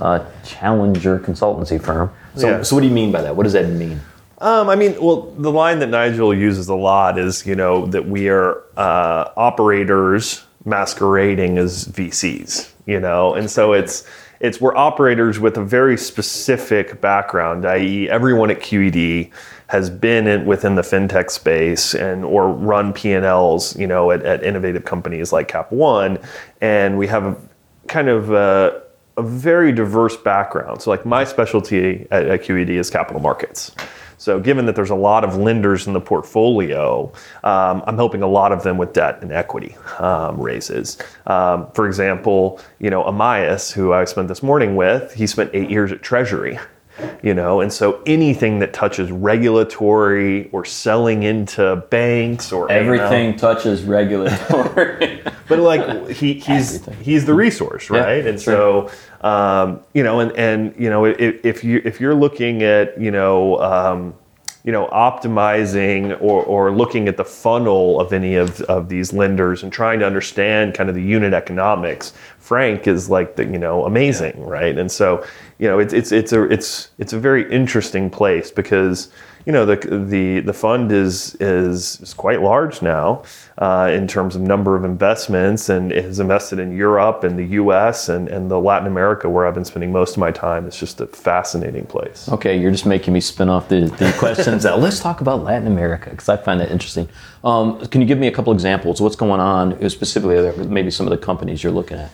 uh, 0.00 0.24
challenger 0.42 1.18
consultancy 1.18 1.82
firm. 1.82 2.10
So, 2.34 2.48
yeah. 2.48 2.62
so 2.62 2.76
what 2.76 2.80
do 2.80 2.88
you 2.88 2.94
mean 2.94 3.12
by 3.12 3.20
that? 3.20 3.36
What 3.36 3.44
does 3.44 3.52
that 3.52 3.68
mean? 3.68 4.00
Um, 4.38 4.70
I 4.70 4.74
mean, 4.74 4.96
well, 5.00 5.30
the 5.32 5.52
line 5.52 5.78
that 5.80 5.88
Nigel 5.88 6.34
uses 6.34 6.68
a 6.68 6.74
lot 6.74 7.18
is, 7.18 7.46
you 7.46 7.54
know, 7.54 7.86
that 7.86 8.06
we 8.06 8.28
are 8.28 8.64
uh, 8.76 9.30
operators 9.36 10.44
masquerading 10.64 11.58
as 11.58 11.86
VCs, 11.88 12.71
you 12.86 13.00
know, 13.00 13.34
and 13.34 13.50
so 13.50 13.72
it's 13.72 14.06
it's 14.40 14.60
we're 14.60 14.76
operators 14.76 15.38
with 15.38 15.56
a 15.56 15.64
very 15.64 15.96
specific 15.96 17.00
background, 17.00 17.64
i.e., 17.64 18.10
everyone 18.10 18.50
at 18.50 18.60
QED 18.60 19.30
has 19.68 19.88
been 19.88 20.26
in, 20.26 20.44
within 20.44 20.74
the 20.74 20.82
fintech 20.82 21.30
space 21.30 21.94
and 21.94 22.24
or 22.24 22.50
run 22.50 22.92
P&Ls, 22.92 23.76
you 23.78 23.86
know, 23.86 24.10
at, 24.10 24.22
at 24.22 24.42
innovative 24.42 24.84
companies 24.84 25.32
like 25.32 25.48
Cap 25.48 25.70
One, 25.70 26.18
and 26.60 26.98
we 26.98 27.06
have 27.06 27.24
a 27.24 27.36
kind 27.86 28.08
of 28.08 28.32
a, 28.32 28.82
a 29.16 29.22
very 29.22 29.72
diverse 29.72 30.16
background. 30.16 30.82
So, 30.82 30.90
like 30.90 31.06
my 31.06 31.24
specialty 31.24 32.06
at, 32.10 32.26
at 32.26 32.42
QED 32.42 32.70
is 32.70 32.90
capital 32.90 33.22
markets. 33.22 33.74
So, 34.22 34.38
given 34.38 34.66
that 34.66 34.76
there's 34.76 34.90
a 34.90 34.94
lot 34.94 35.24
of 35.24 35.36
lenders 35.36 35.88
in 35.88 35.94
the 35.94 36.00
portfolio, 36.00 37.12
um, 37.42 37.82
I'm 37.88 37.96
helping 37.96 38.22
a 38.22 38.28
lot 38.28 38.52
of 38.52 38.62
them 38.62 38.78
with 38.78 38.92
debt 38.92 39.18
and 39.20 39.32
equity 39.32 39.74
um, 39.98 40.40
raises. 40.40 40.96
Um, 41.26 41.66
for 41.72 41.88
example, 41.88 42.60
you 42.78 42.88
know, 42.88 43.02
Amias, 43.02 43.72
who 43.72 43.92
I 43.92 44.04
spent 44.04 44.28
this 44.28 44.40
morning 44.40 44.76
with, 44.76 45.12
he 45.12 45.26
spent 45.26 45.50
eight 45.54 45.68
years 45.68 45.90
at 45.90 46.02
Treasury 46.02 46.56
you 47.22 47.34
know? 47.34 47.60
And 47.60 47.72
so 47.72 48.02
anything 48.06 48.58
that 48.60 48.72
touches 48.72 49.10
regulatory 49.10 50.50
or 50.50 50.64
selling 50.64 51.22
into 51.22 51.76
banks 51.90 52.52
or 52.52 52.70
everything 52.70 53.36
touches 53.36 53.82
regulatory. 53.84 55.22
But 55.48 55.58
like 55.58 56.08
he, 56.08 56.34
he's 56.34 56.76
everything. 56.76 57.04
he's 57.04 57.26
the 57.26 57.34
resource 57.34 57.90
right? 57.90 58.22
Yeah, 58.22 58.30
and 58.30 58.40
so 58.40 58.90
um, 59.20 59.80
you 59.92 60.02
know 60.02 60.20
and 60.20 60.32
and 60.32 60.74
you 60.78 60.88
know 60.88 61.04
if, 61.04 61.44
if 61.44 61.64
you 61.64 61.82
if 61.84 62.00
you're 62.00 62.14
looking 62.14 62.62
at 62.62 62.98
you 62.98 63.10
know 63.10 63.58
um, 63.58 64.14
you 64.64 64.70
know, 64.70 64.86
optimizing 64.88 66.16
or, 66.20 66.44
or 66.44 66.70
looking 66.70 67.08
at 67.08 67.16
the 67.16 67.24
funnel 67.24 68.00
of 68.00 68.12
any 68.12 68.36
of, 68.36 68.60
of 68.62 68.88
these 68.88 69.12
lenders 69.12 69.62
and 69.62 69.72
trying 69.72 69.98
to 69.98 70.06
understand 70.06 70.74
kind 70.74 70.88
of 70.88 70.94
the 70.94 71.02
unit 71.02 71.32
economics, 71.32 72.12
Frank 72.38 72.86
is 72.86 73.10
like 73.10 73.34
the, 73.34 73.44
you 73.44 73.58
know, 73.58 73.84
amazing, 73.84 74.38
yeah. 74.38 74.44
right? 74.46 74.78
And 74.78 74.90
so, 74.90 75.26
you 75.58 75.66
know, 75.66 75.80
it's, 75.80 75.92
it's, 75.92 76.12
it's 76.12 76.32
a, 76.32 76.44
it's, 76.44 76.90
it's 76.98 77.12
a 77.12 77.18
very 77.18 77.50
interesting 77.52 78.08
place 78.08 78.50
because, 78.52 79.10
you 79.46 79.52
know 79.52 79.66
the 79.66 79.76
the 79.76 80.40
the 80.40 80.52
fund 80.52 80.92
is 80.92 81.34
is, 81.36 82.00
is 82.00 82.14
quite 82.14 82.42
large 82.42 82.82
now 82.82 83.22
uh, 83.58 83.90
in 83.92 84.06
terms 84.06 84.36
of 84.36 84.42
number 84.42 84.76
of 84.76 84.84
investments, 84.84 85.68
and 85.68 85.90
has 85.92 86.20
invested 86.20 86.58
in 86.58 86.76
Europe 86.76 87.24
and 87.24 87.38
the 87.38 87.46
U.S. 87.56 88.08
and 88.08 88.28
and 88.28 88.50
the 88.50 88.58
Latin 88.58 88.86
America 88.86 89.28
where 89.28 89.46
I've 89.46 89.54
been 89.54 89.64
spending 89.64 89.92
most 89.92 90.12
of 90.12 90.18
my 90.18 90.30
time. 90.30 90.66
It's 90.66 90.78
just 90.78 91.00
a 91.00 91.06
fascinating 91.06 91.86
place. 91.86 92.28
Okay, 92.28 92.58
you're 92.58 92.70
just 92.70 92.86
making 92.86 93.14
me 93.14 93.20
spin 93.20 93.48
off 93.48 93.68
the, 93.68 93.80
the 93.98 94.14
questions. 94.18 94.64
Now 94.64 94.76
let's 94.76 95.00
talk 95.00 95.20
about 95.20 95.42
Latin 95.42 95.66
America 95.66 96.10
because 96.10 96.28
I 96.28 96.36
find 96.36 96.60
that 96.60 96.70
interesting. 96.70 97.08
Um, 97.44 97.84
can 97.86 98.00
you 98.00 98.06
give 98.06 98.18
me 98.18 98.28
a 98.28 98.32
couple 98.32 98.52
examples? 98.52 99.00
What's 99.00 99.16
going 99.16 99.40
on 99.40 99.88
specifically? 99.90 100.66
Maybe 100.66 100.90
some 100.90 101.06
of 101.06 101.10
the 101.10 101.18
companies 101.18 101.62
you're 101.62 101.72
looking 101.72 101.98
at. 101.98 102.10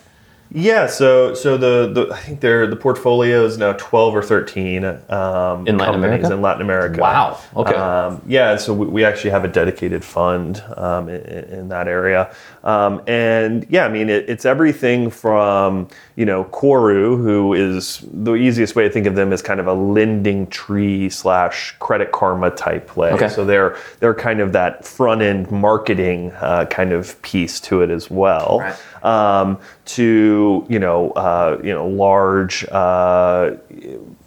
Yeah, 0.51 0.87
so 0.87 1.35
so 1.35 1.57
the, 1.57 1.91
the 1.93 2.13
I 2.13 2.19
think 2.19 2.39
their 2.39 2.65
the 2.65 2.75
portfolio 2.75 3.45
is 3.45 3.59
now 3.59 3.73
twelve 3.73 4.15
or 4.15 4.23
thirteen 4.23 4.83
um, 4.83 5.67
in 5.67 5.77
Latin 5.77 5.95
America. 5.95 6.33
In 6.33 6.41
Latin 6.41 6.63
America. 6.63 6.99
Wow. 6.99 7.39
Okay. 7.55 7.75
Um, 7.75 8.19
yeah, 8.25 8.55
so 8.55 8.73
we, 8.73 8.87
we, 8.87 9.05
actually 9.05 9.29
have 9.29 9.45
a 9.45 9.47
dedicated 9.47 10.03
fund 10.03 10.63
um, 10.75 11.07
in, 11.07 11.21
in, 11.21 11.69
that 11.69 11.87
area, 11.87 12.35
um, 12.63 13.03
and 13.05 13.67
yeah, 13.69 13.85
I 13.85 13.89
mean 13.89 14.09
it, 14.09 14.27
it's 14.27 14.43
everything 14.43 15.11
from 15.11 15.87
you 16.15 16.25
know 16.25 16.45
Koru, 16.45 17.15
who 17.21 17.53
is 17.53 18.03
the 18.11 18.33
easiest 18.33 18.75
way 18.75 18.85
to 18.85 18.89
think 18.89 19.05
of 19.05 19.13
them 19.13 19.31
as 19.31 19.43
kind 19.43 19.59
of 19.59 19.67
a 19.67 19.73
lending 19.73 20.47
tree 20.47 21.11
slash 21.11 21.75
credit 21.77 22.11
karma 22.11 22.49
type 22.49 22.87
play. 22.87 23.11
Okay. 23.11 23.29
So 23.29 23.45
they're 23.45 23.77
they're 23.99 24.15
kind 24.15 24.39
of 24.39 24.53
that 24.53 24.83
front 24.83 25.21
end 25.21 25.51
marketing 25.51 26.31
uh, 26.41 26.65
kind 26.65 26.91
of 26.91 27.21
piece 27.21 27.59
to 27.61 27.83
it 27.83 27.91
as 27.91 28.09
well. 28.09 28.61
Right 28.61 28.79
um, 29.03 29.59
to 29.95 30.65
you 30.69 30.77
know 30.77 31.11
uh, 31.11 31.59
you 31.63 31.73
know 31.73 31.87
large 31.87 32.63
uh, 32.69 33.55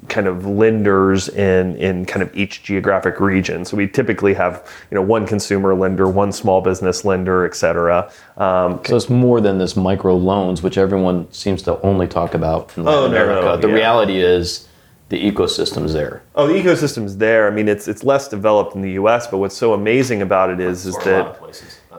kind 0.08 0.26
of 0.26 0.44
lenders 0.44 1.28
in 1.28 1.76
in 1.76 2.04
kind 2.04 2.22
of 2.22 2.34
each 2.36 2.64
geographic 2.64 3.20
region. 3.20 3.64
So 3.64 3.76
we 3.76 3.86
typically 3.86 4.34
have 4.34 4.68
you 4.90 4.96
know 4.96 5.02
one 5.02 5.26
consumer 5.26 5.74
lender, 5.74 6.08
one 6.08 6.32
small 6.32 6.60
business 6.60 7.04
lender, 7.04 7.46
et 7.46 7.54
cetera. 7.54 8.10
Um, 8.36 8.80
so 8.84 8.96
it's 8.96 9.08
more 9.08 9.40
than 9.40 9.58
this 9.58 9.76
micro 9.76 10.16
loans, 10.16 10.62
which 10.62 10.78
everyone 10.78 11.30
seems 11.32 11.62
to 11.62 11.80
only 11.82 12.08
talk 12.08 12.34
about 12.34 12.76
in 12.76 12.84
Latin 12.84 13.00
oh, 13.00 13.06
America. 13.06 13.40
No, 13.42 13.54
no, 13.54 13.56
the 13.56 13.68
yeah. 13.68 13.74
reality 13.74 14.20
is 14.20 14.68
the 15.10 15.30
ecosystem's 15.30 15.92
there. 15.92 16.22
Oh, 16.34 16.48
the 16.48 16.54
ecosystem's 16.54 17.18
there. 17.18 17.46
I 17.46 17.50
mean, 17.50 17.68
it's 17.68 17.86
it's 17.86 18.02
less 18.02 18.26
developed 18.26 18.74
in 18.74 18.82
the 18.82 18.92
U.S., 18.92 19.28
but 19.28 19.38
what's 19.38 19.56
so 19.56 19.74
amazing 19.74 20.22
about 20.22 20.50
it 20.50 20.58
is 20.58 20.86
is 20.86 20.96
that 21.04 21.38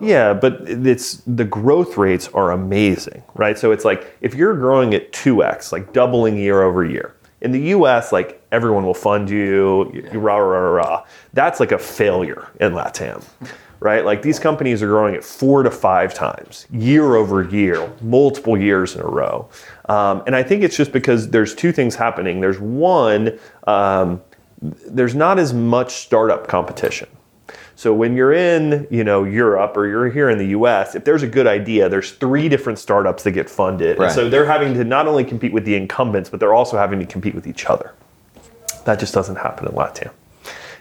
yeah, 0.01 0.33
but 0.33 0.61
it's 0.67 1.17
the 1.27 1.45
growth 1.45 1.97
rates 1.97 2.27
are 2.29 2.51
amazing, 2.51 3.23
right? 3.35 3.57
So 3.57 3.71
it's 3.71 3.85
like 3.85 4.17
if 4.21 4.33
you're 4.33 4.55
growing 4.55 4.93
at 4.93 5.11
2x, 5.11 5.71
like 5.71 5.93
doubling 5.93 6.37
year 6.37 6.61
over 6.63 6.85
year. 6.85 7.15
In 7.41 7.51
the 7.51 7.59
US, 7.75 8.11
like 8.11 8.41
everyone 8.51 8.85
will 8.85 8.93
fund 8.93 9.29
you, 9.29 9.91
rah, 10.13 10.37
rah, 10.37 10.59
rah, 10.59 10.69
rah. 10.69 11.05
That's 11.33 11.59
like 11.59 11.73
a 11.73 11.77
failure 11.77 12.47
in 12.61 12.71
LATAM, 12.71 13.23
right? 13.81 14.05
Like 14.05 14.21
these 14.21 14.39
companies 14.39 14.81
are 14.81 14.87
growing 14.87 15.15
at 15.15 15.23
four 15.23 15.63
to 15.63 15.71
five 15.71 16.13
times 16.13 16.67
year 16.71 17.15
over 17.15 17.43
year, 17.43 17.91
multiple 18.01 18.57
years 18.57 18.95
in 18.95 19.01
a 19.01 19.07
row. 19.07 19.49
Um, 19.89 20.23
and 20.25 20.35
I 20.35 20.43
think 20.43 20.63
it's 20.63 20.77
just 20.77 20.93
because 20.93 21.29
there's 21.29 21.53
two 21.53 21.73
things 21.73 21.95
happening. 21.95 22.39
There's 22.39 22.59
one, 22.59 23.37
um, 23.67 24.21
there's 24.61 25.15
not 25.15 25.37
as 25.37 25.53
much 25.53 25.91
startup 25.95 26.47
competition. 26.47 27.09
So 27.83 27.93
when 27.93 28.15
you're 28.15 28.31
in, 28.31 28.87
you 28.89 29.03
know, 29.03 29.25
Europe 29.25 29.75
or 29.75 29.85
you're 29.87 30.09
here 30.09 30.29
in 30.29 30.37
the 30.37 30.47
US, 30.57 30.95
if 30.95 31.03
there's 31.03 31.21
a 31.21 31.27
good 31.27 31.47
idea, 31.47 31.89
there's 31.89 32.11
three 32.11 32.47
different 32.47 32.79
startups 32.79 33.23
that 33.23 33.31
get 33.31 33.49
funded. 33.49 33.99
Right. 33.99 34.05
And 34.05 34.15
so 34.15 34.29
they're 34.29 34.45
having 34.45 34.73
to 34.75 34.85
not 34.85 35.05
only 35.05 35.25
compete 35.25 35.51
with 35.51 35.65
the 35.65 35.75
incumbents, 35.75 36.29
but 36.29 36.39
they're 36.39 36.53
also 36.53 36.77
having 36.77 36.97
to 37.01 37.05
compete 37.05 37.35
with 37.35 37.45
each 37.45 37.65
other. 37.65 37.93
That 38.85 39.01
just 39.01 39.13
doesn't 39.13 39.35
happen 39.35 39.67
in 39.67 39.73
LATAM. 39.73 40.11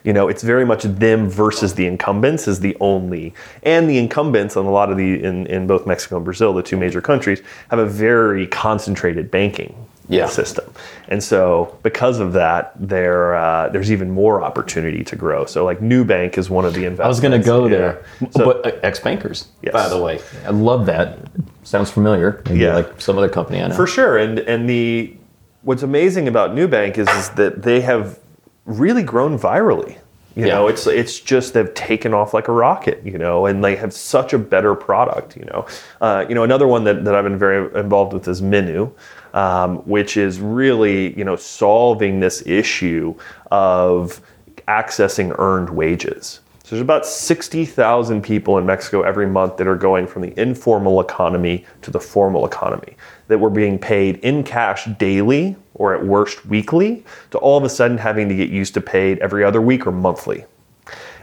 You 0.04 0.12
know, 0.12 0.28
it's 0.28 0.44
very 0.44 0.64
much 0.64 0.84
them 0.84 1.28
versus 1.28 1.74
the 1.74 1.86
incumbents 1.86 2.46
is 2.46 2.60
the 2.60 2.76
only, 2.78 3.34
and 3.64 3.90
the 3.90 3.98
incumbents 3.98 4.56
on 4.56 4.64
a 4.66 4.70
lot 4.70 4.92
of 4.92 4.96
the 4.96 5.24
in, 5.24 5.48
in 5.48 5.66
both 5.66 5.88
Mexico 5.88 6.18
and 6.18 6.24
Brazil, 6.24 6.52
the 6.54 6.62
two 6.62 6.76
major 6.76 7.00
countries, 7.00 7.42
have 7.70 7.80
a 7.80 7.86
very 7.86 8.46
concentrated 8.46 9.28
banking 9.28 9.74
Yeah. 10.16 10.26
system, 10.26 10.64
and 11.08 11.22
so 11.22 11.76
because 11.82 12.18
of 12.20 12.32
that, 12.34 12.72
there 12.76 13.34
uh, 13.36 13.68
there's 13.70 13.90
even 13.90 14.10
more 14.10 14.42
opportunity 14.42 15.02
to 15.04 15.16
grow. 15.16 15.44
So 15.46 15.64
like 15.64 15.80
Nubank 15.80 16.38
is 16.38 16.48
one 16.50 16.64
of 16.64 16.74
the 16.74 16.84
investments. 16.84 17.04
I 17.04 17.08
was 17.08 17.20
going 17.20 17.40
to 17.40 17.44
go 17.44 17.64
Yeah. 17.66 17.76
there. 17.76 18.04
So- 18.30 18.44
but 18.44 18.66
uh, 18.66 18.78
ex 18.82 18.98
bankers, 19.00 19.48
Yes. 19.62 19.72
by 19.72 19.88
the 19.88 20.00
way. 20.00 20.20
I 20.46 20.50
love 20.50 20.86
that. 20.86 21.18
Sounds 21.64 21.90
familiar. 21.90 22.42
Maybe 22.46 22.60
Yeah. 22.60 22.74
like 22.76 23.00
some 23.00 23.16
other 23.18 23.28
company 23.28 23.62
I 23.62 23.68
know. 23.68 23.74
For 23.74 23.86
sure, 23.86 24.18
and 24.18 24.38
and 24.40 24.68
the 24.68 25.14
what's 25.62 25.82
amazing 25.82 26.26
about 26.28 26.54
Nubank 26.54 26.98
is, 26.98 27.08
is 27.10 27.28
that 27.30 27.62
they 27.62 27.80
have 27.82 28.18
really 28.66 29.02
grown 29.02 29.38
virally. 29.38 29.96
You 30.34 30.46
Yeah. 30.46 30.54
know, 30.54 30.68
it's 30.68 30.86
it's 30.86 31.20
just 31.20 31.52
they've 31.54 31.72
taken 31.74 32.14
off 32.14 32.32
like 32.34 32.48
a 32.48 32.52
rocket. 32.52 33.00
You 33.04 33.18
know, 33.18 33.46
and 33.46 33.62
they 33.62 33.76
have 33.76 33.92
such 33.92 34.32
a 34.32 34.38
better 34.38 34.74
product. 34.74 35.36
You 35.36 35.44
know, 35.44 35.66
uh, 36.00 36.24
you 36.28 36.34
know 36.34 36.42
another 36.42 36.66
one 36.66 36.84
that, 36.84 37.04
that 37.04 37.14
I've 37.14 37.24
been 37.24 37.38
very 37.38 37.58
involved 37.78 38.12
with 38.14 38.26
is 38.28 38.40
Minu, 38.40 38.90
um, 39.32 39.78
which 39.78 40.16
is 40.16 40.40
really 40.40 41.16
you 41.18 41.24
know 41.24 41.36
solving 41.36 42.20
this 42.20 42.46
issue 42.46 43.14
of 43.50 44.20
accessing 44.68 45.34
earned 45.38 45.70
wages. 45.70 46.40
So 46.64 46.76
there's 46.76 46.82
about 46.82 47.04
60,000 47.04 48.22
people 48.22 48.56
in 48.56 48.64
Mexico 48.64 49.02
every 49.02 49.26
month 49.26 49.56
that 49.56 49.66
are 49.66 49.76
going 49.76 50.06
from 50.06 50.22
the 50.22 50.32
informal 50.40 51.00
economy 51.00 51.66
to 51.82 51.90
the 51.90 52.00
formal 52.00 52.46
economy, 52.46 52.96
that 53.28 53.38
were 53.38 53.50
being 53.50 53.78
paid 53.78 54.16
in 54.18 54.44
cash 54.44 54.86
daily 54.98 55.56
or 55.74 55.94
at 55.94 56.06
worst 56.06 56.46
weekly, 56.46 57.04
to 57.30 57.38
all 57.38 57.58
of 57.58 57.64
a 57.64 57.68
sudden 57.68 57.98
having 57.98 58.28
to 58.28 58.34
get 58.34 58.48
used 58.48 58.74
to 58.74 58.80
paid 58.80 59.18
every 59.18 59.42
other 59.44 59.60
week 59.60 59.86
or 59.86 59.92
monthly. 59.92 60.44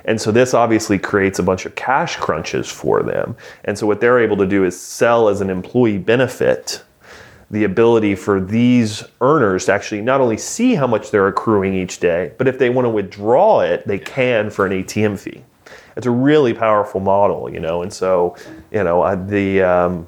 And 0.05 0.19
so 0.19 0.31
this 0.31 0.53
obviously 0.53 0.99
creates 0.99 1.39
a 1.39 1.43
bunch 1.43 1.65
of 1.65 1.75
cash 1.75 2.17
crunches 2.17 2.69
for 2.69 3.01
them. 3.01 3.35
And 3.65 3.77
so 3.77 3.87
what 3.87 4.01
they're 4.01 4.19
able 4.19 4.37
to 4.37 4.45
do 4.45 4.65
is 4.65 4.79
sell 4.79 5.29
as 5.29 5.41
an 5.41 5.49
employee 5.49 5.97
benefit 5.97 6.83
the 7.51 7.63
ability 7.63 8.15
for 8.15 8.39
these 8.39 9.03
earners 9.21 9.65
to 9.65 9.73
actually 9.73 10.01
not 10.01 10.21
only 10.21 10.37
see 10.37 10.75
how 10.75 10.85
much 10.85 11.11
they're 11.11 11.27
accruing 11.27 11.73
each 11.73 11.99
day, 11.99 12.31
but 12.37 12.47
if 12.47 12.59
they 12.59 12.69
want 12.69 12.85
to 12.85 12.89
withdraw 12.89 13.61
it, 13.61 13.87
they 13.87 13.97
can 13.97 14.49
for 14.49 14.65
an 14.65 14.71
ATM 14.71 15.17
fee. 15.17 15.43
It's 15.95 16.05
a 16.05 16.11
really 16.11 16.53
powerful 16.53 16.99
model, 16.99 17.51
you 17.51 17.59
know, 17.59 17.81
and 17.81 17.91
so 17.91 18.35
you 18.71 18.83
know 18.83 19.15
the 19.25 19.61
um, 19.61 20.07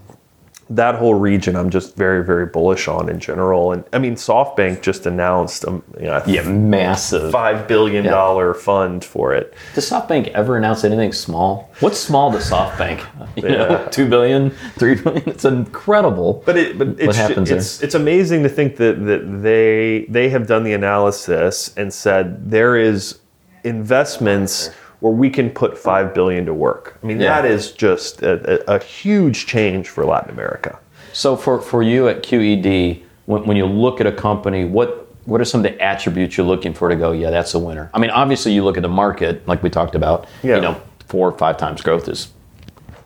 that 0.75 0.95
whole 0.95 1.13
region 1.15 1.55
I'm 1.55 1.69
just 1.69 1.95
very 1.95 2.23
very 2.23 2.45
bullish 2.45 2.87
on 2.87 3.09
in 3.09 3.19
general. 3.19 3.71
And 3.73 3.83
I 3.93 3.99
mean, 3.99 4.15
SoftBank 4.15 4.81
just 4.81 5.05
announced 5.05 5.65
um, 5.65 5.83
you 5.99 6.05
know, 6.05 6.17
a 6.25 6.29
yeah, 6.29 6.43
massive. 6.43 7.31
five 7.31 7.67
billion 7.67 8.05
dollar 8.05 8.53
fund 8.53 9.03
for 9.03 9.33
it. 9.33 9.53
Does 9.75 9.89
SoftBank 9.89 10.29
ever 10.29 10.57
announce 10.57 10.83
anything 10.83 11.11
small? 11.13 11.71
What's 11.79 11.99
small 11.99 12.31
to 12.31 12.37
SoftBank? 12.37 13.05
You 13.35 13.43
know, 13.43 13.69
Yeah. 13.69 13.87
two 13.89 14.09
billion, 14.09 14.49
three 14.77 14.95
billion. 14.95 15.23
It's 15.29 15.45
incredible. 15.45 16.43
But 16.45 16.57
it, 16.57 16.77
but 16.77 16.99
it's, 16.99 17.15
happens 17.17 17.49
there? 17.49 17.57
it's 17.57 17.81
it's 17.81 17.95
amazing 17.95 18.43
to 18.43 18.49
think 18.49 18.75
that 18.77 19.05
that 19.05 19.41
they 19.41 20.05
they 20.09 20.29
have 20.29 20.47
done 20.47 20.63
the 20.63 20.73
analysis 20.73 21.73
and 21.77 21.93
said 21.93 22.49
there 22.51 22.75
is 22.75 23.19
investments 23.63 24.69
where 25.01 25.11
we 25.13 25.29
can 25.29 25.49
put 25.49 25.77
five 25.77 26.13
billion 26.13 26.45
to 26.45 26.53
work. 26.53 26.97
I 27.03 27.05
mean 27.05 27.19
Yeah. 27.19 27.41
that 27.41 27.49
is 27.49 27.71
just 27.73 28.21
a, 28.21 28.71
a, 28.71 28.75
a 28.75 28.79
huge 28.83 29.45
change 29.47 29.89
for 29.89 30.05
Latin 30.05 30.29
America. 30.31 30.79
So 31.13 31.35
for, 31.35 31.59
for 31.59 31.83
you 31.83 32.07
at 32.07 32.23
QED, 32.23 33.03
when, 33.25 33.45
when 33.45 33.57
you 33.57 33.65
look 33.65 33.99
at 33.99 34.07
a 34.07 34.11
company, 34.11 34.63
what 34.65 34.99
what 35.25 35.39
are 35.39 35.45
some 35.45 35.63
of 35.63 35.71
the 35.71 35.79
attributes 35.79 36.35
you're 36.35 36.47
looking 36.47 36.73
for 36.73 36.89
to 36.89 36.95
go, 36.95 37.11
yeah, 37.11 37.29
that's 37.29 37.53
a 37.53 37.59
winner? 37.59 37.91
I 37.93 37.99
mean, 37.99 38.09
obviously 38.09 38.53
you 38.53 38.63
look 38.63 38.75
at 38.77 38.81
the 38.83 38.89
market, 38.89 39.47
like 39.47 39.61
we 39.61 39.69
talked 39.69 39.93
about. 39.93 40.27
Yeah. 40.41 40.55
You 40.55 40.61
know, 40.61 40.81
four 41.07 41.29
or 41.29 41.37
five 41.37 41.57
times 41.57 41.81
growth 41.81 42.07
is 42.07 42.29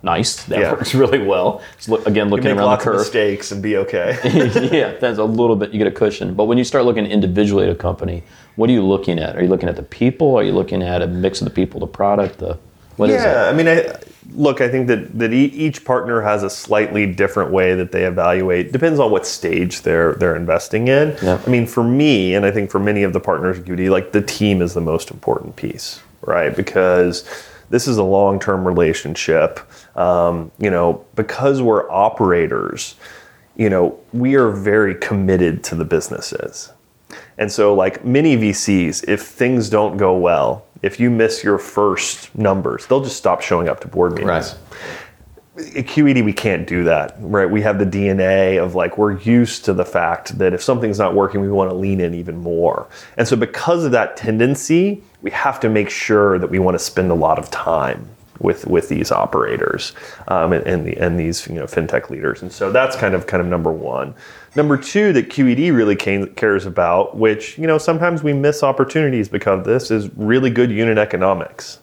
nice. 0.01 0.43
That 0.45 0.59
Yeah. 0.59 0.71
works 0.71 0.95
really 1.03 1.19
well. 1.19 1.61
Look, 1.89 2.05
again, 2.07 2.27
You 2.27 2.35
looking 2.35 2.51
around 2.51 2.65
lots 2.65 2.85
the 2.85 2.91
of 2.91 2.95
curve. 2.97 3.05
mistakes 3.05 3.51
and 3.51 3.61
be 3.61 3.75
okay. 3.77 4.17
yeah, 4.71 4.93
that's 4.97 5.17
a 5.17 5.23
little 5.25 5.55
bit. 5.57 5.71
You 5.73 5.77
get 5.77 5.87
a 5.87 5.91
cushion. 5.91 6.35
But 6.35 6.45
when 6.45 6.57
you 6.57 6.63
start 6.63 6.85
looking 6.85 7.05
individually 7.05 7.65
at 7.65 7.71
a 7.71 7.75
company, 7.75 8.23
what 8.55 8.69
are 8.69 8.73
you 8.73 8.85
looking 8.85 9.19
at? 9.19 9.35
Are 9.35 9.41
you 9.41 9.49
looking 9.49 9.69
at 9.69 9.75
the 9.75 9.83
people? 9.83 10.35
Are 10.35 10.43
you 10.43 10.53
looking 10.53 10.81
at 10.81 11.01
a 11.01 11.07
mix 11.07 11.41
of 11.41 11.45
the 11.45 11.53
people, 11.53 11.79
the 11.79 11.87
product, 11.87 12.39
the 12.39 12.57
what 12.97 13.09
is 13.09 13.21
yeah? 13.21 13.49
I 13.49 13.53
mean, 13.53 13.67
I, 13.67 13.93
look, 14.31 14.61
I 14.61 14.69
think 14.69 14.87
that 14.87 15.17
that 15.19 15.33
e- 15.33 15.45
each 15.45 15.83
partner 15.83 16.21
has 16.21 16.43
a 16.43 16.49
slightly 16.49 17.05
different 17.05 17.51
way 17.51 17.75
that 17.75 17.91
they 17.91 18.05
evaluate. 18.05 18.71
Depends 18.71 18.99
on 18.99 19.11
what 19.11 19.27
stage 19.27 19.81
they're 19.81 20.13
they're 20.13 20.35
investing 20.35 20.87
in. 20.87 21.15
Yeah. 21.21 21.41
I 21.45 21.49
mean, 21.49 21.67
for 21.67 21.83
me, 21.83 22.35
and 22.35 22.45
I 22.45 22.51
think 22.51 22.71
for 22.71 22.79
many 22.79 23.03
of 23.03 23.13
the 23.13 23.19
partners 23.19 23.59
at 23.59 23.65
QED, 23.65 23.89
like 23.89 24.11
the 24.11 24.21
team 24.21 24.61
is 24.61 24.73
the 24.73 24.81
most 24.81 25.11
important 25.11 25.55
piece, 25.55 26.01
right? 26.21 26.55
Because 26.55 27.25
this 27.69 27.87
is 27.87 27.97
a 27.97 28.03
long 28.03 28.39
term 28.39 28.65
relationship. 28.65 29.59
Um, 29.97 30.51
you 30.59 30.69
know, 30.69 31.05
because 31.15 31.61
we're 31.61 31.89
operators, 31.91 32.95
you 33.57 33.69
know, 33.69 33.99
we 34.13 34.35
are 34.35 34.49
very 34.51 34.95
committed 34.95 35.63
to 35.65 35.75
the 35.75 35.85
businesses. 35.85 36.71
And 37.37 37.51
so, 37.51 37.73
like 37.73 38.05
many 38.05 38.37
VCs, 38.37 39.07
if 39.07 39.21
things 39.21 39.69
don't 39.69 39.97
go 39.97 40.15
well, 40.17 40.65
if 40.81 40.99
you 40.99 41.09
miss 41.09 41.43
your 41.43 41.57
first 41.57 42.35
numbers, 42.35 42.85
they'll 42.85 43.03
just 43.03 43.17
stop 43.17 43.41
showing 43.41 43.67
up 43.67 43.79
to 43.81 43.87
board 43.87 44.13
meetings. 44.13 44.27
Right. 44.27 44.55
At 45.77 45.85
QED, 45.85 46.25
we 46.25 46.33
can't 46.33 46.67
do 46.67 46.83
that, 46.83 47.15
right? 47.19 47.49
We 47.49 47.61
have 47.61 47.79
the 47.79 47.85
DNA 47.85 48.61
of 48.61 48.75
like, 48.75 48.97
we're 48.97 49.17
used 49.19 49.63
to 49.65 49.73
the 49.73 49.85
fact 49.85 50.37
that 50.37 50.53
if 50.53 50.61
something's 50.61 50.99
not 50.99 51.15
working, 51.15 51.39
we 51.39 51.47
want 51.47 51.71
to 51.71 51.75
lean 51.75 52.01
in 52.01 52.13
even 52.13 52.37
more. 52.37 52.87
And 53.17 53.25
so, 53.25 53.37
because 53.37 53.85
of 53.85 53.91
that 53.91 54.17
tendency, 54.17 55.01
we 55.21 55.31
have 55.31 55.59
to 55.61 55.69
make 55.69 55.89
sure 55.89 56.37
that 56.39 56.49
we 56.49 56.59
want 56.59 56.75
to 56.75 56.79
spend 56.79 57.09
a 57.09 57.15
lot 57.15 57.39
of 57.39 57.49
time 57.51 58.09
with 58.39 58.67
with 58.67 58.89
these 58.89 59.11
operators 59.11 59.93
um, 60.27 60.53
and, 60.53 60.65
and, 60.67 60.85
the, 60.85 60.97
and 60.97 61.19
these 61.19 61.47
you 61.47 61.55
know 61.55 61.65
fintech 61.65 62.09
leaders. 62.09 62.41
And 62.41 62.51
so 62.51 62.71
that's 62.71 62.95
kind 62.95 63.15
of 63.15 63.27
kind 63.27 63.41
of 63.41 63.47
number 63.47 63.71
one. 63.71 64.13
Number 64.55 64.77
two 64.77 65.11
that 65.13 65.29
QED 65.29 65.75
really 65.75 65.95
ca- 65.95 66.27
cares 66.35 66.65
about, 66.65 67.17
which 67.17 67.57
you 67.57 67.67
know 67.67 67.77
sometimes 67.77 68.23
we 68.23 68.33
miss 68.33 68.63
opportunities 68.63 69.27
because 69.27 69.59
of 69.59 69.65
this, 69.65 69.91
is 69.91 70.09
really 70.15 70.49
good 70.49 70.71
unit 70.71 70.97
economics. 70.97 71.79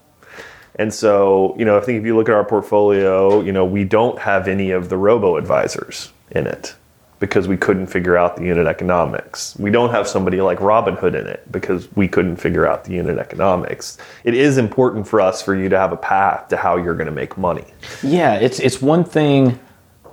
And 0.76 0.92
so, 0.92 1.54
you 1.58 1.64
know, 1.64 1.76
I 1.76 1.80
think 1.80 2.00
if 2.00 2.06
you 2.06 2.16
look 2.16 2.28
at 2.28 2.34
our 2.34 2.44
portfolio, 2.44 3.42
you 3.42 3.52
know, 3.52 3.64
we 3.64 3.84
don't 3.84 4.18
have 4.18 4.48
any 4.48 4.70
of 4.70 4.88
the 4.88 4.96
robo 4.96 5.36
advisors 5.36 6.12
in 6.30 6.46
it 6.46 6.74
because 7.22 7.46
we 7.46 7.56
couldn't 7.56 7.86
figure 7.86 8.16
out 8.16 8.36
the 8.36 8.42
unit 8.42 8.66
economics. 8.66 9.54
We 9.56 9.70
don't 9.70 9.90
have 9.90 10.08
somebody 10.08 10.40
like 10.40 10.58
Robinhood 10.58 11.14
in 11.14 11.26
it 11.28 11.50
because 11.52 11.88
we 11.94 12.08
couldn't 12.08 12.36
figure 12.36 12.66
out 12.66 12.84
the 12.84 12.94
unit 12.94 13.18
economics. 13.18 13.96
It 14.24 14.34
is 14.34 14.58
important 14.58 15.06
for 15.06 15.20
us 15.20 15.40
for 15.40 15.54
you 15.54 15.68
to 15.68 15.78
have 15.78 15.92
a 15.92 15.96
path 15.96 16.48
to 16.48 16.56
how 16.56 16.78
you're 16.78 16.96
going 16.96 17.06
to 17.06 17.12
make 17.12 17.38
money. 17.38 17.66
Yeah, 18.02 18.34
it's 18.34 18.58
it's 18.58 18.82
one 18.82 19.04
thing. 19.04 19.60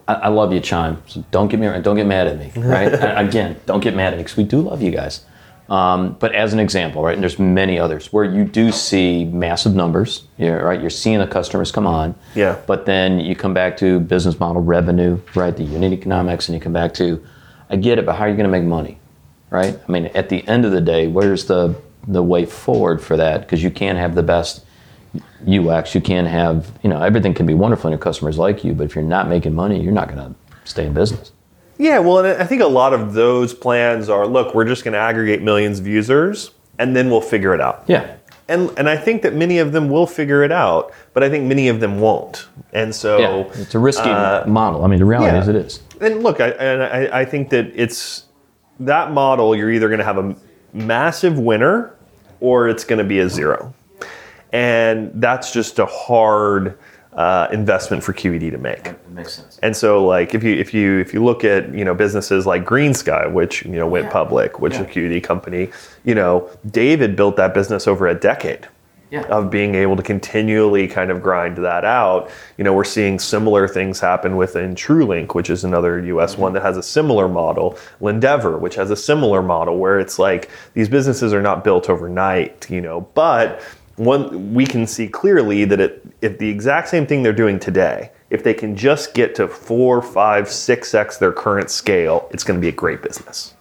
I, 0.10 0.13
I 0.13 0.28
love 0.30 0.52
you, 0.52 0.60
Chime. 0.60 1.02
So 1.06 1.24
don't 1.30 1.48
get 1.50 1.60
me 1.60 1.67
don't 1.82 1.95
get 1.95 2.08
mad 2.08 2.28
at 2.28 2.38
me, 2.39 2.52
right? 2.62 2.88
Again, 2.88 3.58
don't 3.65 3.80
get 3.80 3.95
mad 3.95 4.13
at 4.13 4.17
me 4.17 4.24
because 4.24 4.38
we 4.38 4.43
do 4.43 4.62
love 4.62 4.82
you 4.82 4.91
guys. 4.91 5.24
Um, 5.69 6.17
but 6.19 6.34
as 6.34 6.52
an 6.52 6.60
example, 6.60 7.04
right, 7.04 7.13
and 7.13 7.22
there's 7.22 7.38
many 7.38 7.78
others 7.78 8.12
where 8.12 8.24
you 8.24 8.43
do 8.43 8.72
see 8.72 9.26
massive 9.26 9.76
numbers, 9.76 10.24
yeah, 10.39 10.54
right? 10.54 10.82
You're 10.82 10.89
seeing 10.89 11.19
the 11.19 11.28
customers 11.28 11.72
come 11.72 11.86
on, 11.86 12.15
Yeah. 12.34 12.60
But 12.65 12.88
then 12.88 13.19
you 13.19 13.36
come 13.36 13.54
back 13.54 13.78
to 13.78 14.00
business 14.00 14.39
model 14.39 14.63
revenue, 14.63 15.22
right? 15.36 15.56
The 15.56 15.63
unit 15.63 15.93
economics, 15.93 16.50
and 16.50 16.56
you 16.56 16.60
come 16.60 16.74
back 16.74 16.95
to, 16.95 17.24
I 17.69 17.76
get 17.76 18.00
it, 18.00 18.06
but 18.08 18.15
how 18.15 18.24
are 18.24 18.30
you 18.30 18.36
going 18.36 18.52
to 18.52 18.52
make 18.52 18.63
money, 18.63 18.98
right? 19.52 19.80
I 19.88 19.91
mean, 19.91 20.08
at 20.08 20.30
the 20.30 20.45
end 20.48 20.65
of 20.65 20.72
the 20.72 20.82
day, 20.82 21.06
where's 21.06 21.45
the 21.45 21.76
the 22.08 22.24
way 22.24 22.45
forward 22.45 23.00
for 23.00 23.15
that? 23.17 23.41
Because 23.41 23.62
you 23.62 23.69
can't 23.69 24.00
have 24.00 24.15
the 24.15 24.24
best 24.24 24.65
UX. 25.48 25.95
You 25.95 26.02
can't 26.02 26.28
have, 26.28 26.72
you 26.84 26.89
know, 26.89 27.02
everything 27.02 27.34
can 27.34 27.45
be 27.45 27.54
wonderful 27.54 27.88
and 27.88 27.93
your 27.93 28.04
customers 28.04 28.38
like 28.38 28.63
you, 28.63 28.74
but 28.74 28.84
if 28.84 28.95
you're 28.95 29.04
not 29.04 29.28
making 29.28 29.54
money, 29.54 29.82
you're 29.82 29.91
not 29.91 30.08
going 30.08 30.19
to 30.19 30.36
stay 30.69 30.86
in 30.86 30.93
business. 30.93 31.32
Yeah, 31.78 32.00
well, 32.00 32.19
and 32.19 32.41
I 32.41 32.45
think 32.45 32.62
a 32.62 32.67
lot 32.67 32.93
of 32.93 33.13
those 33.13 33.54
plans 33.54 34.10
are 34.10 34.28
look, 34.28 34.54
we're 34.54 34.65
just 34.65 34.84
going 34.84 34.93
to 34.93 35.00
aggregate 35.00 35.41
millions 35.41 35.80
of 35.80 35.88
users 35.88 36.52
and 36.78 36.95
then 36.95 37.10
we'll 37.10 37.22
figure 37.22 37.54
it 37.54 37.62
out. 37.62 37.84
Yeah. 37.88 38.15
And, 38.50 38.72
and 38.78 38.89
I 38.89 38.98
think 38.98 39.22
that 39.22 39.36
many 39.36 39.60
of 39.60 39.72
them 39.72 39.89
will 39.89 40.08
figure 40.08 40.43
it 40.43 40.52
out, 40.52 40.91
but 41.13 41.24
I 41.24 41.30
think 41.30 41.45
many 41.45 41.67
of 41.67 41.80
them 41.80 42.00
won't. 42.00 42.48
And 42.74 42.93
so, 42.93 43.17
Yeah. 43.19 43.62
It's 43.62 43.76
a 43.76 43.80
risky 43.80 44.10
uh, 44.10 44.45
model. 44.48 44.84
I 44.84 44.88
mean, 44.88 45.00
the 45.00 45.06
reality 45.06 45.36
yeah. 45.36 45.41
is 45.41 45.48
it 45.48 45.56
is. 45.56 45.82
and 46.02 46.24
look, 46.24 46.41
I, 46.41 46.50
and 46.50 46.84
I, 46.84 47.22
I 47.22 47.26
think 47.26 47.50
that 47.52 47.72
it's 47.76 48.26
that 48.80 49.12
model, 49.12 49.56
you're 49.56 49.72
either 49.72 49.88
going 49.88 50.00
to 50.00 50.06
have 50.06 50.17
a 50.17 50.36
massive 50.74 51.38
winner 51.38 51.93
or 52.39 52.69
it's 52.69 52.84
going 52.84 53.00
to 53.00 53.06
be 53.06 53.19
a 53.19 53.30
zero. 53.30 53.74
And 54.51 55.12
that's 55.15 55.51
just 55.53 55.79
a 55.79 55.85
hard 55.85 56.77
uh, 57.13 57.47
investment 57.51 58.03
for 58.03 58.13
QED 58.13 58.51
to 58.51 58.57
make. 58.57 58.88
It 58.88 59.09
makes 59.09 59.33
sense. 59.33 59.59
And 59.62 59.75
so, 59.75 60.05
like, 60.05 60.33
if 60.33 60.43
you 60.43 60.55
if 60.55 60.73
you 60.73 60.99
if 60.99 61.13
you 61.13 61.23
look 61.23 61.43
at 61.43 61.73
you 61.73 61.83
know 61.85 61.93
businesses 61.93 62.45
like 62.45 62.65
GreenSky, 62.65 63.31
which 63.31 63.63
you 63.65 63.71
know 63.71 63.88
went 63.88 64.05
Yeah. 64.05 64.12
public, 64.12 64.59
which 64.59 64.73
Yeah. 64.73 64.81
is 64.81 64.85
a 64.88 64.89
QED 64.89 65.23
company, 65.23 65.69
you 66.03 66.15
know, 66.15 66.47
David 66.69 67.15
built 67.15 67.35
that 67.38 67.53
business 67.53 67.88
over 67.88 68.07
a 68.07 68.13
decade 68.15 68.67
Yeah. 69.12 69.23
of 69.23 69.49
being 69.49 69.73
able 69.73 69.95
to 69.97 70.03
continually 70.03 70.88
kind 70.88 71.09
of 71.09 71.21
grind 71.23 71.57
that 71.57 71.83
out. 71.83 72.29
You 72.57 72.63
know, 72.63 72.73
we're 72.73 72.83
seeing 72.83 73.17
similar 73.17 73.67
things 73.67 73.99
happen 73.99 74.35
within 74.38 74.75
TrueLink, 74.75 75.33
which 75.33 75.49
is 75.49 75.63
another 75.63 75.99
US 75.99 76.38
one 76.38 76.53
that 76.53 76.62
has 76.62 76.77
a 76.77 76.83
similar 76.83 77.27
model. 77.27 77.75
Lendeavor, 78.01 78.57
which 78.59 78.75
has 78.75 78.91
a 78.91 78.95
similar 78.95 79.41
model 79.41 79.77
where 79.79 79.99
it's 79.99 80.19
like 80.19 80.49
these 80.75 80.88
businesses 80.89 81.33
are 81.33 81.41
not 81.41 81.63
built 81.63 81.89
overnight, 81.89 82.67
you 82.69 82.81
know, 82.81 83.07
but 83.15 83.62
one 83.99 84.53
we 84.53 84.65
can 84.65 84.88
see 84.88 85.07
clearly 85.07 85.65
that 85.65 85.79
it, 85.79 86.05
if 86.21 86.38
the 86.38 86.47
exact 86.47 86.88
same 86.88 87.05
thing 87.05 87.21
they're 87.21 87.33
doing 87.33 87.59
today, 87.59 88.12
if 88.29 88.43
they 88.43 88.53
can 88.53 88.75
just 88.75 89.13
get 89.13 89.35
to 89.35 89.47
four, 89.47 90.01
five, 90.01 90.49
six 90.49 90.93
x 90.93 91.17
their 91.17 91.33
current 91.33 91.69
scale, 91.69 92.29
it's 92.31 92.43
going 92.43 92.57
to 92.57 92.62
be 92.62 92.69
a 92.69 92.73
great 92.73 93.01
business. 93.01 93.53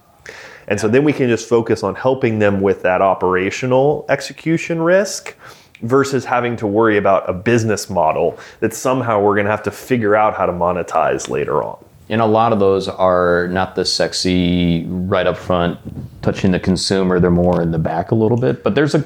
And 0.69 0.79
so 0.79 0.87
then 0.87 1.03
we 1.03 1.13
can 1.13 1.29
just 1.29 1.49
focus 1.49 1.83
on 1.83 1.95
helping 1.95 2.39
them 2.39 2.61
with 2.61 2.83
that 2.83 3.03
operational 3.03 4.05
execution 4.09 4.81
risk 4.81 5.35
versus 5.83 6.25
having 6.25 6.57
to 6.57 6.67
worry 6.67 6.99
about 6.99 7.29
a 7.29 7.33
business 7.33 7.91
model 7.91 8.39
that 8.61 8.75
somehow 8.75 9.21
we're 9.21 9.35
going 9.35 9.47
to 9.47 9.51
have 9.51 9.63
to 9.63 9.71
figure 9.71 10.15
out 10.15 10.37
how 10.37 10.47
to 10.47 10.53
monetize 10.53 11.29
later 11.29 11.63
on. 11.63 11.83
And 12.11 12.21
a 12.21 12.27
lot 12.27 12.53
of 12.53 12.59
those 12.59 12.89
are 12.89 13.49
not 13.49 13.75
the 13.75 13.85
sexy 13.85 14.85
right 14.87 15.27
up 15.27 15.37
front, 15.37 15.79
touching 16.23 16.53
the 16.53 16.61
consumer. 16.61 17.21
They're 17.21 17.31
more 17.31 17.61
in 17.61 17.71
the 17.71 17.79
back 17.79 18.11
a 18.11 18.15
little 18.15 18.39
bit. 18.39 18.63
But 18.63 18.75
there's 18.75 18.95
a, 18.95 19.05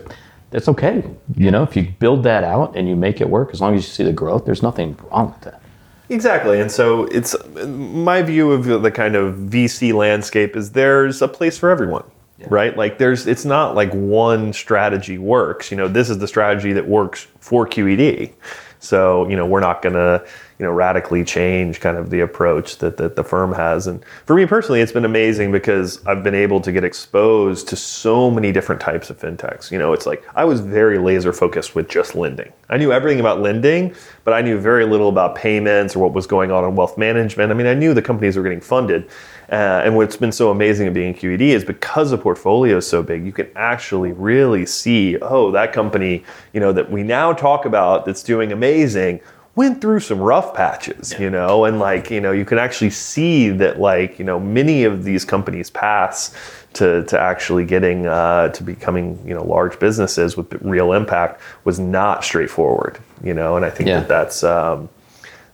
that's 0.52 0.68
okay. 0.68 1.02
You 1.34 1.50
know, 1.50 1.64
if 1.64 1.74
you 1.74 1.92
build 1.98 2.22
that 2.22 2.44
out 2.44 2.76
and 2.76 2.88
you 2.88 2.94
make 2.94 3.20
it 3.20 3.28
work, 3.28 3.50
as 3.52 3.60
long 3.60 3.74
as 3.74 3.84
you 3.84 3.90
see 3.90 4.04
the 4.04 4.12
growth, 4.12 4.44
there's 4.44 4.62
nothing 4.62 4.96
wrong 5.10 5.32
with 5.32 5.40
that. 5.40 5.60
Exactly. 6.08 6.60
And 6.60 6.70
so 6.70 7.04
it's 7.06 7.34
my 7.66 8.22
view 8.22 8.52
of 8.52 8.64
the 8.82 8.90
kind 8.90 9.16
of 9.16 9.34
VC 9.34 9.92
landscape 9.92 10.54
is 10.54 10.72
there's 10.72 11.22
a 11.22 11.28
place 11.28 11.58
for 11.58 11.70
everyone. 11.70 12.04
Right? 12.48 12.76
Like 12.76 12.98
there's 12.98 13.28
it's 13.28 13.44
not 13.44 13.76
like 13.76 13.92
one 13.94 14.52
strategy 14.52 15.16
works. 15.16 15.70
You 15.70 15.76
know, 15.76 15.86
this 15.86 16.10
is 16.10 16.18
the 16.18 16.26
strategy 16.26 16.72
that 16.72 16.88
works 16.88 17.28
for 17.38 17.68
QED. 17.68 18.32
So, 18.80 19.28
you 19.28 19.36
know, 19.36 19.46
we're 19.46 19.60
not 19.60 19.80
going 19.80 19.94
to, 19.94 20.26
you 20.58 20.66
know, 20.66 20.72
radically 20.72 21.24
change 21.24 21.80
kind 21.80 21.96
of 21.96 22.10
the 22.10 22.20
approach 22.20 22.78
that, 22.78 22.96
that 22.96 23.16
the 23.16 23.24
firm 23.24 23.52
has. 23.52 23.86
And 23.86 24.04
for 24.26 24.36
me 24.36 24.46
personally, 24.46 24.80
it's 24.80 24.92
been 24.92 25.04
amazing 25.04 25.52
because 25.52 26.04
I've 26.06 26.22
been 26.22 26.34
able 26.34 26.60
to 26.60 26.72
get 26.72 26.84
exposed 26.84 27.68
to 27.68 27.76
so 27.76 28.30
many 28.30 28.52
different 28.52 28.80
types 28.80 29.10
of 29.10 29.18
fintechs. 29.18 29.70
You 29.70 29.78
know, 29.78 29.92
it's 29.92 30.06
like 30.06 30.24
I 30.34 30.44
was 30.44 30.60
very 30.60 30.98
laser 30.98 31.32
focused 31.32 31.74
with 31.74 31.88
just 31.88 32.14
lending. 32.14 32.52
I 32.68 32.76
knew 32.76 32.92
everything 32.92 33.20
about 33.20 33.40
lending, 33.40 33.94
but 34.24 34.34
I 34.34 34.40
knew 34.40 34.58
very 34.58 34.86
little 34.86 35.08
about 35.08 35.34
payments 35.34 35.96
or 35.96 35.98
what 35.98 36.12
was 36.12 36.26
going 36.26 36.50
on 36.50 36.64
in 36.64 36.76
wealth 36.76 36.96
management. 36.96 37.50
I 37.50 37.54
mean, 37.54 37.66
I 37.66 37.74
knew 37.74 37.94
the 37.94 38.02
companies 38.02 38.36
were 38.36 38.42
getting 38.42 38.60
funded. 38.60 39.08
Uh, 39.50 39.82
and 39.84 39.94
what's 39.94 40.16
been 40.16 40.32
so 40.32 40.50
amazing 40.50 40.88
of 40.88 40.94
being 40.94 41.12
QED 41.12 41.42
is 41.42 41.62
because 41.62 42.10
the 42.10 42.16
portfolio 42.16 42.78
is 42.78 42.86
so 42.86 43.02
big, 43.02 43.26
you 43.26 43.32
can 43.32 43.50
actually 43.54 44.12
really 44.12 44.64
see, 44.64 45.18
oh, 45.18 45.50
that 45.50 45.74
company, 45.74 46.24
you 46.54 46.60
know, 46.60 46.72
that 46.72 46.90
we 46.90 47.02
now 47.02 47.34
talk 47.34 47.66
about 47.66 48.06
that's 48.06 48.22
doing 48.22 48.50
amazing 48.50 49.20
went 49.54 49.80
through 49.82 50.00
some 50.00 50.18
rough 50.18 50.54
patches, 50.54 51.14
you 51.18 51.28
know, 51.28 51.64
and 51.66 51.78
like, 51.78 52.10
you 52.10 52.20
know, 52.20 52.32
you 52.32 52.44
can 52.44 52.58
actually 52.58 52.88
see 52.88 53.50
that 53.50 53.78
like, 53.78 54.18
you 54.18 54.24
know, 54.24 54.40
many 54.40 54.84
of 54.84 55.04
these 55.04 55.24
companies 55.26 55.68
pass 55.68 56.34
to, 56.72 57.04
to 57.04 57.20
actually 57.20 57.64
getting 57.66 58.06
uh, 58.06 58.48
to 58.48 58.62
becoming, 58.62 59.22
you 59.26 59.34
know, 59.34 59.44
large 59.44 59.78
businesses 59.78 60.38
with 60.38 60.50
real 60.62 60.92
impact 60.94 61.40
was 61.64 61.78
not 61.78 62.24
straightforward, 62.24 62.98
you 63.22 63.34
know, 63.34 63.56
and 63.56 63.64
I 63.64 63.68
think 63.70 63.88
Yeah. 63.88 64.00
that 64.00 64.08
that's, 64.08 64.42
um, 64.42 64.88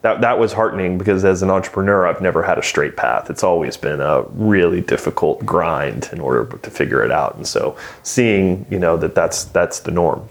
that, 0.02 0.20
that 0.20 0.38
was 0.38 0.52
heartening 0.52 0.96
because 0.96 1.24
as 1.24 1.42
an 1.42 1.50
entrepreneur, 1.50 2.06
I've 2.06 2.20
never 2.20 2.44
had 2.44 2.56
a 2.56 2.62
straight 2.62 2.96
path. 2.96 3.30
It's 3.30 3.42
always 3.42 3.76
been 3.76 4.00
a 4.00 4.22
really 4.30 4.80
difficult 4.80 5.44
grind 5.44 6.08
in 6.12 6.20
order 6.20 6.44
to 6.56 6.70
figure 6.70 7.02
it 7.04 7.10
out. 7.10 7.34
And 7.34 7.44
so 7.44 7.76
seeing, 8.04 8.64
you 8.70 8.78
know, 8.78 8.96
that 8.96 9.16
that's, 9.16 9.46
that's 9.46 9.80
the 9.80 9.90
norm. 9.90 10.28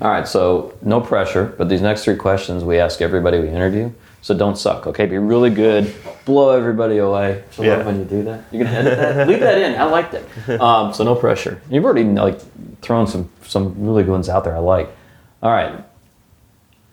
All 0.00 0.10
right, 0.10 0.28
so 0.28 0.74
no 0.82 1.00
pressure, 1.00 1.54
but 1.56 1.68
these 1.68 1.80
next 1.80 2.04
three 2.04 2.16
questions 2.16 2.64
we 2.64 2.78
ask 2.78 3.00
everybody 3.00 3.38
we 3.40 3.48
interview. 3.48 3.90
So 4.20 4.36
don't 4.36 4.58
suck, 4.58 4.86
okay? 4.88 5.06
Be 5.06 5.18
really 5.18 5.50
good, 5.50 5.94
blow 6.24 6.50
everybody 6.50 6.98
away. 6.98 7.44
So 7.52 7.62
Yeah. 7.62 7.76
love 7.76 7.86
when 7.86 7.98
you 8.00 8.04
do 8.04 8.22
that. 8.24 8.40
You're 8.50 8.64
gonna 8.64 8.76
edit 8.76 8.98
that? 8.98 9.28
Leave 9.28 9.40
that 9.40 9.58
in. 9.58 9.80
I 9.80 9.84
liked 9.84 10.14
it. 10.14 10.28
Um, 10.60 10.92
so 10.92 11.04
no 11.04 11.14
pressure. 11.14 11.60
You've 11.70 11.84
already 11.84 12.04
like 12.04 12.40
thrown 12.82 13.06
some 13.06 13.30
some 13.46 13.74
really 13.78 14.02
good 14.02 14.10
ones 14.12 14.28
out 14.28 14.44
there. 14.44 14.56
I 14.56 14.58
like. 14.58 14.90
All 15.42 15.50
right. 15.52 15.82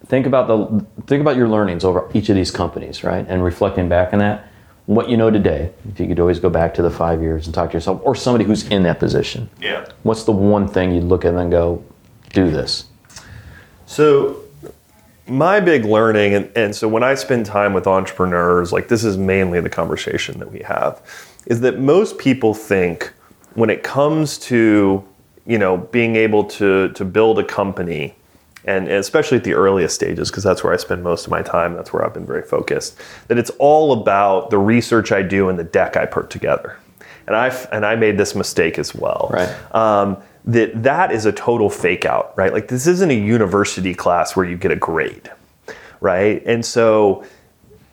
Think 0.05 0.25
about 0.27 0.47
the 0.47 0.85
think 1.07 1.21
about 1.21 1.35
your 1.35 1.47
learnings 1.49 1.83
over 1.83 2.07
each 2.13 2.29
of 2.29 2.35
these 2.35 2.51
companies, 2.51 3.03
right? 3.03 3.25
And 3.27 3.43
reflecting 3.43 3.89
back 3.89 4.13
on 4.13 4.19
that, 4.19 4.47
what 4.85 5.09
you 5.09 5.17
know 5.17 5.31
today. 5.31 5.71
If 5.91 5.99
you 5.99 6.07
could 6.07 6.19
always 6.19 6.39
go 6.39 6.49
back 6.49 6.73
to 6.75 6.81
the 6.81 6.91
five 6.91 7.21
years 7.21 7.47
and 7.47 7.55
talk 7.55 7.71
to 7.71 7.77
yourself, 7.77 7.99
or 8.03 8.13
somebody 8.15 8.43
who's 8.45 8.67
in 8.67 8.83
that 8.83 8.99
position. 8.99 9.49
Yeah. 9.59 9.85
What's 10.03 10.23
the 10.23 10.33
one 10.33 10.67
thing 10.67 10.93
you'd 10.93 11.05
look 11.05 11.25
at 11.25 11.33
and 11.33 11.49
go, 11.51 11.83
do 12.31 12.51
this? 12.51 12.85
So 13.93 14.41
my 15.27 15.59
big 15.59 15.85
learning 15.85 16.33
and, 16.33 16.51
and 16.55 16.75
so 16.75 16.87
when 16.87 17.03
I 17.03 17.13
spend 17.13 17.45
time 17.45 17.73
with 17.73 17.85
entrepreneurs, 17.85 18.73
like 18.73 18.87
this 18.87 19.03
is 19.03 19.17
mainly 19.17 19.61
the 19.61 19.69
conversation 19.69 20.39
that 20.39 20.51
we 20.51 20.59
have, 20.59 21.01
is 21.45 21.61
that 21.61 21.79
most 21.79 22.17
people 22.17 22.55
think 22.55 23.13
when 23.53 23.69
it 23.69 23.83
comes 23.83 24.39
to, 24.39 25.03
you 25.45 25.57
know, 25.59 25.77
being 25.77 26.15
able 26.15 26.43
to 26.45 26.89
to 26.93 27.05
build 27.05 27.37
a 27.37 27.43
company 27.43 28.15
and 28.65 28.87
especially 28.87 29.37
at 29.37 29.43
the 29.43 29.53
earliest 29.53 29.93
stages, 29.93 30.31
because 30.31 30.43
that's 30.43 30.63
where 30.63 30.73
I 30.73 30.77
spend 30.77 31.03
most 31.03 31.25
of 31.25 31.31
my 31.31 31.41
time, 31.41 31.75
that's 31.75 31.91
where 31.91 32.03
I've 32.03 32.13
been 32.13 32.25
very 32.25 32.43
focused, 32.43 32.97
that 33.27 33.37
it's 33.37 33.51
all 33.59 33.91
about 33.91 34.49
the 34.49 34.57
research 34.57 35.11
I 35.11 35.21
do 35.21 35.49
and 35.49 35.59
the 35.59 35.65
deck 35.65 35.97
I 35.97 36.05
put 36.05 36.29
together. 36.29 36.77
And 37.27 37.35
I 37.35 37.49
and 37.71 37.85
I 37.85 37.95
made 37.95 38.17
this 38.17 38.33
mistake 38.35 38.79
as 38.79 38.95
well 38.95 39.29
Right. 39.31 39.75
um, 39.75 40.17
that 40.45 40.83
that 40.83 41.11
is 41.11 41.25
a 41.25 41.31
total 41.31 41.69
fake 41.69 42.05
out, 42.05 42.37
right? 42.37 42.51
Like 42.51 42.67
this 42.67 42.87
isn't 42.87 43.09
a 43.09 43.15
university 43.15 43.93
class 43.93 44.35
where 44.35 44.45
you 44.45 44.57
get 44.57 44.71
a 44.71 44.75
grade, 44.75 45.31
right? 46.01 46.43
And 46.45 46.65
so, 46.65 47.23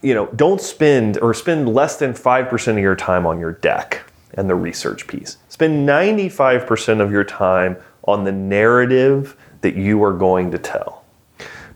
you 0.03 0.15
know, 0.15 0.27
don't 0.29 0.61
spend 0.61 1.19
or 1.19 1.33
spend 1.35 1.73
less 1.73 1.97
than 1.97 2.13
5% 2.13 2.69
of 2.73 2.79
your 2.79 2.97
time 2.97 3.27
on 3.27 3.39
your 3.39 3.53
deck 3.53 4.03
and 4.35 4.49
the 4.49 4.55
research 4.55 5.07
piece. 5.07 5.37
Spend 5.49 5.89
95% 5.89 7.01
of 7.01 7.13
your 7.13 7.25
time 7.25 7.77
on 8.05 8.25
the 8.25 8.33
narrative 8.33 9.37
that 9.61 9.77
you 9.77 10.03
are 10.03 10.13
going 10.13 10.51
to 10.51 10.59
tell 10.59 11.05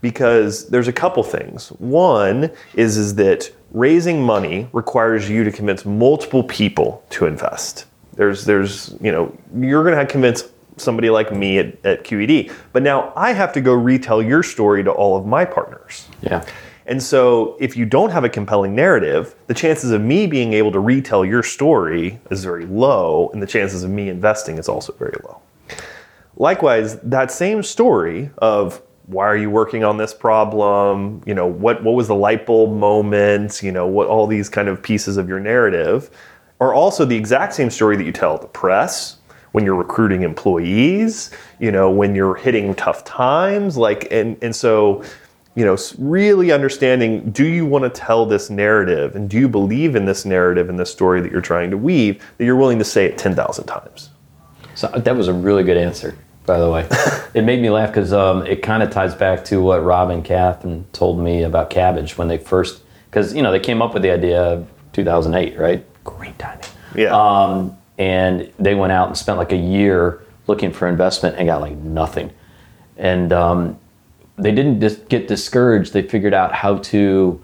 because 0.01 0.69
there's 0.69 0.89
a 0.89 0.93
couple 0.93 1.23
things. 1.23 1.69
One 1.69 2.51
is 2.75 2.97
is 2.97 3.15
that 3.15 3.51
raising 3.71 4.23
money 4.23 4.69
requires 4.73 5.31
you 5.31 5.45
to 5.45 5.51
convince 5.51 5.85
multiple 5.85 6.45
people 6.45 7.05
to 7.11 7.27
invest. 7.27 7.87
There's 8.15 8.45
there's 8.45 8.95
you 9.01 9.11
know 9.11 9.37
you're 9.57 9.83
going 9.83 9.93
to 9.93 9.99
have 9.99 10.09
to 10.09 10.13
convince 10.13 10.43
somebody 10.77 11.11
like 11.11 11.33
me 11.33 11.59
at, 11.59 11.85
at 11.85 12.05
QED, 12.05 12.53
but 12.73 12.83
now 12.83 13.13
I 13.17 13.33
have 13.33 13.53
to 13.55 13.61
go 13.61 13.73
retell 13.73 14.23
your 14.23 14.43
story 14.43 14.83
to 14.85 14.91
all 14.91 15.17
of 15.17 15.27
my 15.27 15.45
partners. 15.45 16.09
Yeah. 16.21 16.45
And 16.87 17.03
so, 17.03 17.57
if 17.61 17.77
you 17.77 17.87
don't 17.87 18.11
have 18.11 18.25
a 18.25 18.29
compelling 18.29 18.75
narrative, 18.75 19.35
the 19.47 19.55
chances 19.55 19.91
of 19.91 20.03
me 20.03 20.27
being 20.27 20.53
able 20.53 20.71
to 20.73 20.81
retell 20.81 21.25
your 21.25 21.43
story 21.43 22.21
is 22.31 22.45
very 22.45 22.67
low, 22.67 23.31
and 23.33 23.43
the 23.43 23.47
chances 23.47 23.85
of 23.85 23.91
me 23.91 24.11
investing 24.11 24.59
is 24.59 24.69
also 24.69 24.93
very 24.93 25.17
low. 25.25 25.41
Likewise, 26.37 26.99
that 27.01 27.31
same 27.31 27.63
story 27.63 28.31
of 28.39 28.83
why 29.07 29.25
are 29.25 29.37
you 29.37 29.51
working 29.51 29.85
on 29.85 29.97
this 29.97 30.13
problem? 30.13 31.23
You 31.25 31.35
know, 31.35 31.47
what 31.47 31.83
what 31.83 31.95
was 31.95 32.09
the 32.09 32.15
light 32.15 32.45
bulb 32.45 32.73
moment? 32.73 33.63
You 33.63 33.73
know, 33.73 33.87
what 33.87 34.09
all 34.09 34.27
these 34.27 34.49
kind 34.49 34.69
of 34.69 34.83
pieces 34.83 35.17
of 35.17 35.29
your 35.29 35.41
narrative 35.41 36.11
are 36.61 36.75
also 36.75 37.05
the 37.05 37.17
exact 37.17 37.55
same 37.55 37.71
story 37.71 37.97
that 37.97 38.05
you 38.05 38.13
tell 38.13 38.39
the 38.39 38.47
press 38.47 39.19
when 39.55 39.65
you're 39.65 39.77
recruiting 39.77 40.23
employees, 40.23 41.31
you 41.61 41.71
know, 41.71 41.89
when 41.89 42.17
you're 42.17 42.35
hitting 42.35 42.75
tough 42.75 43.05
times, 43.05 43.77
like 43.77 44.09
and 44.11 44.37
and 44.43 44.55
so 44.55 45.05
you 45.55 45.65
know, 45.65 45.77
really 45.97 46.51
understanding 46.51 47.31
do 47.31 47.45
you 47.45 47.65
want 47.65 47.85
to 47.85 47.89
tell 47.89 48.27
this 48.27 48.51
narrative 48.51 49.15
and 49.15 49.31
do 49.31 49.39
you 49.39 49.49
believe 49.49 49.95
in 49.95 50.07
this 50.07 50.25
narrative 50.25 50.69
and 50.69 50.77
this 50.77 50.91
story 50.91 51.21
that 51.21 51.31
you're 51.31 51.41
trying 51.41 51.71
to 51.71 51.79
weave 51.79 52.21
that 52.37 52.45
you're 52.45 52.57
willing 52.57 52.81
to 52.81 52.85
say 52.85 53.05
it 53.05 53.17
10,000 53.17 53.65
times? 53.65 54.11
So 54.75 54.89
that 54.89 55.15
was 55.15 55.29
a 55.29 55.33
really 55.33 55.63
good 55.63 55.77
answer, 55.77 56.19
by 56.47 56.59
the 56.59 56.69
way. 56.69 56.89
it 57.35 57.45
made 57.45 57.63
me 57.63 57.71
laugh 57.71 57.91
because 57.91 58.13
um, 58.13 58.45
it 58.45 58.61
kind 58.61 58.83
of 58.83 58.91
ties 58.91 59.15
back 59.15 59.45
to 59.45 59.63
what 59.63 59.85
Rob 59.85 60.11
and 60.11 60.25
Kathryn 60.25 60.83
told 60.91 61.21
me 61.21 61.45
about 61.45 61.71
Kabbage 61.71 62.19
when 62.19 62.27
they 62.27 62.39
first, 62.39 62.83
because 63.09 63.33
you 63.33 63.43
know 63.43 63.53
they 63.53 63.61
came 63.61 63.81
up 63.81 63.95
with 63.95 64.03
the 64.03 64.11
idea 64.11 64.43
of 64.43 64.69
2008, 64.95 65.57
right? 65.57 65.87
Great 66.03 66.37
timing. 66.41 66.65
Yeah. 66.97 67.15
Um, 67.15 67.77
and 67.99 68.53
they 68.59 68.75
went 68.75 68.93
out 68.93 69.09
and 69.09 69.17
spent 69.17 69.39
like 69.39 69.53
a 69.53 69.57
year 69.57 70.23
looking 70.47 70.73
for 70.73 70.89
investment 70.89 71.37
and 71.37 71.47
got 71.47 71.61
like 71.61 71.77
nothing. 71.77 72.33
And 72.97 73.33
um, 73.33 73.79
they 74.37 74.53
didn't 74.53 74.81
just 74.81 75.09
get 75.09 75.29
discouraged. 75.29 75.93
They 75.93 76.03
figured 76.03 76.35
out 76.35 76.53
how 76.53 76.79
to 76.79 77.41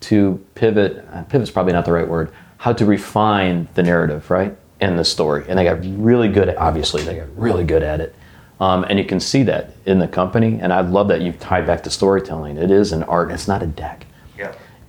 to 0.00 0.44
pivot. 0.56 1.06
uh, 1.12 1.22
Pivot's 1.24 1.50
probably 1.50 1.72
not 1.72 1.84
the 1.84 1.92
right 1.92 2.08
word. 2.08 2.32
How 2.58 2.72
to 2.72 2.84
refine 2.84 3.68
the 3.74 3.82
narrative, 3.82 4.30
right, 4.30 4.56
and 4.80 4.98
the 4.98 5.04
story. 5.04 5.44
And 5.48 5.58
they 5.58 5.64
got 5.64 5.78
really 5.82 6.28
good. 6.28 6.48
At, 6.48 6.56
obviously, 6.56 7.02
they 7.04 7.16
got 7.16 7.36
really 7.36 7.64
good 7.64 7.82
at 7.82 8.00
it. 8.00 8.14
Um, 8.60 8.84
and 8.88 8.98
you 8.98 9.04
can 9.04 9.20
see 9.20 9.42
that 9.44 9.74
in 9.86 9.98
the 9.98 10.08
company. 10.08 10.58
And 10.60 10.72
I 10.72 10.80
love 10.80 11.08
that 11.08 11.20
you've 11.20 11.38
tied 11.40 11.66
back 11.66 11.82
to 11.84 11.90
storytelling. 11.90 12.56
It 12.56 12.70
is 12.70 12.92
an 12.92 13.02
art. 13.04 13.30
It's 13.30 13.48
not 13.48 13.62
a 13.62 13.66
deck. 13.66 14.06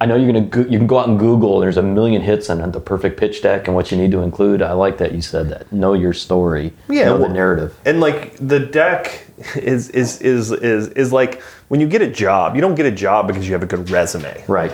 I 0.04 0.06
know 0.06 0.18
you're 0.18 0.34
gonna 0.34 0.46
go, 0.46 0.60
you 0.70 0.78
can 0.78 0.86
go 0.86 1.00
out 1.00 1.08
and 1.08 1.18
Google. 1.18 1.62
There's 1.62 1.78
a 1.78 1.82
million 1.82 2.22
hits 2.22 2.50
on 2.50 2.70
the 2.74 2.80
perfect 2.82 3.18
pitch 3.18 3.42
deck 3.42 3.68
and 3.68 3.76
what 3.76 3.90
you 3.90 3.98
need 3.98 4.12
to 4.12 4.20
include. 4.20 4.62
I 4.62 4.74
like 4.74 4.98
that 4.98 5.14
you 5.14 5.22
said 5.22 5.48
that. 5.48 5.72
Know 5.72 5.94
your 5.94 6.12
story. 6.12 6.74
Yeah, 6.90 7.06
Know 7.06 7.20
the 7.20 7.30
narrative. 7.30 7.74
And 7.86 8.02
like 8.02 8.36
the 8.36 8.60
deck 8.60 9.26
is 9.56 9.88
is 9.92 10.22
is 10.22 10.52
is 10.52 10.90
is 10.90 11.14
like 11.14 11.42
when 11.70 11.80
you 11.80 11.88
get 11.88 12.02
a 12.02 12.10
job, 12.12 12.54
you 12.56 12.60
don't 12.60 12.76
get 12.76 12.86
a 12.86 12.92
job 12.92 13.28
because 13.28 13.48
you 13.48 13.54
have 13.54 13.64
a 13.64 13.66
good 13.66 13.90
resume. 13.90 14.44
Right. 14.50 14.74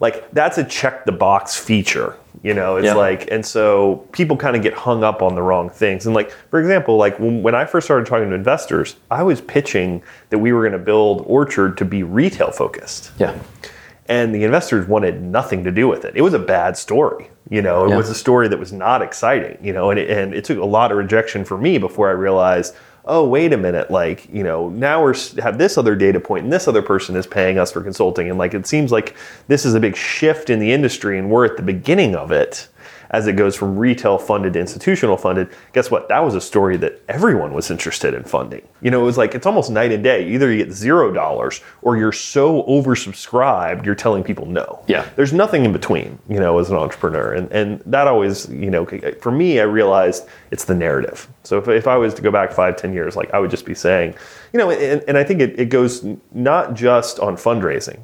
Like 0.00 0.30
that's 0.30 0.56
a 0.56 0.64
check 0.64 1.04
the 1.04 1.12
box 1.12 1.58
feature. 1.58 2.16
You 2.42 2.54
know, 2.54 2.76
it's 2.76 2.86
Yeah. 2.86 2.94
like, 2.94 3.30
and 3.30 3.44
so 3.44 4.06
people 4.12 4.34
kind 4.38 4.56
of 4.56 4.62
get 4.62 4.72
hung 4.72 5.04
up 5.04 5.20
on 5.20 5.34
the 5.34 5.42
wrong 5.42 5.68
things. 5.68 6.06
And 6.06 6.14
like, 6.14 6.30
for 6.48 6.58
example, 6.58 6.96
like 6.96 7.18
when, 7.20 7.42
when 7.42 7.54
I 7.54 7.66
first 7.66 7.86
started 7.86 8.06
talking 8.06 8.30
to 8.30 8.34
investors, 8.34 8.96
I 9.10 9.22
was 9.24 9.42
pitching 9.42 10.02
that 10.30 10.38
we 10.38 10.52
were 10.54 10.62
going 10.62 10.72
to 10.72 10.78
build 10.78 11.22
Orchard 11.26 11.76
to 11.76 11.84
be 11.84 12.02
retail 12.02 12.50
focused 12.50 13.10
Yeah. 13.18 13.34
And 14.10 14.34
the 14.34 14.42
investors 14.42 14.88
wanted 14.88 15.22
nothing 15.22 15.62
to 15.64 15.70
do 15.70 15.86
with 15.86 16.04
it. 16.04 16.12
It 16.16 16.22
was 16.22 16.34
a 16.34 16.38
bad 16.38 16.76
story, 16.76 17.30
you 17.48 17.62
know. 17.62 17.84
It 17.84 17.90
Yeah. 17.90 17.96
was 17.96 18.10
a 18.10 18.14
story 18.14 18.48
that 18.48 18.58
was 18.58 18.72
not 18.72 19.02
exciting, 19.02 19.56
you 19.62 19.72
know, 19.72 19.90
and 19.90 20.00
it, 20.00 20.10
and 20.10 20.34
it 20.34 20.44
took 20.44 20.58
a 20.58 20.64
lot 20.64 20.90
of 20.90 20.98
rejection 20.98 21.44
for 21.44 21.56
me 21.56 21.78
before 21.78 22.08
I 22.08 22.12
realized, 22.12 22.74
oh, 23.04 23.24
wait 23.26 23.52
a 23.52 23.56
minute, 23.56 23.88
like 23.90 24.28
you 24.32 24.42
know, 24.42 24.68
now 24.68 25.00
we're 25.02 25.14
have 25.40 25.58
this 25.58 25.78
other 25.78 25.94
data 25.94 26.18
point, 26.18 26.42
and 26.42 26.52
this 26.52 26.66
other 26.66 26.82
person 26.82 27.14
is 27.14 27.26
paying 27.26 27.56
us 27.56 27.70
for 27.70 27.82
consulting, 27.82 28.28
and 28.28 28.36
like 28.36 28.52
it 28.52 28.66
seems 28.66 28.90
like 28.90 29.14
this 29.46 29.64
is 29.64 29.74
a 29.74 29.80
big 29.80 29.96
shift 29.96 30.50
in 30.50 30.58
the 30.58 30.72
industry, 30.72 31.16
and 31.16 31.30
we're 31.30 31.44
at 31.46 31.56
the 31.56 31.62
beginning 31.62 32.16
of 32.16 32.32
it. 32.32 32.66
As 33.12 33.26
it 33.26 33.32
goes 33.32 33.56
from 33.56 33.76
retail 33.76 34.18
funded 34.18 34.52
to 34.52 34.60
institutional 34.60 35.16
funded, 35.16 35.48
guess 35.72 35.90
what? 35.90 36.08
That 36.08 36.20
was 36.20 36.36
a 36.36 36.40
story 36.40 36.76
that 36.76 37.02
everyone 37.08 37.52
was 37.52 37.68
interested 37.68 38.14
in 38.14 38.22
funding. 38.22 38.62
You 38.82 38.92
know, 38.92 39.00
it 39.00 39.04
was 39.04 39.18
like 39.18 39.34
it's 39.34 39.46
almost 39.46 39.68
night 39.68 39.90
and 39.90 40.04
day. 40.04 40.28
Either 40.28 40.52
you 40.52 40.64
get 40.64 40.72
zero 40.72 41.12
dollars 41.12 41.60
or 41.82 41.96
you're 41.96 42.12
so 42.12 42.62
oversubscribed, 42.64 43.84
you're 43.84 43.96
telling 43.96 44.22
people 44.22 44.46
no. 44.46 44.84
Yeah. 44.86 45.08
There's 45.16 45.32
nothing 45.32 45.64
in 45.64 45.72
between, 45.72 46.20
you 46.28 46.38
know, 46.38 46.60
as 46.60 46.70
an 46.70 46.76
entrepreneur. 46.76 47.32
And, 47.32 47.50
and 47.50 47.80
that 47.86 48.06
always, 48.06 48.48
you 48.48 48.70
know, 48.70 48.86
uh, 48.86 49.10
for 49.20 49.32
me, 49.32 49.58
I 49.58 49.64
realized 49.64 50.28
it's 50.52 50.64
the 50.64 50.76
narrative. 50.76 51.26
So 51.42 51.58
if, 51.58 51.66
if 51.66 51.88
I 51.88 51.96
was 51.96 52.14
to 52.14 52.22
go 52.22 52.30
back 52.30 52.52
five, 52.52 52.76
ten 52.76 52.92
years, 52.92 53.16
like 53.16 53.34
I 53.34 53.40
would 53.40 53.50
just 53.50 53.66
be 53.66 53.74
saying, 53.74 54.14
you 54.52 54.58
know, 54.58 54.70
and, 54.70 55.02
and 55.08 55.18
I 55.18 55.24
think 55.24 55.40
it, 55.40 55.58
it 55.58 55.68
goes 55.68 56.06
not 56.32 56.74
just 56.74 57.18
on 57.18 57.34
fundraising. 57.34 57.98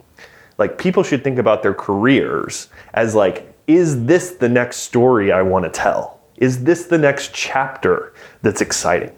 Like 0.59 0.79
people 0.79 1.05
should 1.05 1.23
think 1.23 1.39
about 1.39 1.63
their 1.63 1.75
careers 1.75 2.69
as 2.93 3.15
like, 3.15 3.53
is 3.67 4.05
this 4.07 4.33
the 4.33 4.49
next 4.49 4.79
story 4.79 5.33
I 5.33 5.43
want 5.43 5.65
to 5.65 5.71
tell? 5.71 6.21
Is 6.37 6.65
this 6.65 6.87
the 6.87 6.99
next 6.99 7.33
chapter 7.35 8.13
that's 8.43 8.61
exciting? 8.61 9.13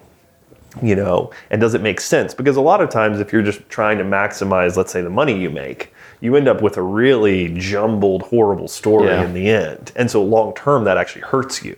you 0.82 0.94
know 0.94 1.30
and 1.50 1.60
does 1.60 1.74
it 1.74 1.80
make 1.80 2.00
sense 2.00 2.34
because 2.34 2.56
a 2.56 2.60
lot 2.60 2.80
of 2.80 2.90
times 2.90 3.20
if 3.20 3.32
you're 3.32 3.42
just 3.42 3.66
trying 3.68 3.98
to 3.98 4.04
maximize 4.04 4.76
let's 4.76 4.92
say 4.92 5.00
the 5.00 5.10
money 5.10 5.36
you 5.36 5.48
make 5.50 5.92
you 6.20 6.36
end 6.36 6.46
up 6.46 6.60
with 6.60 6.76
a 6.76 6.82
really 6.82 7.48
jumbled 7.58 8.22
horrible 8.22 8.68
story 8.68 9.06
Yeah. 9.08 9.24
in 9.24 9.32
the 9.32 9.48
end 9.48 9.92
and 9.96 10.10
so 10.10 10.22
long 10.22 10.54
term 10.54 10.84
that 10.84 10.96
actually 10.98 11.22
hurts 11.22 11.64
you 11.64 11.74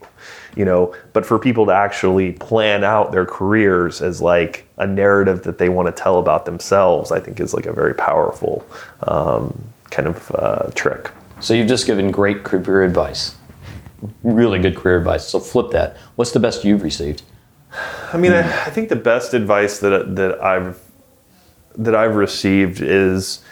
you 0.57 0.65
know 0.65 0.95
but 1.13 1.25
for 1.25 1.39
people 1.39 1.65
to 1.67 1.73
actually 1.73 2.33
plan 2.33 2.83
out 2.83 3.13
their 3.13 3.25
careers 3.25 4.03
as 4.03 4.21
like 4.21 4.67
a 4.79 4.87
narrative 4.87 5.45
that 5.45 5.57
they 5.57 5.69
want 5.69 5.87
to 5.87 6.03
tell 6.03 6.19
about 6.19 6.45
themselves 6.45 7.13
i 7.13 7.21
think 7.21 7.39
is 7.41 7.55
like 7.55 7.67
a 7.67 7.73
very 7.73 7.95
powerful 7.95 8.67
um, 9.07 9.57
kind 9.91 10.09
of 10.09 10.31
uh, 10.35 10.69
trick 10.75 11.11
So 11.41 11.55
you've 11.55 11.69
just 11.69 11.87
given 11.87 12.11
great 12.11 12.45
career 12.45 12.83
advice. 12.83 13.37
Really 14.23 14.59
good 14.59 14.77
career 14.77 14.99
advice. 14.99 15.27
So 15.27 15.41
flip 15.41 15.71
that. 15.73 15.97
What's 16.17 16.33
the 16.33 16.41
best 16.41 16.65
you've 16.65 16.83
received? 16.83 17.23
I 18.13 18.17
mean, 18.17 18.33
I, 18.33 18.41
I 18.41 18.71
think 18.71 18.89
the 18.89 18.97
best 18.97 19.35
advice 19.35 19.79
that 19.81 20.17
that 20.17 20.43
I've 20.43 20.81
that 21.77 21.95
I've 21.95 22.17
received 22.17 22.81
is 22.81 23.43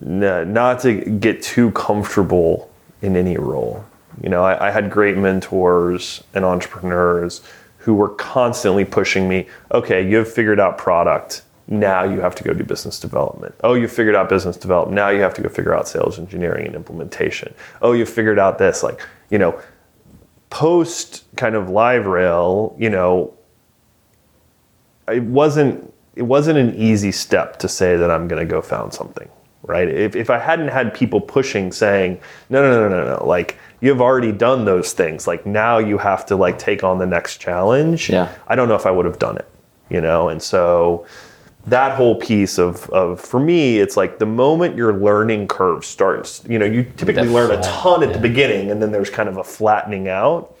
not 0.00 0.80
to 0.80 0.94
get 0.94 1.42
too 1.42 1.70
comfortable 1.72 2.70
in 3.02 3.16
any 3.16 3.36
role. 3.36 3.84
You 4.22 4.28
know, 4.28 4.44
I, 4.44 4.68
I 4.68 4.70
had 4.70 4.90
great 4.90 5.16
mentors 5.16 6.22
and 6.34 6.44
entrepreneurs 6.44 7.42
who 7.78 7.94
were 7.94 8.10
constantly 8.10 8.84
pushing 8.84 9.28
me. 9.28 9.46
Okay, 9.72 10.08
you 10.08 10.16
have 10.16 10.32
figured 10.32 10.60
out 10.60 10.78
product. 10.78 11.42
Now 11.70 12.02
you 12.02 12.20
have 12.20 12.34
to 12.36 12.44
go 12.44 12.54
do 12.54 12.64
business 12.64 12.98
development. 12.98 13.54
Oh, 13.62 13.74
you 13.74 13.88
figured 13.88 14.16
out 14.16 14.30
business 14.30 14.56
development. 14.56 14.94
Now 14.94 15.10
you 15.10 15.20
have 15.20 15.34
to 15.34 15.42
go 15.42 15.50
figure 15.50 15.74
out 15.74 15.86
sales 15.86 16.18
engineering 16.18 16.66
and 16.66 16.74
implementation. 16.74 17.54
Oh, 17.82 17.92
you 17.92 18.06
figured 18.06 18.38
out 18.38 18.58
this. 18.58 18.82
Like, 18.82 19.06
you 19.28 19.38
know, 19.38 19.60
post 20.48 21.24
kind 21.36 21.54
of 21.54 21.66
LiveRail, 21.66 22.78
you 22.80 22.88
know, 22.88 23.34
it 25.08 25.22
wasn't 25.22 25.92
it 26.16 26.22
wasn't 26.22 26.58
an 26.58 26.74
easy 26.74 27.12
step 27.12 27.58
to 27.60 27.68
say 27.68 27.96
that 27.96 28.10
I'm 28.10 28.26
going 28.28 28.44
to 28.44 28.50
go 28.50 28.60
found 28.60 28.92
something, 28.92 29.28
right? 29.62 29.88
If, 29.88 30.16
if 30.16 30.30
I 30.30 30.38
hadn't 30.38 30.68
had 30.68 30.92
people 30.92 31.20
pushing 31.20 31.70
saying, 31.70 32.20
no, 32.50 32.60
no, 32.60 32.70
no, 32.70 32.88
no, 32.88 33.04
no, 33.04 33.18
no, 33.18 33.26
like 33.26 33.56
you've 33.80 34.00
already 34.00 34.32
done 34.32 34.64
those 34.64 34.92
things, 34.92 35.28
like 35.28 35.46
now 35.46 35.78
you 35.78 35.96
have 35.98 36.26
to 36.26 36.34
like 36.34 36.58
take 36.58 36.82
on 36.82 36.98
the 36.98 37.06
next 37.06 37.38
challenge. 37.38 38.10
Yeah. 38.10 38.32
I 38.48 38.56
don't 38.56 38.68
know 38.68 38.74
if 38.74 38.84
I 38.84 38.90
would 38.90 39.06
have 39.06 39.20
done 39.20 39.36
it, 39.36 39.48
you 39.90 40.00
know? 40.00 40.28
And 40.28 40.42
so 40.42 41.06
that 41.70 41.96
whole 41.96 42.14
piece 42.14 42.58
of, 42.58 42.88
of 42.90 43.20
for 43.20 43.40
me, 43.40 43.78
it's 43.78 43.96
like 43.96 44.18
the 44.18 44.26
moment 44.26 44.76
your 44.76 44.92
learning 44.92 45.48
curve 45.48 45.84
starts, 45.84 46.42
you 46.48 46.58
know, 46.58 46.64
you 46.64 46.84
typically 46.96 47.26
That 47.26 47.32
learn 47.32 47.50
a 47.50 47.62
ton 47.62 48.02
at 48.02 48.08
yeah. 48.10 48.16
the 48.16 48.20
beginning 48.20 48.70
and 48.70 48.82
then 48.82 48.92
there's 48.92 49.10
kind 49.10 49.28
of 49.28 49.36
a 49.36 49.44
flattening 49.44 50.08
out 50.08 50.56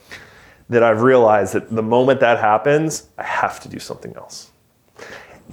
that 0.68 0.82
I've 0.82 1.02
realized 1.02 1.54
that 1.54 1.70
the 1.70 1.82
moment 1.82 2.20
that 2.20 2.38
happens, 2.38 3.08
I 3.16 3.22
have 3.22 3.60
to 3.60 3.68
do 3.68 3.78
something 3.78 4.14
else. 4.16 4.50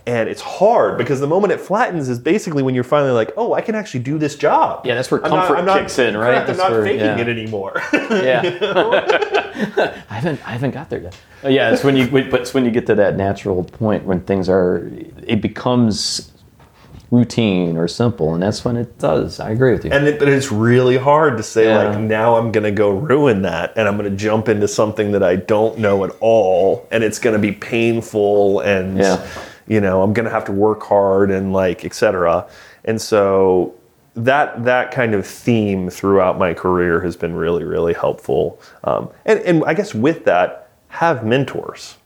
And 0.07 0.29
it's 0.29 0.41
hard 0.41 0.97
because 0.99 1.19
the 1.19 1.25
moment 1.27 1.51
it 1.53 1.59
flattens 1.59 2.09
is 2.09 2.19
basically 2.19 2.61
when 2.61 2.75
you're 2.75 2.83
finally 2.83 3.11
like, 3.11 3.31
oh, 3.37 3.53
I 3.53 3.61
can 3.61 3.73
actually 3.75 4.01
do 4.01 4.19
this 4.19 4.35
job. 4.35 4.85
Yeah, 4.85 4.93
that's 4.93 5.09
where 5.09 5.23
I'm 5.25 5.31
not- 5.31 5.47
comfort 5.47 5.57
I'm 5.59 5.65
not- 5.65 5.79
kicks 5.79 5.97
in, 5.97 6.15
right? 6.15 6.35
I'm 6.37 6.45
That's 6.47 6.59
not 6.59 6.71
where- 6.71 6.83
faking 6.83 6.99
yeah. 7.05 7.17
it 7.19 7.27
anymore. 7.27 7.81
Yeah. 7.93 8.41
I 10.09 10.13
haven't 10.15 10.47
I 10.47 10.51
haven't 10.51 10.71
got 10.71 10.89
there 10.89 10.99
yet. 11.01 11.17
Oh, 11.43 11.49
yeah, 11.49 11.71
it's 11.71 11.83
when 11.83 11.95
you 11.95 12.07
but 12.07 12.41
it's 12.41 12.53
when 12.53 12.65
you 12.65 12.71
get 12.71 12.85
to 12.87 12.95
that 12.95 13.15
natural 13.15 13.63
point 13.63 14.03
when 14.03 14.19
things 14.21 14.49
are 14.49 14.89
it 15.25 15.41
becomes 15.41 16.31
routine 17.11 17.77
or 17.77 17.87
simple, 17.87 18.33
and 18.33 18.43
that's 18.43 18.65
when 18.65 18.75
it 18.75 18.97
does. 18.99 19.39
I 19.39 19.51
agree 19.51 19.71
with 19.71 19.85
you. 19.85 19.91
and 19.91 20.07
it, 20.07 20.19
but 20.19 20.27
it's 20.27 20.51
really 20.51 20.97
hard 20.97 21.37
to 21.37 21.43
say 21.43 21.65
Yeah. 21.67 21.89
like 21.89 21.99
now 21.99 22.35
I'm 22.35 22.51
gonna 22.51 22.71
go 22.71 22.91
ruin 22.91 23.43
that 23.43 23.73
and 23.77 23.87
I'm 23.87 23.95
gonna 23.95 24.09
jump 24.09 24.49
into 24.49 24.67
something 24.67 25.11
that 25.13 25.23
I 25.23 25.35
don't 25.37 25.77
know 25.79 26.03
at 26.03 26.11
all 26.19 26.87
and 26.91 27.03
it's 27.03 27.19
gonna 27.19 27.39
be 27.39 27.51
painful 27.53 28.59
and 28.61 28.97
Yeah. 28.97 29.25
You 29.67 29.81
know 29.81 30.01
I'm 30.01 30.13
gonna 30.13 30.29
have 30.29 30.45
to 30.45 30.51
work 30.51 30.83
hard 30.83 31.31
and 31.31 31.53
like 31.53 31.85
etc. 31.85 32.47
And 32.83 33.01
so 33.01 33.75
that 34.15 34.63
that 34.63 34.91
kind 34.91 35.13
of 35.13 35.25
theme 35.27 35.89
throughout 35.89 36.37
my 36.37 36.53
career 36.53 37.01
has 37.01 37.15
been 37.15 37.35
really 37.35 37.63
really 37.63 37.93
helpful. 37.93 38.59
Um, 38.83 39.09
and 39.25 39.39
and 39.41 39.63
I 39.65 39.73
guess 39.73 39.93
with 39.93 40.25
that 40.25 40.69
have 40.89 41.25
mentors. 41.25 41.97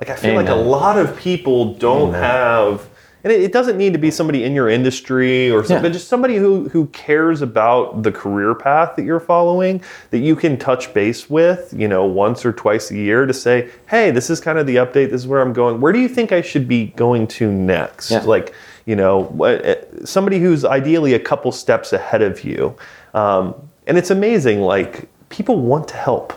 Like 0.00 0.10
I 0.10 0.16
feel 0.16 0.34
like 0.34 0.48
a 0.48 0.54
lot 0.54 0.98
of 0.98 1.16
people 1.16 1.72
don't 1.74 2.12
have, 2.12 2.86
and 3.26 3.32
it, 3.32 3.40
it 3.40 3.52
doesn't 3.52 3.76
need 3.76 3.92
to 3.92 3.98
be 3.98 4.12
somebody 4.12 4.44
in 4.44 4.52
your 4.54 4.68
industry 4.68 5.50
or 5.50 5.64
something, 5.64 5.78
Yeah. 5.78 5.82
but 5.82 5.92
just 5.92 6.06
somebody 6.06 6.36
who 6.36 6.68
who 6.68 6.86
cares 6.86 7.42
about 7.42 8.04
the 8.04 8.12
career 8.12 8.54
path 8.54 8.94
that 8.94 9.04
you're 9.04 9.18
following 9.18 9.82
that 10.10 10.18
you 10.18 10.36
can 10.36 10.56
touch 10.56 10.94
base 10.94 11.28
with, 11.28 11.74
you 11.76 11.88
know, 11.88 12.04
once 12.04 12.46
or 12.46 12.52
twice 12.52 12.92
a 12.92 12.94
year 12.96 13.26
to 13.26 13.34
say, 13.34 13.68
hey, 13.88 14.12
this 14.12 14.30
is 14.30 14.40
kind 14.40 14.60
of 14.60 14.66
the 14.68 14.76
update. 14.76 15.10
This 15.10 15.22
is 15.22 15.26
where 15.26 15.40
I'm 15.42 15.52
going. 15.52 15.80
Where 15.80 15.92
do 15.92 15.98
you 15.98 16.08
think 16.08 16.30
I 16.30 16.40
should 16.40 16.68
be 16.68 16.86
going 16.94 17.26
to 17.38 17.50
next? 17.50 18.12
Yeah. 18.12 18.20
Like, 18.20 18.54
you 18.84 18.94
know, 18.94 19.26
eh, 19.42 19.74
somebody 20.04 20.38
who's 20.38 20.64
ideally 20.64 21.14
a 21.14 21.18
couple 21.18 21.50
steps 21.50 21.92
ahead 21.92 22.22
of 22.22 22.44
you. 22.44 22.76
Um, 23.12 23.56
and 23.88 23.98
it's 23.98 24.10
amazing. 24.12 24.60
Like 24.60 25.08
people 25.30 25.58
want 25.58 25.88
to 25.88 25.96
help. 25.96 26.32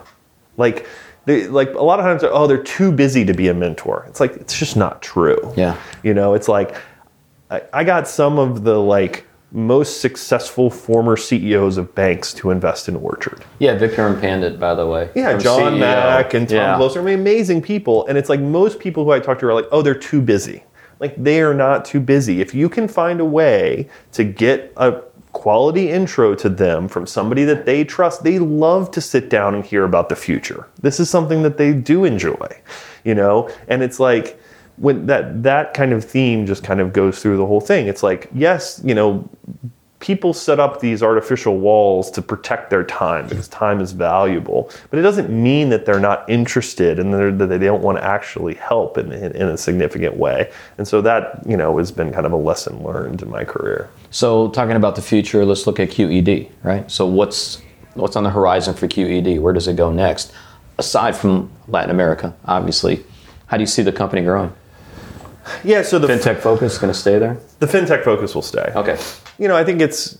Like. 0.57 0.87
They, 1.29 1.45
like 1.47 1.71
a 1.75 1.83
lot 1.83 1.99
of 1.99 2.05
times, 2.05 2.23
oh, 2.23 2.47
they're 2.47 2.63
too 2.63 2.91
busy 2.91 3.23
to 3.23 3.33
be 3.35 3.49
a 3.49 3.53
mentor. 3.53 4.03
It's 4.07 4.19
like 4.19 4.31
it's 4.37 4.57
just 4.57 4.75
not 4.75 5.03
true. 5.03 5.53
Yeah. 5.55 5.77
You 6.01 6.15
know, 6.15 6.33
it's 6.33 6.47
like 6.47 6.75
I, 7.51 7.61
I 7.71 7.83
got 7.83 8.07
some 8.07 8.39
of 8.39 8.63
the 8.63 8.79
like 8.79 9.27
most 9.51 10.01
successful 10.01 10.71
former 10.71 11.15
CEOs 11.15 11.77
of 11.77 11.93
banks 11.93 12.33
to 12.33 12.49
invest 12.49 12.89
in 12.89 12.95
Orchard. 12.95 13.45
yeah, 13.59 13.77
Vikram 13.77 14.19
Pandit, 14.19 14.59
by 14.59 14.73
the 14.73 14.87
way. 14.87 15.11
Yeah, 15.13 15.33
Our 15.33 15.37
John 15.37 15.73
CEO. 15.73 15.79
Mack 15.79 16.33
and 16.33 16.49
Tom 16.49 16.57
Yeah. 16.57 16.77
Glocer. 16.79 16.97
I 16.97 17.03
mean, 17.03 17.19
amazing 17.19 17.61
people. 17.61 18.07
And 18.07 18.17
it's 18.17 18.29
like 18.29 18.39
most 18.39 18.79
people 18.79 19.05
who 19.05 19.11
I 19.11 19.19
talk 19.19 19.37
to 19.39 19.45
are 19.45 19.53
like, 19.53 19.67
oh, 19.71 19.83
they're 19.83 19.93
too 19.93 20.21
busy. 20.21 20.63
Like 20.99 21.15
they 21.23 21.41
are 21.41 21.53
not 21.53 21.85
too 21.85 21.99
busy. 21.99 22.41
If 22.41 22.55
you 22.55 22.69
can 22.69 22.87
find 22.87 23.19
a 23.21 23.25
way 23.25 23.87
to 24.13 24.23
get 24.23 24.73
a 24.77 25.01
quality 25.39 25.89
intro 25.89 26.35
to 26.35 26.49
them 26.49 26.89
from 26.89 27.07
somebody 27.07 27.45
that 27.45 27.65
they 27.65 27.85
trust, 27.85 28.23
they 28.23 28.39
love 28.39 28.91
to 28.91 28.99
sit 28.99 29.29
down 29.29 29.55
and 29.55 29.63
hear 29.63 29.85
about 29.85 30.09
the 30.09 30.15
future. 30.15 30.67
This 30.81 30.99
is 30.99 31.09
something 31.09 31.43
that 31.43 31.57
they 31.57 31.71
do 31.71 32.03
enjoy, 32.03 32.61
you 33.05 33.15
know? 33.15 33.49
And 33.69 33.81
it's 33.81 34.01
like 34.01 34.37
when 34.75 35.05
that 35.05 35.43
that 35.43 35.73
kind 35.73 35.93
of 35.93 36.03
theme 36.03 36.45
just 36.45 36.61
kind 36.61 36.81
of 36.81 36.91
goes 36.91 37.21
through 37.21 37.37
the 37.37 37.45
whole 37.45 37.61
thing. 37.61 37.87
It's 37.87 38.03
like, 38.03 38.29
yes, 38.33 38.81
you 38.83 38.93
know, 38.93 39.29
people 39.99 40.33
set 40.33 40.59
up 40.59 40.79
these 40.79 41.03
artificial 41.03 41.59
walls 41.59 42.09
to 42.11 42.21
protect 42.21 42.69
their 42.69 42.83
time 42.83 43.27
because 43.27 43.47
time 43.49 43.81
is 43.81 43.91
valuable. 43.91 44.71
But 44.89 44.99
it 44.99 45.01
doesn't 45.01 45.29
mean 45.29 45.69
that 45.69 45.85
they're 45.85 45.99
not 45.99 46.27
interested 46.29 46.99
and 46.99 47.13
that 47.13 47.47
they 47.47 47.57
don't 47.57 47.81
want 47.81 47.97
to 47.97 48.03
actually 48.03 48.55
help 48.55 48.97
in, 48.97 49.11
in, 49.11 49.35
in, 49.35 49.49
a 49.49 49.57
significant 49.57 50.15
way. 50.15 50.51
And 50.77 50.87
so 50.87 51.01
that, 51.01 51.43
you 51.45 51.57
know, 51.57 51.77
has 51.77 51.91
been 51.91 52.13
kind 52.13 52.25
of 52.25 52.31
a 52.31 52.37
lesson 52.37 52.81
learned 52.81 53.21
in 53.21 53.29
my 53.29 53.43
career. 53.43 53.89
So 54.09 54.49
talking 54.51 54.77
about 54.77 54.95
the 54.95 55.01
future, 55.01 55.43
let's 55.45 55.67
look 55.67 55.79
at 55.79 55.89
QED, 55.89 56.49
right? 56.63 56.89
So 56.89 57.05
what's 57.05 57.61
what's 57.95 58.15
on 58.15 58.23
the 58.23 58.29
horizon 58.29 58.75
for 58.75 58.87
QED? 58.87 59.41
Where 59.41 59.53
does 59.53 59.67
it 59.67 59.75
go 59.75 59.91
next? 59.91 60.31
Aside 60.77 61.15
from 61.15 61.51
Latin 61.67 61.91
America, 61.91 62.33
obviously, 62.45 63.03
how 63.47 63.57
do 63.57 63.63
you 63.63 63.67
see 63.67 63.81
the 63.81 63.91
company 63.91 64.21
growing? 64.21 64.53
Yeah, 65.63 65.81
so 65.81 65.99
the 65.99 66.07
fintech 66.07 66.39
focus 66.39 66.73
is 66.73 66.77
going 66.77 66.93
to 66.93 66.97
stay 66.97 67.19
there. 67.19 67.37
The 67.59 67.65
fintech 67.65 68.05
focus 68.05 68.33
will 68.35 68.43
stay. 68.43 68.71
Okay. 68.75 68.97
You 69.39 69.47
know, 69.47 69.55
I 69.55 69.63
think 69.63 69.81
it's 69.81 70.19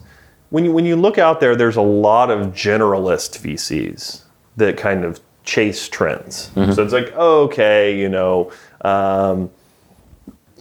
when 0.49 0.65
you 0.65 0.71
when 0.71 0.85
you 0.85 0.95
look 0.95 1.17
out 1.17 1.39
there, 1.39 1.55
there's 1.55 1.75
a 1.75 1.81
lot 1.81 2.31
of 2.31 2.47
generalist 2.47 3.39
VCs 3.41 4.23
that 4.57 4.77
kind 4.77 5.05
of 5.05 5.19
chase 5.43 5.87
trends. 5.87 6.49
Mm-hmm. 6.55 6.71
So 6.71 6.83
it's 6.83 6.93
like, 6.93 7.13
oh, 7.15 7.43
okay, 7.43 7.97
you 7.97 8.09
know, 8.09 8.51
um, 8.81 9.49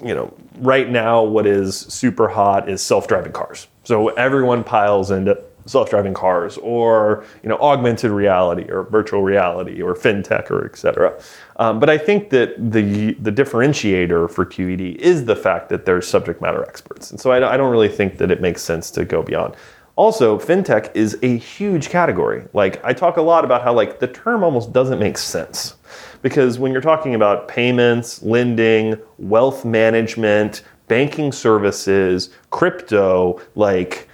you 0.05 0.15
know, 0.15 0.33
right 0.59 0.89
now 0.89 1.23
what 1.23 1.47
is 1.47 1.77
super 1.77 2.29
hot 2.29 2.69
is 2.69 2.83
self-driving 2.83 3.33
cars. 3.33 3.69
So 3.85 4.09
everyone 4.09 4.65
piles 4.65 5.11
into 5.11 5.43
self-driving 5.69 6.15
cars 6.15 6.57
or 6.59 7.25
you 7.43 7.49
know 7.49 7.59
augmented 7.59 8.11
reality 8.11 8.71
or 8.71 8.85
virtual 8.85 9.23
reality 9.23 9.81
or 9.83 9.95
fintech 9.95 10.51
or 10.51 10.65
et 10.65 10.77
cetera. 10.77 11.17
Um, 11.57 11.79
but 11.79 11.91
I 11.91 11.99
think 11.99 12.31
that 12.31 12.55
the 12.59 13.15
the 13.15 13.31
differentiator 13.31 14.31
for 14.31 14.45
QED 14.45 14.97
is 14.97 15.27
the 15.27 15.37
fact 15.37 15.69
that 15.69 15.85
they're 15.85 16.03
subject 16.03 16.41
matter 16.41 16.63
experts, 16.65 17.11
and 17.11 17.21
so 17.21 17.31
I, 17.31 17.55
I 17.55 17.57
don't 17.57 17.71
really 17.71 17.89
think 17.89 18.19
that 18.19 18.31
it 18.31 18.41
makes 18.41 18.63
sense 18.63 18.91
to 18.93 19.05
go 19.05 19.23
beyond. 19.23 19.55
Also, 19.97 20.39
fintech 20.39 20.93
is 20.95 21.19
a 21.23 21.37
huge 21.39 21.89
category. 21.89 22.45
Like 22.53 22.83
I 22.85 22.93
talk 22.93 23.17
a 23.17 23.23
lot 23.23 23.45
about 23.45 23.63
how 23.63 23.73
like 23.73 23.99
the 23.99 24.07
term 24.07 24.45
almost 24.45 24.73
doesn't 24.73 25.01
make 25.01 25.19
sense 25.19 25.75
because 26.23 26.59
when 26.59 26.73
you're 26.73 26.81
talking 26.81 27.15
about 27.17 27.49
payments, 27.49 28.23
lending, 28.23 28.97
wealth 29.19 29.65
management, 29.65 30.63
banking 30.87 31.33
services, 31.33 32.31
crypto, 32.51 33.41
like 33.55 34.08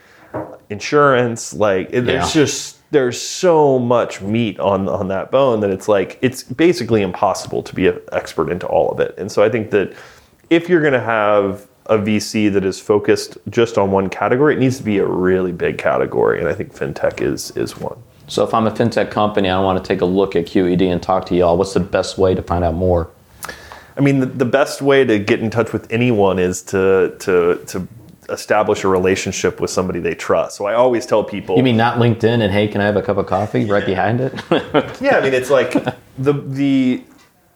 insurance, 0.71 1.55
like 1.55 1.89
it, 1.91 2.05
yeah. 2.05 2.13
there's 2.13 2.33
just 2.33 2.91
there's 2.91 3.21
so 3.21 3.79
much 3.79 4.21
meat 4.21 4.59
on 4.61 4.89
on 4.89 5.09
that 5.09 5.31
bone 5.31 5.61
that 5.61 5.71
it's 5.71 5.89
like 5.89 6.19
it's 6.23 6.43
basically 6.43 7.03
impossible 7.03 7.63
to 7.63 7.75
be 7.75 7.87
an 7.89 8.01
expert 8.13 8.51
into 8.51 8.67
all 8.67 8.91
of 8.91 9.01
it. 9.01 9.15
And 9.19 9.31
so 9.31 9.43
I 9.43 9.49
think 9.49 9.71
that 9.71 9.95
if 10.51 10.69
you're 10.69 10.81
going 10.81 10.93
to 10.93 11.01
have 11.01 11.67
a 11.87 11.99
VC 11.99 12.53
that 12.53 12.65
is 12.65 12.81
focused 12.81 13.37
just 13.51 13.77
on 13.77 13.91
one 13.91 14.09
category, 14.09 14.55
it 14.55 14.59
needs 14.59 14.79
to 14.79 14.83
be 14.85 14.99
a 14.99 15.07
really 15.07 15.53
big 15.53 15.79
category, 15.79 16.41
and 16.41 16.49
I 16.49 16.55
think 16.55 16.73
fintech 16.73 17.21
is 17.21 17.51
is 17.53 17.77
one. 17.77 18.03
So 18.27 18.43
if 18.43 18.55
I'm 18.55 18.67
a 18.67 18.71
fintech 18.71 19.11
company, 19.11 19.51
I 19.51 19.61
want 19.61 19.83
to 19.83 19.87
take 19.87 20.01
a 20.01 20.07
look 20.07 20.35
at 20.35 20.47
QED 20.47 20.83
and 20.91 21.03
talk 21.03 21.27
to 21.27 21.37
y'all. 21.37 21.59
What's 21.59 21.75
the 21.75 21.81
best 21.81 22.17
way 22.17 22.35
to 22.35 22.43
find 22.43 22.65
out 22.65 22.75
more? 22.75 23.11
I 23.97 24.01
mean, 24.01 24.21
the, 24.21 24.27
the 24.27 24.47
best 24.47 24.83
way 24.83 25.05
to 25.05 25.19
get 25.19 25.41
in 25.41 25.51
touch 25.51 25.73
with 25.73 25.91
anyone 25.93 26.39
is 26.39 26.63
to 26.63 27.15
to 27.21 27.63
to 27.67 27.89
establish 28.29 28.85
a 28.85 28.89
relationship 28.89 29.61
with 29.61 29.71
somebody 29.71 30.01
they 30.01 30.15
trust. 30.15 30.57
So 30.57 30.67
I 30.67 30.75
always 30.75 31.07
tell 31.07 31.25
people. 31.25 31.57
You 31.57 31.63
mean 31.63 31.77
not 31.77 31.99
LinkedIn 31.99 32.43
and 32.43 32.53
hey, 32.53 32.69
can 32.69 32.81
I 32.81 32.85
have 32.85 32.97
a 32.97 33.03
cup 33.03 33.17
of 33.17 33.27
coffee 33.27 33.65
right 33.65 33.85
behind 33.85 34.21
it? 34.21 34.33
yeah, 35.01 35.17
I 35.17 35.21
mean 35.21 35.35
it's 35.35 35.51
like 35.51 35.73
the 36.19 36.33
the 36.33 37.03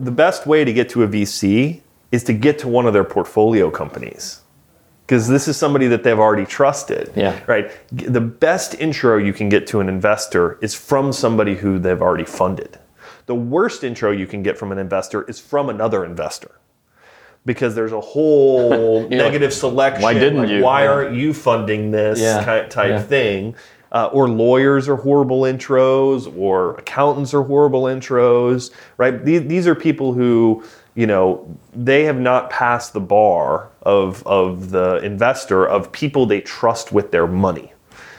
the 0.01 0.11
best 0.11 0.47
way 0.47 0.64
to 0.64 0.73
get 0.73 0.89
to 0.91 1.03
a 1.03 1.09
VC 1.09 1.81
is 2.12 2.25
to 2.25 2.33
get 2.33 2.59
to 2.61 2.69
one 2.69 2.87
of 2.87 2.93
their 2.93 3.05
portfolio 3.05 3.71
companies. 3.71 4.43
Because 5.07 5.27
this 5.27 5.49
is 5.49 5.57
somebody 5.57 5.87
that 5.87 6.05
they've 6.05 6.19
already 6.19 6.45
trusted. 6.45 7.11
Yeah. 7.16 7.41
Right. 7.47 7.71
The 7.91 8.21
best 8.21 8.75
intro 8.75 9.16
you 9.16 9.33
can 9.33 9.49
get 9.49 9.66
to 9.69 9.81
an 9.81 9.89
investor 9.89 10.59
is 10.61 10.75
from 10.75 11.14
somebody 11.14 11.55
who 11.55 11.79
they've 11.79 12.01
already 12.01 12.27
funded. 12.27 12.79
The 13.25 13.35
worst 13.35 13.85
intro 13.85 14.11
you 14.11 14.27
can 14.27 14.43
get 14.43 14.59
from 14.59 14.71
an 14.71 14.79
investor 14.79 15.23
is 15.23 15.41
from 15.41 15.71
another 15.71 16.05
investor 16.05 16.58
because 17.49 17.75
there's 17.75 17.93
a 17.93 18.01
whole 18.01 19.09
negative 19.09 19.55
selection. 19.55 20.03
Why 20.03 20.13
didn't 20.13 20.43
like, 20.43 20.51
you? 20.51 20.63
Why 20.63 20.85
yeah. 20.85 20.91
aren't 20.91 21.17
you 21.17 21.33
funding 21.33 21.91
this 21.91 22.21
yeah. 22.21 22.67
type 22.69 22.77
yeah. 22.77 23.03
thing? 23.03 23.57
Uh, 23.91 24.11
or 24.13 24.29
lawyers 24.29 24.87
are 24.87 24.97
horrible 24.97 25.41
intros, 25.41 26.31
or 26.37 26.75
accountants 26.75 27.33
are 27.33 27.43
horrible 27.43 27.85
intros, 27.85 28.71
right? 28.99 29.25
These, 29.25 29.49
these 29.49 29.67
are 29.67 29.75
people 29.75 30.13
who, 30.13 30.63
you 30.95 31.07
know, 31.07 31.57
they 31.73 32.05
have 32.05 32.21
not 32.21 32.51
passed 32.51 32.93
the 32.93 33.01
bar 33.01 33.71
of, 33.81 34.23
of 34.27 34.69
the 34.69 34.97
investor 34.97 35.67
of 35.67 35.91
people 35.91 36.27
they 36.27 36.43
trust 36.43 36.93
with 36.93 37.13
their 37.13 37.27
money. 37.27 37.73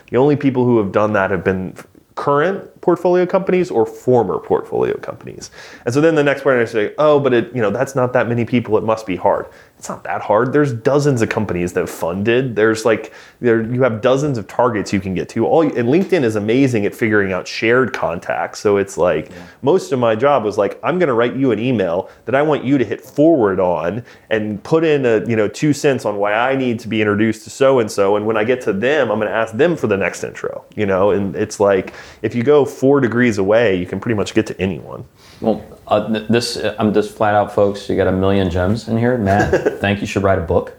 The 0.10 0.18
only 0.18 0.36
people 0.36 0.66
who 0.66 0.80
have 0.80 0.92
done 0.92 1.14
that 1.14 1.30
have 1.30 1.44
been 1.44 1.76
current 2.16 2.79
portfolio 2.82 3.26
companies 3.26 3.70
or 3.72 3.86
former 3.86 4.40
portfolio 4.40 4.98
companies. 4.98 5.52
And 5.86 5.94
so 5.94 6.02
then 6.02 6.16
the 6.16 6.24
next 6.24 6.44
part 6.44 6.60
I 6.60 6.66
say, 6.66 6.94
oh, 6.98 7.20
but 7.20 7.34
it, 7.34 7.54
you 7.56 7.62
know, 7.62 7.72
that's 7.72 7.96
not 7.96 8.14
that 8.14 8.28
many 8.28 8.46
people. 8.46 8.78
It 8.78 8.84
must 8.84 9.06
be 9.06 9.16
hard 9.16 9.48
it's 9.80 9.88
not 9.88 10.04
that 10.04 10.22
hard. 10.22 10.52
There's 10.52 10.74
dozens 10.74 11.22
of 11.22 11.30
companies 11.30 11.72
that 11.72 11.80
have 11.80 11.90
funded. 11.90 12.58
There's 12.58 12.84
like 12.84 13.14
there 13.40 13.62
you 13.62 13.82
have 13.84 14.02
dozens 14.02 14.38
of 14.38 14.46
targets 14.46 14.92
you 14.92 15.00
can 15.00 15.14
get 15.14 15.30
to. 15.30 15.48
All 15.48 15.62
and 15.62 15.88
LinkedIn 15.88 16.24
is 16.24 16.36
amazing 16.36 16.86
at 16.86 16.94
figuring 16.94 17.32
out 17.32 17.48
shared 17.48 17.94
contacts. 17.94 18.60
So 18.60 18.76
it's 18.76 18.98
like 18.98 19.30
yeah. 19.30 19.48
most 19.62 19.94
of 19.94 20.00
my 20.00 20.18
job 20.18 20.44
was 20.44 20.58
like 20.58 20.78
I'm 20.84 21.00
going 21.00 21.08
to 21.08 21.14
write 21.14 21.38
you 21.38 21.54
an 21.54 21.60
email 21.60 22.10
that 22.26 22.36
I 22.36 22.42
want 22.42 22.66
you 22.66 22.78
to 22.78 22.84
hit 22.84 23.00
forward 23.00 23.62
on 23.62 24.04
and 24.30 24.62
put 24.64 24.84
in 24.84 25.06
a 25.06 25.26
you 25.26 25.38
know 25.38 25.48
two 25.48 25.72
cents 25.72 26.04
on 26.04 26.18
why 26.18 26.34
I 26.34 26.58
need 26.58 26.82
to 26.82 26.90
be 26.90 27.02
introduced 27.02 27.46
to 27.46 27.50
so 27.50 27.80
and 27.80 27.90
so. 27.90 28.18
And 28.18 28.26
when 28.26 28.36
I 28.36 28.44
get 28.44 28.60
to 28.64 28.74
them, 28.74 29.10
I'm 29.10 29.18
going 29.18 29.30
to 29.30 29.34
ask 29.36 29.56
them 29.56 29.78
for 29.78 29.88
the 29.88 29.98
next 29.98 30.26
intro. 30.26 30.66
You 30.76 30.88
know, 30.88 31.12
and 31.12 31.38
it's 31.38 31.62
like 31.62 31.94
if 32.22 32.36
you 32.36 32.44
go 32.44 32.66
four 32.70 33.00
degrees 33.00 33.38
away, 33.38 33.76
you 33.76 33.86
can 33.86 34.00
pretty 34.00 34.16
much 34.16 34.34
get 34.34 34.48
to 34.48 34.62
anyone. 34.62 35.06
Well, 35.42 35.64
uh, 35.88 36.08
this 36.30 36.58
I'm 36.78 36.94
just 36.94 37.16
flat 37.16 37.34
out, 37.34 37.54
folks. 37.54 37.90
You 37.90 37.96
got 37.96 38.08
a 38.08 38.12
million 38.12 38.50
gems 38.50 38.88
in 38.88 38.98
here, 38.98 39.18
Matt. 39.18 39.80
thank 39.80 40.02
you 40.02 40.08
should 40.08 40.24
write 40.24 40.40
a 40.40 40.44
book. 40.44 40.74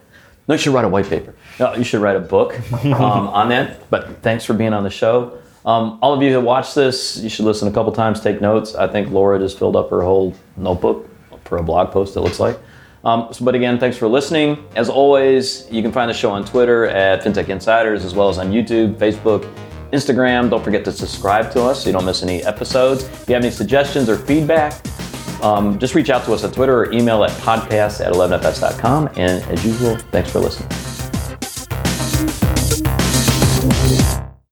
No, 0.48 0.54
you 0.54 0.58
should 0.58 0.74
write 0.74 0.84
a 0.84 0.88
white 0.88 1.06
paper. 1.06 1.34
No, 1.58 1.74
you 1.74 1.84
should 1.84 2.00
write 2.00 2.16
a 2.16 2.20
book 2.20 2.58
um, 2.84 2.92
on 2.94 3.48
that. 3.50 3.88
But 3.90 4.22
thanks 4.22 4.44
for 4.44 4.54
being 4.54 4.72
on 4.72 4.82
the 4.82 4.90
show. 4.90 5.38
Um, 5.64 5.98
all 6.02 6.14
of 6.14 6.22
you 6.22 6.32
that 6.32 6.40
watch 6.40 6.74
this, 6.74 7.18
you 7.18 7.28
should 7.28 7.44
listen 7.44 7.68
a 7.68 7.70
couple 7.70 7.92
times, 7.92 8.20
take 8.20 8.40
notes. 8.40 8.74
I 8.74 8.88
think 8.88 9.10
Laura 9.10 9.38
just 9.38 9.58
filled 9.58 9.76
up 9.76 9.90
her 9.90 10.02
whole 10.02 10.34
notebook 10.56 11.08
for 11.44 11.58
a 11.58 11.62
blog 11.62 11.90
post. 11.90 12.16
It 12.16 12.20
looks 12.20 12.40
like. 12.40 12.58
Um, 13.04 13.28
so, 13.32 13.44
but 13.44 13.54
again, 13.54 13.78
thanks 13.78 13.96
for 13.96 14.08
listening. 14.08 14.66
As 14.74 14.88
always, 14.88 15.70
you 15.70 15.82
can 15.82 15.92
find 15.92 16.10
the 16.10 16.14
show 16.14 16.30
on 16.30 16.44
Twitter 16.44 16.86
at 16.86 17.22
FinTech 17.22 17.48
Insiders, 17.48 18.04
as 18.04 18.14
well 18.14 18.28
as 18.28 18.38
on 18.38 18.50
YouTube, 18.50 18.96
Facebook, 18.96 19.50
Instagram. 19.92 20.50
Don't 20.50 20.62
forget 20.62 20.84
to 20.84 20.92
subscribe 20.92 21.50
to 21.52 21.62
us 21.62 21.82
so 21.82 21.88
you 21.88 21.92
don't 21.92 22.04
miss 22.04 22.22
any 22.22 22.42
episodes. 22.42 23.04
If 23.04 23.28
you 23.28 23.34
have 23.34 23.42
any 23.44 23.52
suggestions 23.52 24.08
or 24.08 24.16
feedback, 24.16 24.80
um, 25.42 25.78
just 25.78 25.94
reach 25.94 26.10
out 26.10 26.24
to 26.24 26.32
us 26.32 26.44
on 26.44 26.52
Twitter 26.52 26.78
or 26.78 26.92
email 26.92 27.24
at 27.24 27.30
podcast 27.42 28.04
at 28.04 28.12
11fs.com. 28.12 29.08
And 29.16 29.42
as 29.50 29.64
usual, 29.64 29.96
thanks 29.96 30.30
for 30.30 30.40
listening. 30.40 30.89